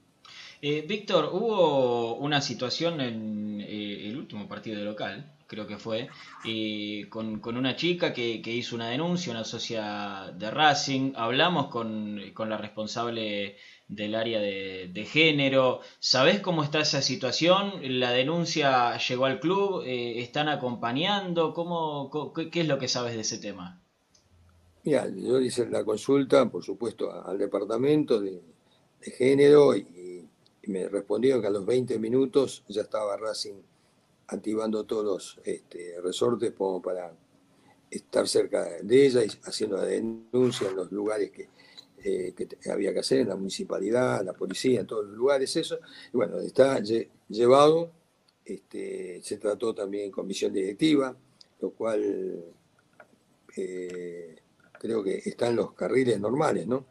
Eh, 0.65 0.85
Víctor, 0.87 1.29
hubo 1.33 2.15
una 2.15 2.39
situación 2.39 3.01
en 3.01 3.59
eh, 3.59 4.07
el 4.07 4.15
último 4.15 4.47
partido 4.47 4.79
de 4.79 4.85
local, 4.85 5.35
creo 5.45 5.67
que 5.67 5.77
fue, 5.77 6.07
eh, 6.45 7.05
con, 7.09 7.41
una 7.45 7.75
chica 7.75 8.13
que, 8.13 8.39
hizo 8.45 8.73
una 8.77 8.87
denuncia, 8.87 9.33
una 9.33 9.43
socia 9.43 10.33
de 10.33 10.49
Racing. 10.49 11.11
Hablamos 11.17 11.67
con, 11.67 12.15
la 12.15 12.57
responsable 12.57 13.57
del 13.89 14.15
área 14.15 14.39
de, 14.39 15.05
género. 15.05 15.81
¿Sabés 15.99 16.39
cómo 16.39 16.63
está 16.63 16.79
esa 16.79 17.01
situación? 17.01 17.73
¿La 17.99 18.11
denuncia 18.11 18.97
llegó 18.99 19.25
al 19.25 19.41
club? 19.41 19.83
¿Están 19.85 20.47
acompañando? 20.47 21.53
¿Cómo, 21.53 22.09
qué, 22.33 22.61
es 22.61 22.67
lo 22.69 22.79
que 22.79 22.87
sabes 22.87 23.15
de 23.15 23.21
ese 23.21 23.37
tema? 23.37 23.81
Yo 24.85 25.41
hice 25.41 25.69
la 25.69 25.83
consulta, 25.83 26.49
por 26.49 26.63
supuesto, 26.63 27.11
al 27.11 27.37
departamento 27.37 28.21
de, 28.21 28.41
de 29.01 29.11
género 29.11 29.75
y 29.75 29.85
y 30.63 30.71
me 30.71 30.87
respondieron 30.87 31.41
que 31.41 31.47
a 31.47 31.51
los 31.51 31.65
20 31.65 31.99
minutos 31.99 32.63
ya 32.69 32.83
estaba 32.83 33.17
Racing 33.17 33.61
activando 34.27 34.85
todos 34.85 35.03
los 35.03 35.39
este, 35.43 35.99
resortes 36.01 36.53
como 36.53 36.81
para 36.81 37.13
estar 37.91 38.27
cerca 38.27 38.63
de 38.81 39.05
ella 39.05 39.23
y 39.23 39.27
haciendo 39.43 39.77
la 39.77 39.83
denuncia 39.83 40.69
en 40.69 40.75
los 40.77 40.91
lugares 40.91 41.31
que, 41.31 41.49
eh, 42.05 42.33
había 42.71 42.93
que 42.93 42.99
hacer, 42.99 43.19
en 43.19 43.29
la 43.29 43.35
municipalidad, 43.35 44.23
la 44.23 44.33
policía, 44.33 44.79
en 44.81 44.87
todos 44.87 45.05
los 45.05 45.15
lugares, 45.15 45.55
eso. 45.55 45.77
Y 46.13 46.17
bueno, 46.17 46.39
está 46.39 46.81
llevado, 47.29 47.91
este, 48.45 49.21
se 49.21 49.37
trató 49.37 49.75
también 49.75 50.05
en 50.05 50.11
comisión 50.11 50.53
directiva, 50.53 51.15
lo 51.61 51.71
cual 51.71 52.43
eh, 53.55 54.35
creo 54.79 55.03
que 55.03 55.21
están 55.25 55.55
los 55.55 55.73
carriles 55.73 56.19
normales, 56.19 56.67
¿no? 56.67 56.85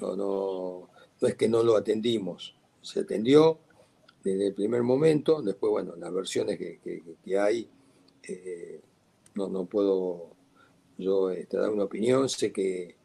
no, 0.00 0.16
no, 0.16 0.90
no 1.20 1.28
es 1.28 1.34
que 1.34 1.48
no 1.48 1.62
lo 1.62 1.76
atendimos, 1.76 2.54
se 2.84 3.00
atendió 3.00 3.58
desde 4.22 4.48
el 4.48 4.54
primer 4.54 4.82
momento, 4.82 5.42
después, 5.42 5.70
bueno, 5.70 5.94
las 5.96 6.12
versiones 6.12 6.58
que, 6.58 7.38
hay, 7.38 7.68
eh, 8.22 8.80
no, 9.34 9.48
no 9.48 9.64
puedo 9.66 10.30
yo 10.96 11.30
este, 11.30 11.56
dar 11.56 11.70
una 11.70 11.84
opinión, 11.84 12.28
sé 12.28 12.52
que, 12.52 12.96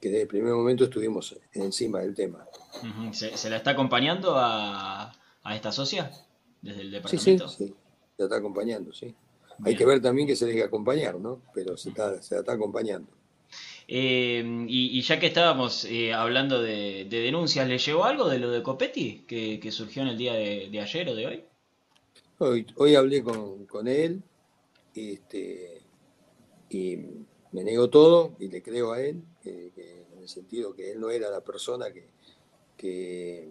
desde 0.00 0.22
el 0.22 0.28
primer 0.28 0.52
momento 0.52 0.84
estuvimos 0.84 1.36
encima 1.52 2.00
del 2.00 2.14
tema. 2.14 2.46
¿Se, 3.12 3.50
la 3.50 3.56
está 3.56 3.72
acompañando 3.72 4.34
a, 4.36 5.12
esta 5.52 5.72
socia 5.72 6.12
desde 6.62 6.82
el 6.82 6.90
departamento? 6.92 7.48
Sí, 7.48 7.66
sí, 7.66 7.74
se 8.16 8.22
la 8.22 8.24
está 8.26 8.36
acompañando, 8.36 8.92
sí. 8.92 9.14
Hay 9.64 9.74
que 9.74 9.84
ver 9.84 10.00
también 10.00 10.28
que 10.28 10.36
se 10.36 10.46
deje 10.46 10.62
acompañar, 10.62 11.18
¿no? 11.18 11.42
Pero 11.52 11.76
se, 11.76 11.88
está, 11.88 12.22
se 12.22 12.36
la 12.36 12.40
está 12.40 12.52
acompañando. 12.52 13.10
Eh, 13.90 14.66
y, 14.68 15.00
ya 15.00 15.18
que 15.18 15.28
estábamos 15.28 15.86
eh, 15.86 16.12
hablando 16.12 16.60
de, 16.60 17.06
denuncias, 17.08 17.66
¿le 17.66 17.78
llegó 17.78 18.04
algo 18.04 18.28
de 18.28 18.38
lo 18.38 18.50
de 18.50 18.62
Copetti 18.62 19.24
que, 19.26 19.72
surgió 19.72 20.02
en 20.02 20.08
el 20.08 20.18
día 20.18 20.34
de, 20.34 20.78
ayer 20.78 21.08
o 21.08 21.14
de 21.14 21.26
hoy? 21.26 21.44
Hoy, 22.36 22.66
hoy 22.76 22.94
hablé 22.94 23.22
con, 23.22 23.88
él 23.88 24.22
este, 24.94 25.80
y 26.68 26.98
me 27.52 27.64
negó 27.64 27.88
todo 27.88 28.36
y 28.38 28.48
le 28.48 28.62
creo 28.62 28.92
a 28.92 29.00
él, 29.00 29.22
en 29.44 30.18
el 30.20 30.28
sentido 30.28 30.74
que 30.74 30.92
él 30.92 31.00
no 31.00 31.08
era 31.08 31.30
la 31.30 31.40
persona 31.40 31.86
que, 31.90 32.08
que, 32.76 33.48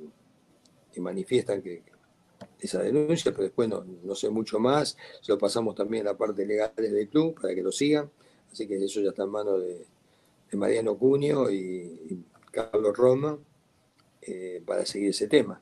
manifiestan 0.98 1.64
que, 1.64 1.82
esa 2.60 2.82
denuncia, 2.84 3.32
pero 3.32 3.44
después 3.44 3.68
no, 3.70 4.16
sé 4.16 4.30
mucho 4.30 4.60
más. 4.60 4.98
Se 5.22 5.32
lo 5.32 5.40
pasamos 5.40 5.74
también 5.74 6.08
a 6.08 6.12
la 6.12 6.18
parte 6.18 6.46
legal 6.46 6.72
del 6.76 7.10
club 7.10 7.40
para 7.40 7.56
que 7.56 7.64
lo 7.64 7.72
sigan. 7.72 8.12
Así 8.52 8.68
que 8.68 8.84
eso 8.84 9.02
ya 9.02 9.10
está 9.10 9.24
en 9.24 9.30
manos 9.30 9.62
de, 9.62 9.86
de 10.50 10.58
Mariano 10.58 10.98
Cunio 10.98 11.52
y, 11.52 12.24
Carlos 12.52 12.98
Roma 12.98 13.38
eh, 14.22 14.64
para 14.66 14.84
seguir 14.86 15.10
ese 15.10 15.28
tema. 15.28 15.62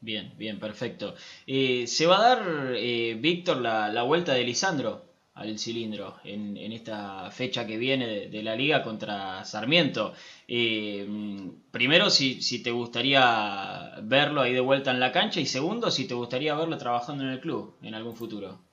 Bien, 0.00 0.34
bien, 0.36 0.60
perfecto. 0.60 1.14
Eh, 1.46 1.86
¿Se 1.86 2.04
va 2.06 2.18
a 2.18 2.36
dar, 2.36 2.74
eh, 2.76 3.16
Víctor, 3.18 3.58
la, 3.58 4.02
vuelta 4.02 4.34
de 4.34 4.44
Lisandro 4.44 5.06
al 5.34 5.58
cilindro 5.58 6.16
en, 6.24 6.56
esta 6.72 7.30
fecha 7.30 7.66
que 7.66 7.78
viene 7.78 8.28
de, 8.28 8.42
la 8.42 8.54
liga 8.54 8.82
contra 8.82 9.44
Sarmiento? 9.44 10.12
primero, 10.46 12.10
si, 12.10 12.42
si, 12.42 12.62
te 12.62 12.70
gustaría 12.70 13.94
verlo 14.02 14.42
ahí 14.42 14.52
de 14.52 14.60
vuelta 14.60 14.90
en 14.90 15.00
la 15.00 15.12
cancha 15.12 15.40
y 15.40 15.46
segundo, 15.46 15.90
si 15.90 16.06
te 16.06 16.14
gustaría 16.14 16.54
verlo 16.54 16.76
trabajando 16.76 17.24
en 17.24 17.30
el 17.30 17.40
club 17.40 17.76
en 17.82 17.94
algún 17.94 18.14
futuro. 18.14 18.65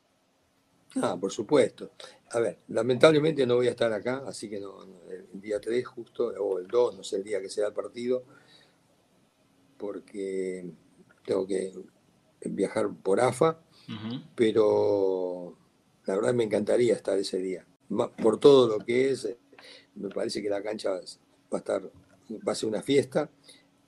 Ah, 1.02 1.18
por 1.20 1.32
supuesto. 1.32 1.92
A 2.32 2.40
ver, 2.40 2.60
lamentablemente 2.68 3.46
no 3.46 3.56
voy 3.56 3.68
a 3.68 3.72
estar 3.72 3.92
acá, 3.92 4.24
así 4.28 4.50
que 4.50 4.60
no, 4.60 4.84
el 5.10 5.42
día 5.42 5.60
3 5.60 5.86
justo, 5.86 6.28
o 6.28 6.60
el 6.60 6.68
2, 6.68 6.98
no 6.98 7.04
sé 7.04 7.18
el 7.18 7.24
día 7.24 7.42
que 7.42 7.50
sea 7.50 7.68
el 7.68 7.74
partido, 7.74 8.24
porque 9.78 10.72
tengo 11.26 11.48
que 11.48 11.74
viajar 12.46 12.90
por 12.94 13.20
AFA, 13.20 13.60
pero 14.36 15.58
la 16.06 16.16
verdad 16.16 16.34
me 16.34 16.44
encantaría 16.44 16.94
estar 16.94 17.18
ese 17.18 17.38
día. 17.38 17.66
Por 18.22 18.40
todo 18.40 18.68
lo 18.68 18.86
que 18.86 19.12
es, 19.12 19.28
me 19.96 20.10
parece 20.10 20.42
que 20.42 20.50
la 20.50 20.62
cancha 20.62 20.92
va 20.92 20.98
a 21.52 21.58
estar, 21.58 21.84
va 22.48 22.52
a 22.52 22.56
ser 22.56 22.70
una 22.70 22.82
fiesta 22.82 23.30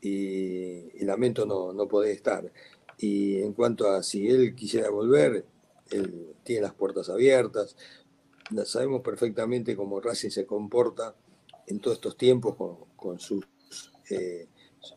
y, 0.02 1.04
lamento 1.04 1.46
no, 1.46 1.74
no 1.74 1.88
poder 1.88 2.12
estar. 2.12 2.52
Y 2.98 3.42
en 3.42 3.54
cuanto 3.54 3.90
a 3.90 4.04
si 4.04 4.28
él 4.28 4.56
quisiera 4.56 4.90
volver, 4.90 5.46
él 5.92 6.36
tiene 6.44 6.64
las 6.64 6.74
puertas 6.74 7.10
abiertas. 7.10 7.76
Sabemos 8.66 9.02
perfectamente 9.02 9.76
cómo 9.76 10.00
Racing 10.00 10.30
se 10.30 10.46
comporta 10.46 11.16
en 11.68 11.80
todos 11.80 11.98
estos 11.98 12.18
tiempos 12.18 12.56
con, 12.96 13.20
sus 13.20 13.46
eh, 14.10 14.48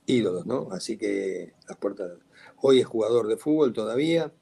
ídolos, 0.06 0.46
¿no? 0.46 0.68
Así 0.70 0.96
que 0.96 1.54
las 1.68 1.78
puertas. 1.78 2.12
Hoy 2.60 2.80
es 2.80 2.86
jugador 2.86 3.26
de 3.28 3.36
fútbol 3.36 3.72
todavía, 3.72 4.32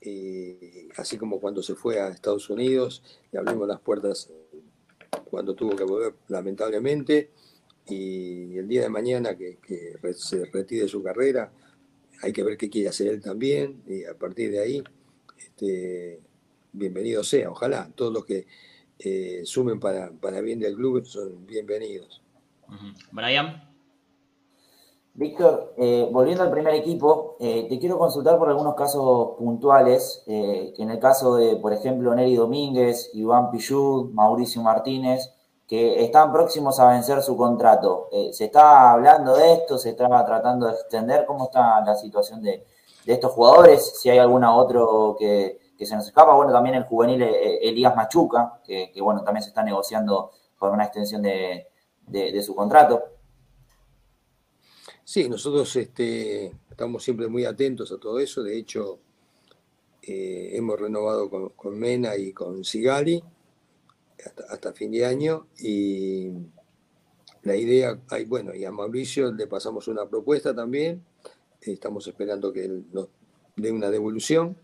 eh, 0.00 0.88
así 0.96 1.16
como 1.16 1.40
cuando 1.40 1.62
se 1.62 1.74
fue 1.74 1.98
a 1.98 2.08
Estados 2.08 2.50
Unidos, 2.50 3.02
le 3.32 3.38
abrimos 3.38 3.66
las 3.66 3.80
puertas 3.80 4.30
cuando 5.30 5.54
tuvo 5.54 5.74
que 5.74 5.84
volver, 5.84 6.14
lamentablemente, 6.28 7.30
y 7.86 8.56
el 8.56 8.68
día 8.68 8.82
de 8.82 8.88
mañana 8.88 9.36
que, 9.36 9.58
que 9.58 9.96
se 10.14 10.44
retire 10.46 10.88
su 10.88 11.02
carrera, 11.02 11.52
hay 12.22 12.32
que 12.32 12.42
ver 12.42 12.56
qué 12.56 12.70
quiere 12.70 12.88
hacer 12.88 13.08
él 13.08 13.20
también, 13.20 13.82
y 13.86 14.04
a 14.04 14.14
partir 14.16 14.50
de 14.50 14.60
ahí 14.60 14.84
este, 15.44 16.20
bienvenido 16.72 17.22
sea, 17.22 17.50
ojalá. 17.50 17.90
Todos 17.94 18.12
los 18.12 18.24
que 18.24 18.46
eh, 18.98 19.42
sumen 19.44 19.78
para, 19.78 20.10
para 20.10 20.40
bien 20.40 20.58
del 20.58 20.74
club 20.74 21.04
son 21.04 21.46
bienvenidos. 21.46 22.22
Brian. 23.12 23.74
Víctor, 25.16 25.74
eh, 25.76 26.08
volviendo 26.10 26.42
al 26.42 26.50
primer 26.50 26.74
equipo, 26.74 27.36
eh, 27.38 27.66
te 27.68 27.78
quiero 27.78 27.98
consultar 27.98 28.36
por 28.36 28.48
algunos 28.48 28.74
casos 28.74 29.36
puntuales, 29.38 30.24
eh, 30.26 30.74
en 30.76 30.90
el 30.90 30.98
caso 30.98 31.36
de, 31.36 31.54
por 31.54 31.72
ejemplo, 31.72 32.12
Neri 32.16 32.34
Domínguez, 32.34 33.10
Iván 33.14 33.52
Pichud, 33.52 34.10
Mauricio 34.10 34.60
Martínez, 34.62 35.32
que 35.68 36.02
están 36.02 36.32
próximos 36.32 36.80
a 36.80 36.88
vencer 36.88 37.22
su 37.22 37.36
contrato. 37.36 38.08
¿Se 38.32 38.46
está 38.46 38.90
hablando 38.90 39.34
de 39.36 39.54
esto? 39.54 39.78
¿Se 39.78 39.90
está 39.90 40.08
tratando 40.26 40.66
de 40.66 40.72
extender? 40.72 41.24
¿Cómo 41.26 41.44
está 41.44 41.80
la 41.84 41.96
situación 41.96 42.42
de, 42.42 42.64
estos 43.12 43.32
jugadores? 43.32 43.98
Si 44.00 44.08
hay 44.10 44.18
alguna 44.18 44.54
otro 44.54 45.16
que, 45.18 45.60
se 45.78 45.94
nos 45.96 46.06
escapa. 46.06 46.34
Bueno, 46.34 46.50
también 46.50 46.76
el 46.76 46.84
juvenil 46.84 47.22
Elías 47.22 47.94
Machuca, 47.94 48.60
que, 48.64 48.90
bueno, 49.02 49.22
también 49.22 49.42
se 49.42 49.50
está 49.50 49.62
negociando 49.62 50.30
por 50.58 50.70
una 50.70 50.84
extensión 50.84 51.20
de 51.20 52.42
su 52.42 52.54
contrato. 52.54 53.02
Sí, 55.06 55.28
nosotros 55.28 55.76
este, 55.76 56.46
estamos 56.70 57.04
siempre 57.04 57.28
muy 57.28 57.44
atentos 57.44 57.92
a 57.92 57.98
todo 57.98 58.18
eso. 58.18 58.42
De 58.42 58.56
hecho, 58.56 59.00
eh, 60.02 60.50
hemos 60.54 60.80
renovado 60.80 61.28
con, 61.28 61.78
Mena 61.78 62.16
y 62.16 62.32
con 62.32 62.64
Sigali 62.64 63.22
hasta, 64.50 64.72
fin 64.72 64.90
de 64.90 65.04
año. 65.04 65.46
Y 65.58 66.32
la 67.42 67.54
idea, 67.54 68.00
hay, 68.08 68.24
bueno, 68.24 68.54
y 68.54 68.64
a 68.64 68.72
Mauricio 68.72 69.30
le 69.30 69.46
pasamos 69.46 69.88
una 69.88 70.08
propuesta 70.08 70.54
también. 70.54 71.04
Estamos 71.72 72.06
esperando 72.06 72.52
que 72.52 72.68
nos 72.92 73.08
dé 73.56 73.72
una 73.72 73.90
devolución. 73.90 74.56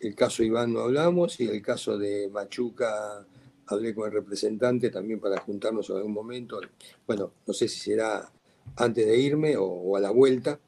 El 0.00 0.14
caso 0.14 0.42
Iván 0.42 0.72
no 0.72 0.80
hablamos 0.80 1.38
y 1.40 1.48
el 1.48 1.62
caso 1.62 1.96
de 1.96 2.28
Machuca 2.28 3.26
hablé 3.66 3.94
con 3.94 4.06
el 4.06 4.12
representante 4.12 4.90
también 4.90 5.20
para 5.20 5.40
juntarnos 5.40 5.88
en 5.90 5.96
algún 5.96 6.12
momento. 6.12 6.60
Bueno, 7.06 7.32
no 7.46 7.54
sé 7.54 7.68
si 7.68 7.78
será 7.78 8.30
antes 8.76 9.06
de 9.06 9.18
irme 9.18 9.56
o, 9.56 9.96
a 9.96 10.00
la 10.00 10.10
vuelta. 10.10 10.58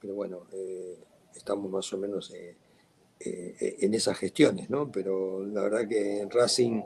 Pero 0.00 0.14
bueno, 0.14 0.46
eh, 0.52 0.98
estamos 1.34 1.70
más 1.70 1.92
o 1.92 1.98
menos 1.98 2.30
eh, 2.32 2.56
eh, 3.20 3.76
en 3.80 3.94
esas 3.94 4.18
gestiones, 4.18 4.68
¿no? 4.70 4.92
Pero 4.92 5.44
la 5.46 5.62
verdad 5.62 5.88
que 5.88 6.20
en 6.20 6.30
Racing 6.30 6.82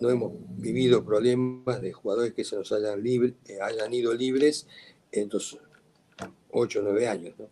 no 0.00 0.10
hemos 0.10 0.32
vivido 0.56 1.04
problemas 1.04 1.80
de 1.82 1.92
jugadores 1.92 2.32
que 2.32 2.44
se 2.44 2.56
nos 2.56 2.72
hayan, 2.72 3.02
libre, 3.02 3.34
hayan 3.60 3.92
ido 3.92 4.14
libres 4.14 4.66
en 5.12 5.24
estos 5.24 5.60
8 6.52 6.80
o 6.80 6.82
9 6.82 7.08
años, 7.08 7.34
¿no? 7.38 7.46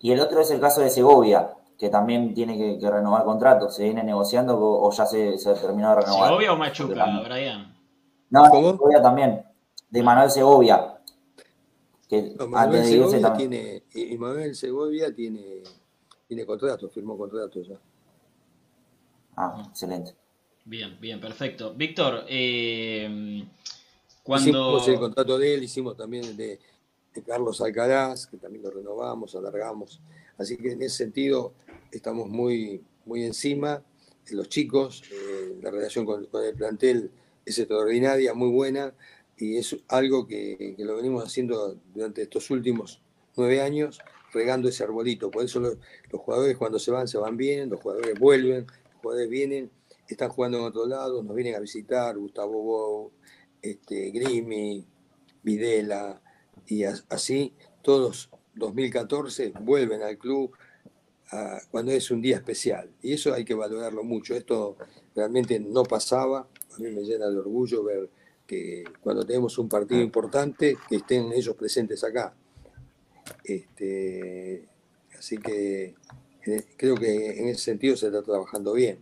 Y 0.00 0.12
el 0.12 0.20
otro 0.20 0.42
es 0.42 0.50
el 0.50 0.60
caso 0.60 0.82
de 0.82 0.90
Segovia, 0.90 1.54
que 1.78 1.88
también 1.88 2.34
tiene 2.34 2.78
que, 2.78 2.90
renovar 2.90 3.24
contrato. 3.24 3.70
¿Se 3.70 3.84
viene 3.84 4.04
negociando 4.04 4.58
o, 4.58 4.92
ya 4.92 5.06
se, 5.06 5.38
se, 5.38 5.54
terminó 5.54 5.88
de 5.90 6.02
renovar? 6.02 6.28
¿Segovia 6.28 6.52
o 6.52 6.56
Machuca, 6.56 7.22
Brian? 7.24 7.74
No, 8.28 8.44
Segovia 8.44 9.00
también 9.00 9.42
de 9.88 10.02
Manuel 10.02 10.30
Segovia. 10.30 10.98
Que 12.08 12.34
Manuel 12.48 12.84
Segovia 12.84 13.32
tiene, 13.32 13.84
y 13.94 14.18
Manuel 14.18 14.54
Segovia 14.54 15.14
tiene, 15.14 15.62
tiene 16.28 16.44
contrato, 16.44 16.88
firmó 16.90 17.16
contrato 17.16 17.62
ya. 17.62 17.76
Ah, 19.36 19.62
excelente. 19.68 20.14
Bien, 20.64 20.98
bien, 21.00 21.20
perfecto. 21.20 21.74
Víctor, 21.74 22.24
eh, 22.28 23.46
cuando... 24.22 24.76
Hicimos 24.76 24.88
el 24.88 24.98
contrato 24.98 25.38
de 25.38 25.54
él, 25.54 25.62
hicimos 25.62 25.96
también 25.96 26.24
el 26.24 26.36
de, 26.36 26.60
Carlos 27.22 27.60
Alcaraz, 27.60 28.26
que 28.26 28.36
también 28.36 28.64
lo 28.64 28.70
renovamos, 28.70 29.34
alargamos. 29.34 30.00
Así 30.38 30.56
que 30.56 30.72
en 30.72 30.82
ese 30.82 30.96
sentido 30.96 31.54
estamos 31.90 32.28
muy, 32.28 32.82
muy 33.04 33.24
encima. 33.24 33.82
Los 34.30 34.48
chicos, 34.48 35.02
eh, 35.12 35.56
la 35.62 35.70
relación 35.70 36.06
con, 36.06 36.26
con, 36.26 36.44
el 36.44 36.54
plantel 36.54 37.10
es 37.44 37.58
extraordinaria, 37.58 38.34
muy 38.34 38.50
buena 38.50 38.94
y 39.36 39.56
es 39.56 39.76
algo 39.88 40.26
que, 40.26 40.74
lo 40.78 40.96
venimos 40.96 41.24
haciendo 41.24 41.76
durante 41.92 42.22
estos 42.22 42.50
últimos 42.50 43.02
nueve 43.36 43.60
años, 43.60 44.00
regando 44.32 44.68
ese 44.68 44.84
arbolito. 44.84 45.30
Por 45.30 45.44
eso 45.44 45.60
los, 45.60 45.76
jugadores 46.12 46.56
cuando 46.56 46.78
se 46.78 46.90
van, 46.90 47.08
se 47.08 47.18
van 47.18 47.36
bien, 47.36 47.70
los 47.70 47.80
jugadores 47.80 48.18
vuelven, 48.18 48.66
los 48.66 49.00
jugadores 49.02 49.28
vienen, 49.28 49.70
están 50.08 50.28
jugando 50.28 50.58
en 50.58 50.64
otro 50.64 50.86
lado, 50.86 51.22
nos 51.22 51.34
vienen 51.34 51.56
a 51.56 51.60
visitar, 51.60 52.16
Gustavo 52.16 52.62
Bou, 52.62 53.12
este, 53.60 54.10
Grimi, 54.10 54.86
Videla, 55.42 56.20
y 56.66 56.84
así 56.84 57.52
todos 57.82 58.30
2014 58.54 59.52
vuelven 59.60 60.02
al 60.02 60.18
club 60.18 60.52
cuando 61.70 61.90
es 61.90 62.10
un 62.12 62.22
día 62.22 62.36
especial. 62.36 62.90
Y 63.02 63.14
eso 63.14 63.34
hay 63.34 63.44
que 63.44 63.54
valorarlo 63.54 64.04
mucho. 64.04 64.36
Esto 64.36 64.76
realmente 65.16 65.58
no 65.58 65.82
pasaba, 65.82 66.46
a 66.72 66.78
mí 66.78 66.90
me 66.90 67.02
llena 67.02 67.28
de 67.28 67.38
orgullo 67.38 67.82
ver 67.82 68.08
que 68.46 68.84
cuando 69.00 69.24
tenemos 69.24 69.58
un 69.58 69.68
partido 69.68 70.00
importante, 70.00 70.76
que 70.88 70.96
estén 70.96 71.32
ellos 71.32 71.56
presentes 71.56 72.04
acá. 72.04 72.34
Este, 73.42 74.68
así 75.18 75.38
que 75.38 75.94
eh, 76.46 76.64
creo 76.76 76.94
que 76.94 77.40
en 77.40 77.48
ese 77.48 77.60
sentido 77.60 77.96
se 77.96 78.06
está 78.06 78.22
trabajando 78.22 78.74
bien. 78.74 78.98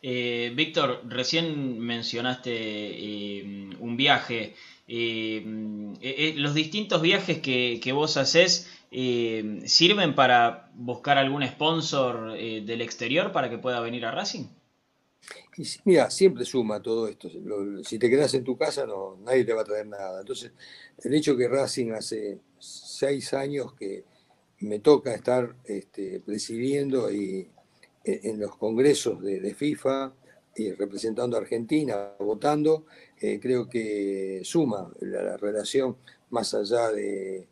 Eh, 0.00 0.52
Víctor, 0.54 1.02
recién 1.08 1.78
mencionaste 1.78 2.50
eh, 2.52 3.70
un 3.78 3.96
viaje. 3.96 4.54
Los 4.86 6.54
distintos 6.54 7.02
viajes 7.02 7.38
que, 7.38 7.80
que 7.82 7.92
vos 7.92 8.16
haces 8.16 8.68
sirven 8.90 10.14
para 10.14 10.70
buscar 10.74 11.18
algún 11.18 11.46
sponsor 11.46 12.32
del 12.32 12.80
exterior 12.80 13.32
para 13.32 13.48
que 13.48 13.58
pueda 13.58 13.80
venir 13.80 14.04
a 14.04 14.10
Racing? 14.10 14.46
Y 15.56 15.64
mira, 15.84 16.10
siempre 16.10 16.44
suma 16.44 16.82
todo 16.82 17.08
esto. 17.08 17.28
si 17.84 17.98
te 17.98 18.08
quedas 18.08 18.32
en 18.34 18.44
tu 18.44 18.56
casa, 18.56 18.86
nadie 19.22 19.44
te 19.44 19.52
va 19.52 19.62
a 19.62 19.64
traer 19.64 19.86
nada. 19.86 20.20
Entonces, 20.20 20.52
el 20.98 21.14
hecho 21.14 21.36
que 21.36 21.48
Racing 21.48 21.92
hace 21.92 22.38
seis 22.58 23.34
años 23.34 23.74
que 23.74 24.04
me 24.60 24.78
toca 24.78 25.14
estar 25.14 25.56
este, 25.64 26.20
presidiendo 26.20 27.12
y, 27.12 27.48
en, 28.04 28.40
los 28.40 28.56
congresos 28.56 29.22
de, 29.22 29.54
FIFA 29.54 30.14
y 30.56 30.72
representando 30.72 31.36
a 31.36 31.40
Argentina, 31.40 32.12
votando, 32.18 32.86
eh, 33.22 33.38
creo 33.40 33.68
que 33.68 34.40
suma 34.42 34.90
la, 35.00 35.36
relación 35.36 35.96
más 36.30 36.54
allá 36.54 36.90
de, 36.90 37.46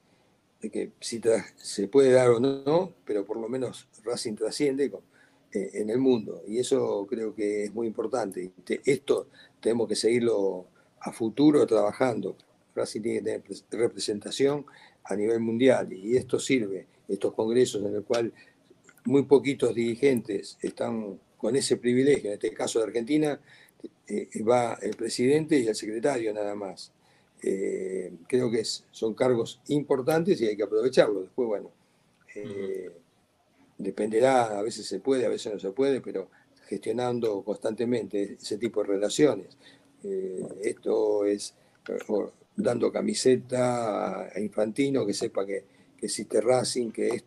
que 0.60 0.90
si 0.98 1.20
se 1.56 1.86
puede 1.86 2.10
dar 2.10 2.30
o 2.30 2.40
no, 2.40 2.92
pero 3.04 3.24
por 3.24 3.36
lo 3.36 3.48
menos 3.48 3.86
Racing 4.02 4.34
trasciende 4.34 4.90
eh, 5.52 5.70
en 5.74 5.90
el 5.90 5.98
mundo. 5.98 6.42
Y 6.48 6.58
eso 6.58 7.06
creo 7.08 7.32
que 7.36 7.64
es 7.64 7.72
muy 7.72 7.86
importante. 7.86 8.50
Esto 8.84 9.28
tenemos 9.60 9.86
que 9.86 9.94
seguirlo 9.94 10.66
a 10.98 11.12
futuro 11.12 11.64
trabajando. 11.68 12.36
Racing 12.74 13.02
tiene 13.02 13.18
que 13.18 13.24
tener 13.24 13.42
representación 13.70 14.66
a 15.04 15.14
nivel 15.14 15.38
mundial 15.38 15.92
y 15.92 16.16
esto 16.16 16.40
sirve, 16.40 16.88
estos 17.06 17.32
congresos 17.32 17.84
en 17.84 17.94
el 17.94 18.02
cual 18.02 18.32
muy 19.04 19.22
poquitos 19.22 19.72
dirigentes 19.72 20.58
están 20.62 21.20
con 21.36 21.54
ese 21.54 21.76
privilegio, 21.76 22.30
en 22.30 22.34
este 22.34 22.52
caso 22.52 22.80
de 22.80 22.86
Argentina, 22.86 23.40
eh, 24.06 24.28
va 24.42 24.74
el 24.82 24.96
presidente 24.96 25.58
y 25.58 25.66
el 25.66 25.74
secretario 25.74 26.32
nada 26.32 26.54
más. 26.54 26.92
Eh, 27.42 28.12
creo 28.28 28.50
que 28.50 28.64
son 28.64 29.14
cargos 29.14 29.60
importantes 29.68 30.40
y 30.40 30.46
hay 30.46 30.56
que 30.56 30.64
aprovecharlos. 30.64 31.22
Después, 31.24 31.48
bueno, 31.48 31.70
dependerá, 33.78 34.58
a 34.58 34.62
veces 34.62 34.86
se 34.86 35.00
puede, 35.00 35.26
a 35.26 35.28
veces 35.28 35.52
no 35.52 35.58
se 35.58 35.70
puede, 35.70 36.00
pero 36.00 36.28
gestionando 36.66 37.42
constantemente 37.42 38.36
ese 38.40 38.58
tipo 38.58 38.82
de 38.82 38.88
relaciones. 38.88 39.56
Eh, 40.04 40.46
esto 40.62 41.24
es 41.24 41.54
dando 42.56 42.92
camiseta 42.92 44.28
a 44.34 44.40
Infantino, 44.40 45.04
que 45.04 45.14
sepa 45.14 45.44
que, 45.44 45.64
existe 46.00 46.40
Racing, 46.40 46.92
que 46.92 47.08
es 47.08 47.24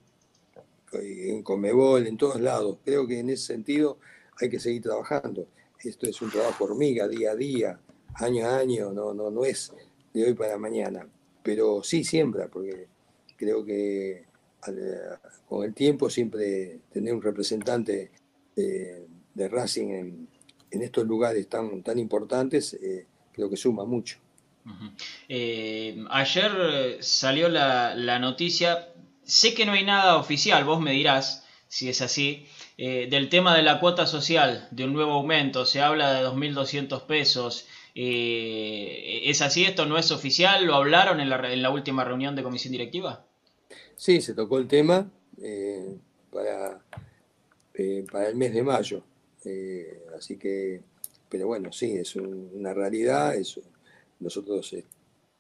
en 0.94 1.44
Comebol, 1.44 2.08
en 2.08 2.18
todos 2.18 2.42
lados. 2.42 2.78
Creo 2.84 3.06
que 3.06 3.20
en 3.20 3.30
ese 3.30 3.54
sentido 3.54 3.98
hay 4.40 4.50
que 4.50 4.60
seguir 4.60 4.82
trabajando. 4.82 5.48
Esto 5.84 6.08
es 6.08 6.22
un 6.22 6.32
trabajo 6.32 6.66
hormiga, 6.66 7.08
día 7.08 7.32
a 7.32 7.36
día, 7.36 7.80
año 8.16 8.46
a 8.46 8.58
año, 8.58 8.92
no, 8.92 9.14
no, 9.14 9.30
no 9.30 9.44
es 9.44 9.74
de 10.14 10.26
hoy 10.26 10.34
para 10.34 10.58
mañana. 10.58 11.08
Pero 11.42 11.84
sí 11.84 12.04
siembra, 12.04 12.48
porque 12.48 12.88
creo 13.36 13.66
que 13.66 14.26
con 15.48 15.66
el 15.66 15.74
tiempo 15.74 16.10
siempre 16.10 16.80
tener 16.92 17.14
un 17.14 17.22
representante 17.22 18.12
de, 18.56 19.50
Racing 19.50 19.88
en, 19.90 20.28
estos 20.72 21.06
lugares 21.06 21.48
tan, 21.50 21.84
tan 21.84 22.00
importantes 22.00 22.74
eh, 22.74 23.06
creo 23.34 23.50
que 23.50 23.58
suma 23.58 23.84
mucho. 23.86 24.18
Eh, 25.28 26.04
ayer 26.10 26.98
salió 27.02 27.50
la, 27.50 28.20
noticia, 28.20 28.90
sé 29.24 29.54
que 29.54 29.66
no 29.66 29.74
hay 29.74 29.84
nada 29.84 30.18
oficial, 30.18 30.64
vos 30.64 30.80
me 30.80 30.92
dirás 30.92 31.46
si 31.68 31.90
es 31.90 32.02
así, 32.02 32.46
eh, 32.78 33.08
del 33.10 33.30
tema 33.30 33.56
de 33.56 33.64
la 33.64 33.80
cuota 33.80 34.06
social, 34.06 34.68
de 34.72 34.86
un 34.86 34.94
nuevo 34.94 35.14
aumento, 35.14 35.66
se 35.66 35.82
habla 35.82 36.14
de 36.14 36.26
2.200 36.28 37.06
pesos. 37.06 37.68
¿Es 37.96 39.42
así? 39.42 39.66
¿Esto 39.66 39.86
no 39.86 39.98
es 39.98 40.12
oficial? 40.12 40.66
¿Lo 40.66 40.76
hablaron 40.76 41.20
en 41.20 41.30
la, 41.30 41.54
en 41.54 41.62
la 41.62 41.70
última 41.70 42.04
reunión 42.04 42.36
de 42.36 42.44
comisión 42.44 42.72
directiva? 42.72 43.26
Sí, 43.96 44.22
se 44.22 44.34
tocó 44.34 44.58
el 44.58 44.68
tema 44.68 45.10
eh, 45.42 45.96
para, 46.32 46.82
eh, 47.74 48.06
para 48.12 48.28
el 48.28 48.36
mes 48.36 48.54
de 48.54 48.64
mayo. 48.64 49.04
Eh, 49.46 50.06
así 50.18 50.38
que, 50.38 50.82
pero 51.30 51.48
bueno, 51.48 51.72
sí, 51.72 51.94
es 51.94 52.16
una 52.16 52.74
realidad. 52.74 53.36
nosotros 54.20 54.76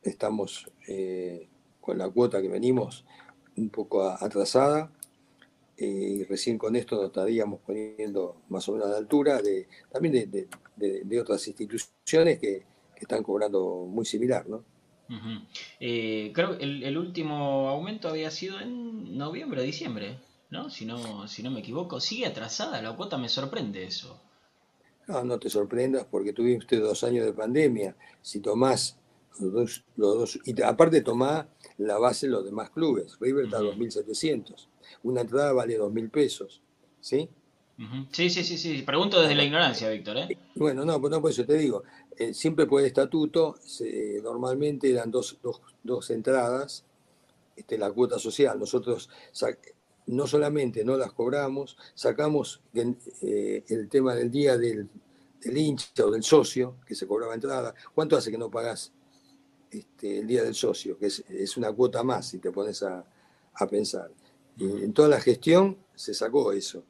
estamos 0.01 0.69
eh, 0.87 1.47
con 1.81 1.97
la 1.97 2.09
cuota 2.09 2.41
que 2.41 2.47
venimos 2.47 3.05
un 3.55 3.69
poco 3.69 4.03
atrasada 4.03 4.91
eh, 5.77 5.85
y 5.85 6.23
recién 6.23 6.57
con 6.57 6.75
esto 6.75 6.95
nos 6.95 7.05
estaríamos 7.05 7.59
poniendo 7.61 8.43
más 8.49 8.67
o 8.69 8.73
menos 8.73 8.87
a 8.87 8.91
la 8.91 8.97
altura 8.97 9.41
de, 9.41 9.67
también 9.91 10.29
de, 10.31 11.19
otras 11.19 11.47
instituciones 11.47 12.39
que, 12.39 12.71
están 12.95 13.21
cobrando 13.21 13.85
muy 13.85 14.05
similar, 14.05 14.47
¿no? 14.47 14.63
Eh, 15.81 16.31
creo 16.33 16.57
que 16.57 16.63
el, 16.63 16.97
último 16.97 17.67
aumento 17.67 18.07
había 18.07 18.31
sido 18.31 18.61
en 18.61 19.17
noviembre 19.17 19.59
o 19.59 19.63
diciembre, 19.63 20.19
¿no? 20.49 20.69
Si, 20.69 20.85
¿no? 20.85 21.27
si 21.27 21.43
no 21.43 21.51
me 21.51 21.59
equivoco. 21.59 21.99
Sigue 21.99 22.25
atrasada 22.25 22.81
la 22.81 22.95
cuota, 22.95 23.17
me 23.17 23.27
sorprende 23.27 23.83
eso. 23.83 24.21
No, 25.07 25.21
no 25.25 25.37
te 25.37 25.49
sorprendas 25.49 26.05
porque 26.09 26.31
tuviste 26.31 26.79
dos 26.79 27.03
años 27.03 27.25
de 27.25 27.33
pandemia. 27.33 27.93
Si 28.21 28.39
tomás 28.39 28.97
los 29.39 29.51
dos, 29.51 29.83
los 29.97 30.17
dos 30.17 30.39
y 30.45 30.61
aparte 30.61 31.01
tomá 31.01 31.49
la 31.77 31.97
base 31.97 32.27
de 32.27 32.31
los 32.31 32.45
demás 32.45 32.69
clubes. 32.69 33.17
River 33.19 33.45
está 33.45 33.57
a 33.57 33.61
2.700. 33.61 34.67
Una 35.03 35.21
entrada 35.21 35.53
vale 35.53 35.79
2.000 35.79 36.11
pesos. 36.11 36.61
¿Sí? 36.99 37.29
Sí, 38.11 38.29
sí, 38.29 38.43
sí, 38.43 38.57
sí. 38.57 38.81
Pregunto 38.83 39.19
desde 39.21 39.35
la 39.35 39.43
ignorancia, 39.43 39.89
Víctor. 39.89 40.17
¿eh? 40.17 40.37
Bueno, 40.55 40.85
no, 40.85 40.99
no, 40.99 41.21
por 41.21 41.31
eso 41.31 41.45
te 41.45 41.57
digo. 41.57 41.83
Eh, 42.17 42.33
siempre 42.33 42.67
por 42.67 42.81
el 42.81 42.87
estatuto, 42.87 43.55
normalmente 44.23 44.91
eran 44.91 45.09
dos, 45.09 45.37
dos, 45.81 46.09
entradas, 46.11 46.85
este, 47.55 47.77
la 47.77 47.91
cuota 47.91 48.19
social. 48.19 48.59
Nosotros 48.59 49.09
no 50.07 50.27
solamente 50.27 50.85
no 50.85 50.97
las 50.97 51.13
cobramos, 51.13 51.77
sacamos 51.95 52.61
eh, 52.73 53.63
el 53.67 53.89
tema 53.89 54.13
del 54.13 54.29
día 54.29 54.57
del, 54.57 54.87
del, 55.41 55.57
hincha 55.57 56.05
o 56.05 56.11
del 56.11 56.23
socio, 56.23 56.77
que 56.85 56.93
se 56.93 57.07
cobraba 57.07 57.33
entrada. 57.33 57.73
¿Cuánto 57.95 58.15
hace 58.15 58.29
que 58.29 58.37
no 58.37 58.51
pagás 58.51 58.93
este, 59.71 60.19
el 60.19 60.27
día 60.27 60.43
del 60.43 60.53
socio? 60.53 60.97
Que 60.99 61.07
es, 61.07 61.57
una 61.57 61.71
cuota 61.71 62.03
más, 62.03 62.27
si 62.27 62.37
te 62.37 62.51
pones 62.51 62.83
a, 62.83 63.03
a 63.55 63.67
pensar. 63.67 64.11
En 64.59 64.93
toda 64.93 65.09
la 65.09 65.19
gestión 65.19 65.77
se 65.95 66.13
sacó 66.13 66.51
eso. 66.51 66.83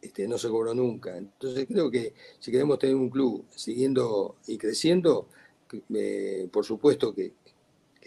Este, 0.00 0.28
no 0.28 0.38
se 0.38 0.48
cobró 0.48 0.74
nunca. 0.74 1.16
Entonces 1.16 1.66
creo 1.66 1.90
que 1.90 2.14
si 2.38 2.50
queremos 2.50 2.78
tener 2.78 2.96
un 2.96 3.10
club 3.10 3.44
siguiendo 3.54 4.36
y 4.46 4.56
creciendo, 4.56 5.28
por 6.52 6.64
supuesto 6.64 7.14
que, 7.14 7.32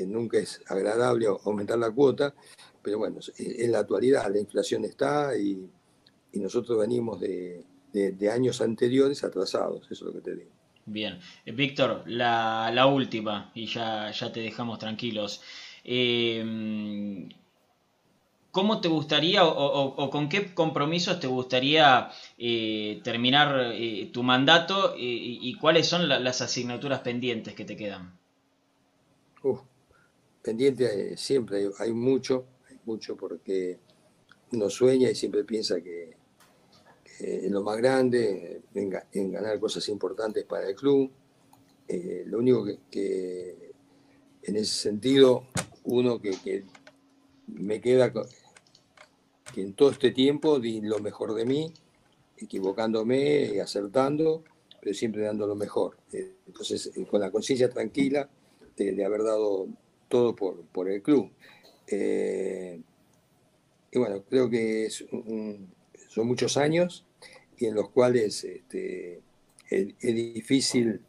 nunca 0.08 0.38
es 0.38 0.62
agradable 0.68 1.28
aumentar 1.44 1.78
la 1.78 1.92
cuota, 1.92 2.34
pero 2.82 3.00
bueno, 3.00 3.20
en 3.38 3.70
la 3.70 3.80
actualidad 3.80 4.32
la 4.34 4.40
inflación 4.40 4.86
está 4.86 5.38
y, 5.38 5.68
nosotros 6.34 6.80
venimos 6.80 7.20
de, 7.20 7.66
años 8.32 8.62
anteriores 8.62 9.26
atrasados, 9.26 9.92
eso 9.92 10.08
es 10.08 10.14
lo 10.14 10.14
que 10.14 10.22
te 10.22 10.36
digo. 10.38 10.52
Bien, 10.86 11.20
eh, 11.46 11.52
Víctor, 11.52 12.04
la, 12.06 12.86
última, 12.86 13.52
y 13.54 13.66
ya, 13.66 14.10
ya 14.12 14.32
te 14.32 14.40
dejamos 14.40 14.80
tranquilos. 14.80 15.42
Eh, 15.84 17.28
¿Cómo 18.52 18.82
te 18.82 18.88
gustaría 18.88 19.46
o, 19.46 20.10
con 20.10 20.28
qué 20.28 20.54
compromisos 20.56 21.20
te 21.20 21.28
gustaría 21.28 22.10
eh, 22.38 23.00
terminar 23.04 23.74
eh, 23.76 24.10
tu 24.12 24.24
mandato 24.24 24.96
eh, 24.96 24.98
y 25.00 25.54
cuáles 25.56 25.86
son 25.86 26.10
las 26.10 26.42
asignaturas 26.42 27.02
pendientes 27.02 27.54
que 27.54 27.64
te 27.64 27.78
quedan? 27.78 28.18
Uh, 29.44 29.60
pendiente 30.42 31.16
siempre 31.16 31.70
hay, 31.78 31.94
mucho, 31.94 32.46
hay 32.68 32.80
mucho 32.86 33.16
porque 33.16 33.78
uno 34.52 34.68
sueña 34.70 35.12
y 35.12 35.16
siempre 35.16 35.44
piensa 35.44 35.80
que, 35.82 36.18
en 37.20 37.54
lo 37.54 37.62
más 37.62 37.78
grande, 37.78 38.64
en, 38.74 39.32
ganar 39.32 39.60
cosas 39.60 39.88
importantes 39.90 40.44
para 40.46 40.68
el 40.68 40.76
club. 40.76 41.12
lo 42.26 42.40
único 42.40 42.66
que, 42.90 43.74
en 44.42 44.56
ese 44.56 44.74
sentido, 44.74 45.46
uno 45.84 46.20
que 46.20 46.64
me 47.54 47.82
queda 47.82 48.12
que 48.12 49.62
en 49.62 49.74
todo 49.74 49.92
este 49.92 50.12
tiempo 50.12 50.60
di 50.60 50.82
lo 50.82 51.00
mejor 51.00 51.34
de 51.34 51.46
mí, 51.46 51.74
equivocándome 52.38 53.52
y 53.54 53.60
acertando, 53.60 54.44
pero 54.82 54.94
siempre 54.94 55.24
dando 55.24 55.48
lo 55.48 55.56
mejor. 55.56 55.98
Eh, 56.14 56.36
entonces, 56.48 56.92
eh, 56.96 57.06
con 57.06 57.20
la 57.22 57.32
conciencia 57.32 57.70
tranquila 57.70 58.30
de, 58.78 59.04
haber 59.04 59.24
dado 59.24 59.68
todo 60.08 60.36
por, 60.36 60.62
por 60.68 60.90
el 60.90 61.02
club. 61.02 61.30
Eh, 61.88 62.80
y 63.92 64.00
bueno, 64.00 64.24
creo 64.30 64.50
que 64.50 64.90
son 64.90 66.28
muchos 66.28 66.58
años 66.58 67.06
y 67.58 67.66
en 67.66 67.76
los 67.76 67.90
cuales 67.90 68.44
este, 68.44 69.22
es, 69.70 69.98
difícil 70.00 71.02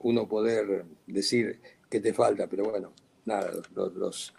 uno 0.00 0.28
poder 0.28 0.84
decir 1.06 1.60
qué 1.90 2.00
te 2.00 2.12
falta, 2.12 2.46
pero 2.46 2.64
bueno, 2.64 2.92
nada, 3.24 3.52
los 3.74 4.34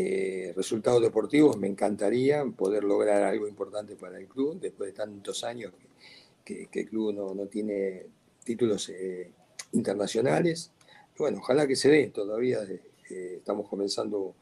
eh, 0.00 0.52
resultados 0.54 1.02
deportivos, 1.02 1.56
me 1.56 1.66
encantaría 1.66 2.44
poder 2.44 2.84
lograr 2.84 3.24
algo 3.24 3.48
importante 3.48 3.96
para 3.96 4.16
el 4.16 4.28
club, 4.28 4.60
después 4.60 4.92
de 4.92 4.96
tantos 4.96 5.42
años 5.42 5.72
que, 6.44 6.68
el 6.72 6.88
club 6.88 7.12
no, 7.12 7.46
tiene 7.46 8.06
títulos 8.44 8.90
eh, 8.90 9.32
internacionales. 9.72 10.70
bueno, 11.18 11.38
ojalá 11.38 11.66
que 11.66 11.74
se 11.74 11.88
dé, 11.88 12.10
todavía 12.10 12.60
eh, 12.62 13.34
estamos 13.38 13.68
comenzando 13.68 14.36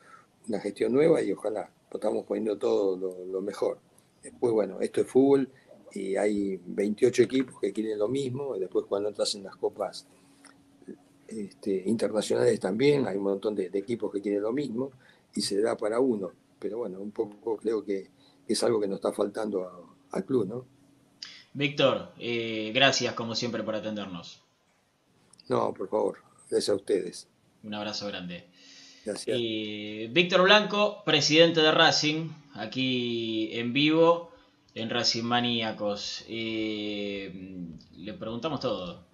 una 0.46 0.60
gestión 0.60 0.92
nueva 0.92 1.22
y 1.22 1.32
ojalá 1.32 1.70
estamos 1.90 2.26
poniendo 2.26 2.58
todo 2.58 3.24
lo, 3.24 3.40
mejor. 3.40 3.78
Después, 4.22 4.52
bueno, 4.52 4.78
esto 4.82 5.00
es 5.00 5.06
fútbol 5.06 5.48
y 5.90 6.16
hay 6.16 6.60
28 6.66 7.22
equipos 7.22 7.58
que 7.62 7.72
quieren 7.72 7.98
lo 7.98 8.08
mismo, 8.08 8.58
después 8.58 8.84
cuando 8.86 9.08
entras 9.08 9.34
en 9.34 9.44
las 9.44 9.56
copas 9.56 10.06
este, 11.28 11.82
internacionales 11.86 12.60
también, 12.60 13.06
hay 13.06 13.16
un 13.16 13.22
montón 13.22 13.54
de 13.54 13.70
equipos 13.72 14.12
que 14.12 14.20
quieren 14.20 14.42
lo 14.42 14.52
mismo 14.52 14.90
y 15.36 15.42
se 15.42 15.60
da 15.60 15.76
para 15.76 16.00
uno. 16.00 16.32
Pero 16.58 16.78
bueno, 16.78 17.00
un 17.00 17.12
poco 17.12 17.56
creo 17.56 17.84
que 17.84 18.10
es 18.48 18.62
algo 18.64 18.80
que 18.80 18.88
nos 18.88 18.96
está 18.96 19.12
faltando 19.12 19.96
al 20.10 20.24
club, 20.24 20.46
¿no? 20.48 20.66
Víctor, 21.52 22.12
eh, 22.18 22.72
gracias 22.74 23.14
como 23.14 23.34
siempre 23.34 23.62
por 23.62 23.74
atendernos. 23.74 24.42
No, 25.48 25.72
por 25.72 25.88
favor, 25.88 26.18
gracias 26.50 26.68
a 26.70 26.74
ustedes. 26.74 27.28
Un 27.62 27.74
abrazo 27.74 28.06
grande. 28.08 28.48
Gracias. 29.04 29.36
Eh, 29.40 30.08
Víctor 30.10 30.42
Blanco, 30.42 31.02
presidente 31.04 31.60
de 31.60 31.70
Racing, 31.70 32.30
aquí 32.54 33.50
en 33.52 33.72
vivo 33.72 34.32
en 34.74 34.90
Racing 34.90 35.22
Maníacos. 35.24 36.24
Eh, 36.28 37.32
le 37.96 38.12
preguntamos 38.14 38.60
todo. 38.60 39.05